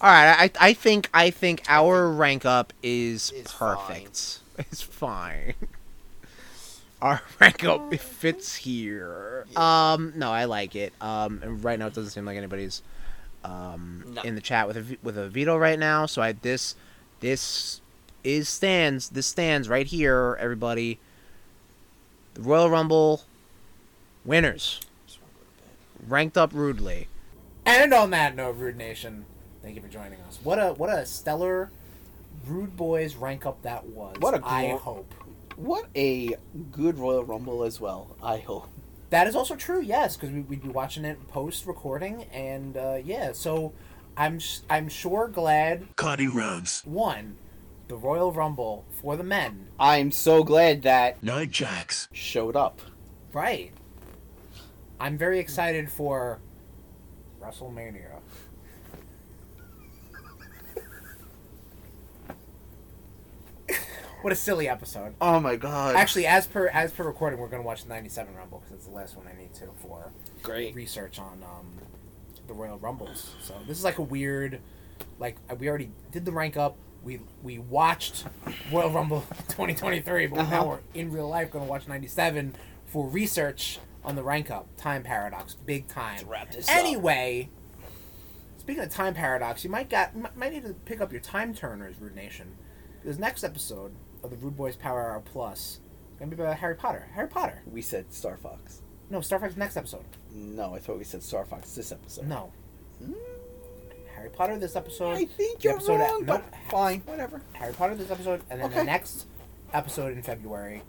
[0.00, 0.52] All right.
[0.60, 4.40] I I think I think our rank up is It's perfect.
[4.58, 5.54] It's fine.
[7.00, 9.46] Our rank up it fits here.
[9.52, 9.92] Yeah.
[9.92, 10.12] Um.
[10.16, 10.92] No, I like it.
[11.00, 11.40] Um.
[11.42, 12.82] And right now it doesn't seem like anybody's
[13.44, 14.22] um No.
[14.22, 16.06] in the chat with a with a veto right now.
[16.06, 16.74] So I this
[17.20, 17.80] this
[18.24, 19.10] is stands.
[19.10, 20.36] This stands right here.
[20.40, 20.98] Everybody.
[22.34, 23.22] The Royal Rumble
[24.24, 26.10] winners Just wanna go to bed.
[26.10, 27.08] ranked up rudely.
[27.66, 29.24] And on that note, Rude Nation,
[29.62, 30.38] thank you for joining us.
[30.42, 31.70] What a what a stellar
[32.46, 34.16] Rude Boys rank up that was.
[34.20, 35.14] What a I glo- hope.
[35.56, 36.36] What a
[36.70, 38.16] good Royal Rumble as well.
[38.22, 38.68] I hope.
[39.10, 42.98] That is also true, yes, because we, we'd be watching it post recording, and uh,
[43.02, 43.72] yeah, so
[44.16, 44.38] I'm
[44.70, 47.36] I'm sure glad Cody Rhodes, one
[47.88, 52.80] the Royal Rumble for the men, I'm so glad that Nia Jax, showed up.
[53.32, 53.72] right?
[55.00, 56.40] I'm very excited for
[57.40, 58.20] WrestleMania.
[64.22, 65.14] what a silly episode.
[65.20, 65.94] Oh my god.
[65.96, 68.94] Actually, as per as per recording, we're gonna watch the '97 Rumble because it's the
[68.94, 70.10] last one I need to for
[70.42, 70.74] great.
[70.74, 71.66] research on um,
[72.46, 73.34] the Royal Rumbles.
[73.40, 74.60] So this is like a weird,
[75.18, 76.76] like we already did the rank up.
[77.02, 78.26] We we watched
[78.72, 80.50] Royal Rumble 2023, but Uh-huh.
[80.50, 82.54] now we're in real life going to watch 97
[82.86, 84.66] for research on the rank up.
[84.76, 86.16] Time paradox, big time.
[86.16, 86.74] Let's wrap this up.
[86.76, 87.48] anyway,
[88.58, 91.54] speaking of time paradox, you might got might- might need to pick up your time
[91.54, 92.56] turners, Rude Nation,
[93.02, 93.92] because next episode
[94.22, 95.80] of the Rude Boys Power Hour Plus
[96.12, 97.08] is going to be about Harry Potter.
[97.14, 97.62] Harry Potter.
[97.66, 98.82] We said Star Fox.
[99.10, 100.04] No, Star Fox next episode.
[100.34, 102.26] No, I thought we said Star Fox this episode.
[102.26, 102.52] No.
[103.02, 103.12] Hmm?
[104.18, 105.12] Harry Potter this episode.
[105.16, 106.42] I think you're episode wrong, nope.
[106.50, 107.40] but fine, whatever.
[107.52, 108.80] Harry Potter this episode, and then Okay.
[108.80, 109.26] the next
[109.72, 110.82] episode in February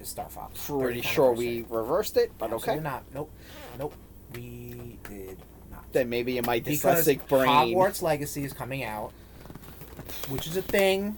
[0.00, 0.66] is Star Fox.
[0.66, 1.62] Pretty 30th sure anniversary.
[1.62, 2.82] we reversed it, but Absolutely okay.
[2.82, 3.04] not.
[3.14, 3.30] Nope.
[3.78, 3.94] Nope.
[4.34, 5.38] We did
[5.70, 5.84] not.
[5.92, 7.46] Then maybe in my because dyslexic brain.
[7.48, 9.12] Hogwarts Legacy is coming out,
[10.28, 11.16] which is a thing,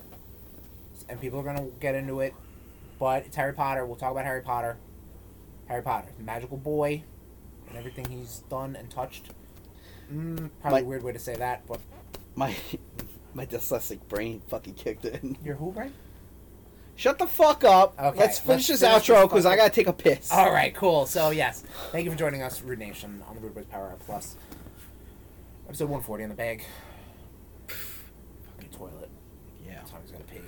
[1.08, 2.34] and people are gonna get into it.
[2.98, 3.86] But it's Harry Potter.
[3.86, 4.76] We'll talk about Harry Potter.
[5.68, 7.02] Harry Potter, the magical boy,
[7.68, 9.30] and everything he's done and touched.
[10.12, 11.80] Mm, probably My- a weird way to say that, but
[12.34, 12.54] My
[13.34, 15.36] my dyslexic brain fucking kicked in.
[15.44, 15.92] you're who, right?
[16.98, 17.94] Shut the fuck up.
[18.00, 20.32] Okay, let's finish let's this finish outro because I gotta take a piss.
[20.32, 21.04] All right, cool.
[21.06, 21.62] So yes,
[21.92, 24.36] thank you for joining us, Rude Nation, on the Rude Boys Power Hour Plus.
[25.68, 26.64] Episode 140 in the bag.
[27.68, 29.10] Fucking toilet.
[29.66, 29.80] Yeah.
[29.90, 30.38] Tom's gonna pee.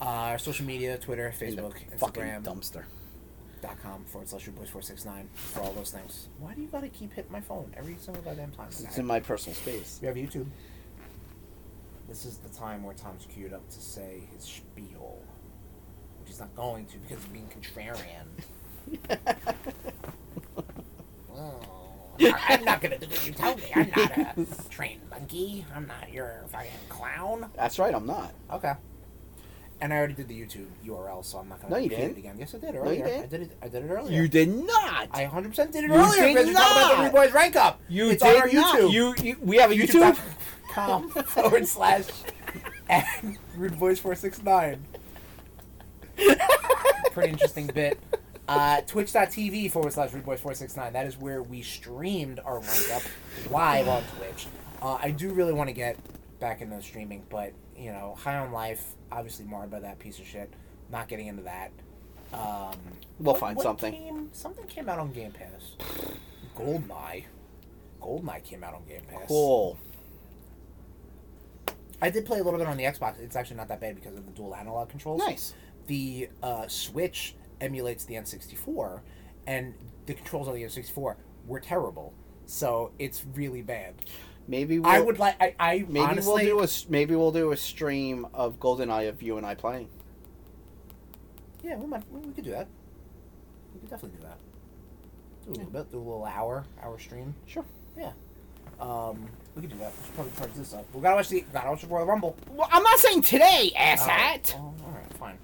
[0.00, 2.84] Uh, our social media: Twitter, Facebook, fucking Instagram, dumpster.
[3.62, 6.28] Dot com forward slash Boys four six nine for all those things.
[6.38, 8.68] Why do you gotta keep hitting my phone every single goddamn time?
[8.68, 9.98] It's in my personal space.
[10.02, 10.46] We have YouTube.
[12.08, 15.22] This is the time where Tom's queued up to say his spiel,
[16.20, 18.26] which he's not going to because he's being contrarian.
[21.34, 21.60] Oh,
[22.20, 23.62] I'm not gonna do what you tell me.
[23.74, 25.64] I'm not a trained monkey.
[25.74, 27.46] I'm not your fucking clown.
[27.56, 28.34] That's right, I'm not.
[28.52, 28.74] Okay.
[29.82, 32.06] And I already did the YouTube URL, so I'm not gonna No, you repeat it
[32.06, 32.18] didn't.
[32.18, 32.36] again.
[32.38, 33.04] Yes, I did you earlier.
[33.04, 33.22] didn't.
[33.22, 33.56] I did it.
[33.62, 34.22] I did it earlier.
[34.22, 35.08] You did not.
[35.10, 37.02] I 100 percent did it You earlier did because we're talking about the not.
[37.02, 37.80] Rude Boys rank up.
[37.88, 38.76] you it's did on our not.
[38.78, 38.92] YouTube.
[38.92, 40.14] You, you, we have a YouTube.
[40.14, 42.04] YouTube.com forward slash
[42.88, 44.78] and Rude Boys 469.
[47.12, 47.98] Pretty interesting bit.
[48.48, 50.92] Uh, Twitch.tv forward slash Rude Boys 469.
[50.92, 53.02] That is where we streamed our rank up
[53.50, 54.46] live on Twitch.
[54.80, 55.96] Uh, I do really want to get
[56.40, 57.52] back into streaming, but,
[57.82, 60.52] you know, High on Life, obviously marred by that piece of shit.
[60.90, 61.70] Not getting into that.
[62.32, 62.76] Um,
[63.18, 63.92] We'll what- find what something.
[63.92, 65.72] Came, something came out on Game Pass.
[66.56, 67.24] Goldeneye.
[68.00, 69.28] Goldeneye came out on Game Pass.
[69.28, 69.76] Cool.
[72.00, 73.20] I did play a little bit on the Xbox.
[73.20, 75.20] It's actually not that bad because of the dual analog controls.
[75.20, 75.54] Nice.
[75.86, 79.00] The uh, Switch emulates the N64,
[79.46, 79.74] and
[80.06, 82.12] the controls on the N64 were terrible.
[82.46, 83.94] So it's really bad.
[84.52, 85.34] Maybe we'll, I would like.
[85.40, 86.44] I, I Maybe honestly.
[86.52, 89.88] we'll do a maybe we'll do a stream of GoldenEye of you and I playing.
[91.64, 92.02] Yeah, we might.
[92.12, 92.68] We could do that.
[93.72, 94.36] We could definitely do that.
[95.46, 95.90] Do a little bit.
[95.90, 97.34] Do a little hour hour stream.
[97.46, 97.64] Sure.
[97.96, 98.12] Yeah.
[98.78, 99.26] Um,
[99.56, 99.90] we could do that.
[99.98, 100.84] We should probably charge this up.
[100.92, 101.46] We gotta watch the.
[101.50, 102.36] Gotta watch the Royal Rumble.
[102.50, 104.54] Well, I'm not saying today, Alright.
[104.58, 105.38] Oh, all right, fine.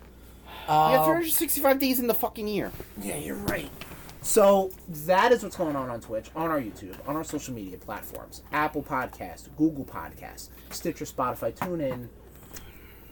[0.68, 2.70] You have Um, 365 days in the fucking year.
[3.00, 3.70] Yeah, you're right.
[4.20, 7.78] So that is what's going on on Twitch, on our YouTube, on our social media
[7.78, 12.08] platforms: Apple Podcast, Google Podcast, Stitcher, Spotify, TuneIn,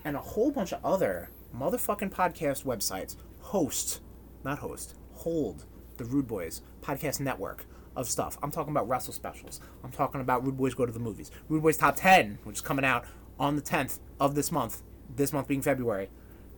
[0.04, 3.16] and a whole bunch of other motherfucking podcast websites.
[3.40, 4.00] Host,
[4.44, 5.64] not host, hold
[5.96, 7.64] the Rude Boys podcast network
[7.94, 8.36] of stuff.
[8.42, 9.60] I'm talking about Wrestle specials.
[9.84, 11.30] I'm talking about Rude Boys go to the movies.
[11.48, 13.04] Rude Boys Top 10, which is coming out
[13.38, 14.82] on the 10th of this month.
[15.14, 16.10] This month being February,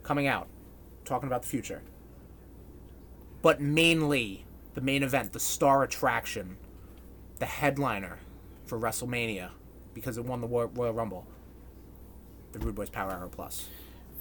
[0.02, 0.48] coming out.
[1.04, 1.82] Talking about the future
[3.42, 4.44] but mainly
[4.74, 6.56] the main event, the star attraction,
[7.38, 8.18] the headliner
[8.66, 9.50] for WrestleMania,
[9.94, 11.26] because it won the Royal Rumble.
[12.52, 13.68] The Rude Boys Power Hour Plus,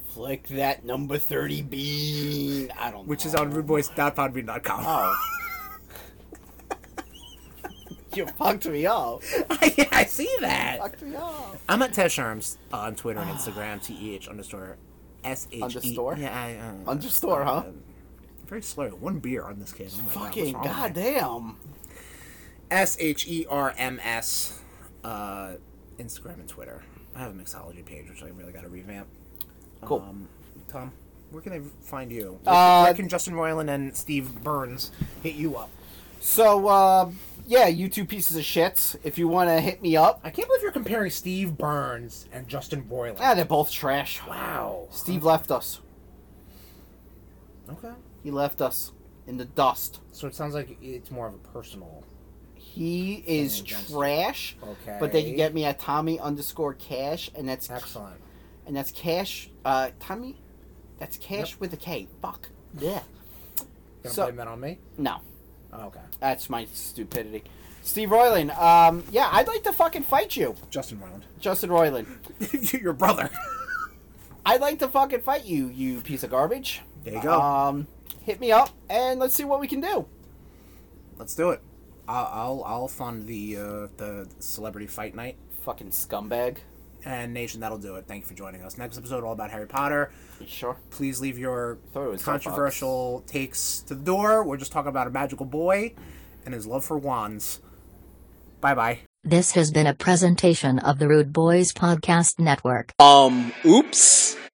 [0.08, 2.72] Flick that number 30 bean.
[2.78, 3.08] I don't know.
[3.08, 4.84] which is on rudeboys.podbean.com.
[4.86, 5.16] Oh.
[8.14, 9.22] you fucked me up.
[9.76, 10.78] yeah, I see that.
[10.80, 11.58] Fucked me up.
[11.68, 14.76] I'm at Tez Sherms on Twitter and Instagram, T E H underscore
[15.24, 15.62] S H E.
[15.62, 16.16] Underscore?
[16.18, 17.64] Yeah, I, uh, Underscore, huh?
[18.48, 18.88] Very slow.
[18.90, 19.90] One beer on this kid.
[19.94, 21.02] Oh Fucking God, what's wrong with me?
[21.14, 21.56] goddamn.
[22.70, 24.60] S H E R M S,
[25.04, 25.52] uh,
[25.98, 26.82] Instagram and Twitter.
[27.14, 29.08] I have a mixology page, which I really got to revamp.
[29.82, 30.00] Cool.
[30.06, 30.28] Um,
[30.68, 30.92] Tom,
[31.30, 32.38] where can they find you?
[32.46, 34.90] Uh, where can Justin Roiland and Steve Burns
[35.22, 35.70] hit you up?
[36.20, 37.10] So, uh,
[37.46, 38.96] yeah, you two pieces of shits.
[39.02, 42.48] If you want to hit me up, I can't believe you're comparing Steve Burns and
[42.48, 43.18] Justin Roiland.
[43.20, 44.20] ah, they're both trash.
[44.28, 44.88] wow.
[44.90, 45.80] Steve left us.
[47.70, 47.92] Okay.
[48.22, 48.92] He left us
[49.26, 50.00] in the dust.
[50.12, 52.04] So it sounds like it's more of a personal.
[52.54, 54.56] He is against- trash.
[54.62, 54.96] Okay.
[55.00, 58.20] But they can get me at Tommy underscore Cash, and that's Excellent.
[58.66, 59.50] and that's Cash.
[59.64, 60.36] Uh, Tommy,
[60.98, 62.08] that's Cash with a K.
[62.22, 62.48] Fuck.
[62.78, 63.00] Yeah.
[64.02, 64.78] Gonna So- blame that on me?
[64.98, 65.18] No,
[65.72, 66.00] Oh, okay.
[66.20, 67.42] that's my stupidity.
[67.82, 68.50] Steve Royland.
[68.52, 71.24] Um, yeah, I'd like to fucking fight you, Justin Round.
[71.40, 72.06] Justin Roiland.
[72.82, 73.30] Your brother.
[74.44, 76.82] I'd like to fucking fight you, you piece of garbage.
[77.04, 77.40] There you go.
[77.40, 77.86] Um,
[78.28, 80.06] hit me up and let's see what we can do.
[81.16, 81.62] Let's do it.
[82.06, 85.36] I'll I'll, I'll fund the uh, the celebrity fight night.
[85.62, 86.58] Fucking scumbag.
[87.04, 88.06] And Nation, that'll do it.
[88.06, 88.76] Thank you for joining us.
[88.76, 90.12] Next episode, all about Harry Potter.
[90.46, 90.76] Sure?
[90.90, 94.44] Please leave your Thought it was controversial takes to the door.
[94.44, 95.94] We're just talking about a magical boy
[96.44, 97.60] and his love for wands.
[98.60, 98.98] Bye bye.
[99.24, 102.92] This has been a presentation of the Rude Boys Podcast Network.
[103.00, 104.38] Um, oops.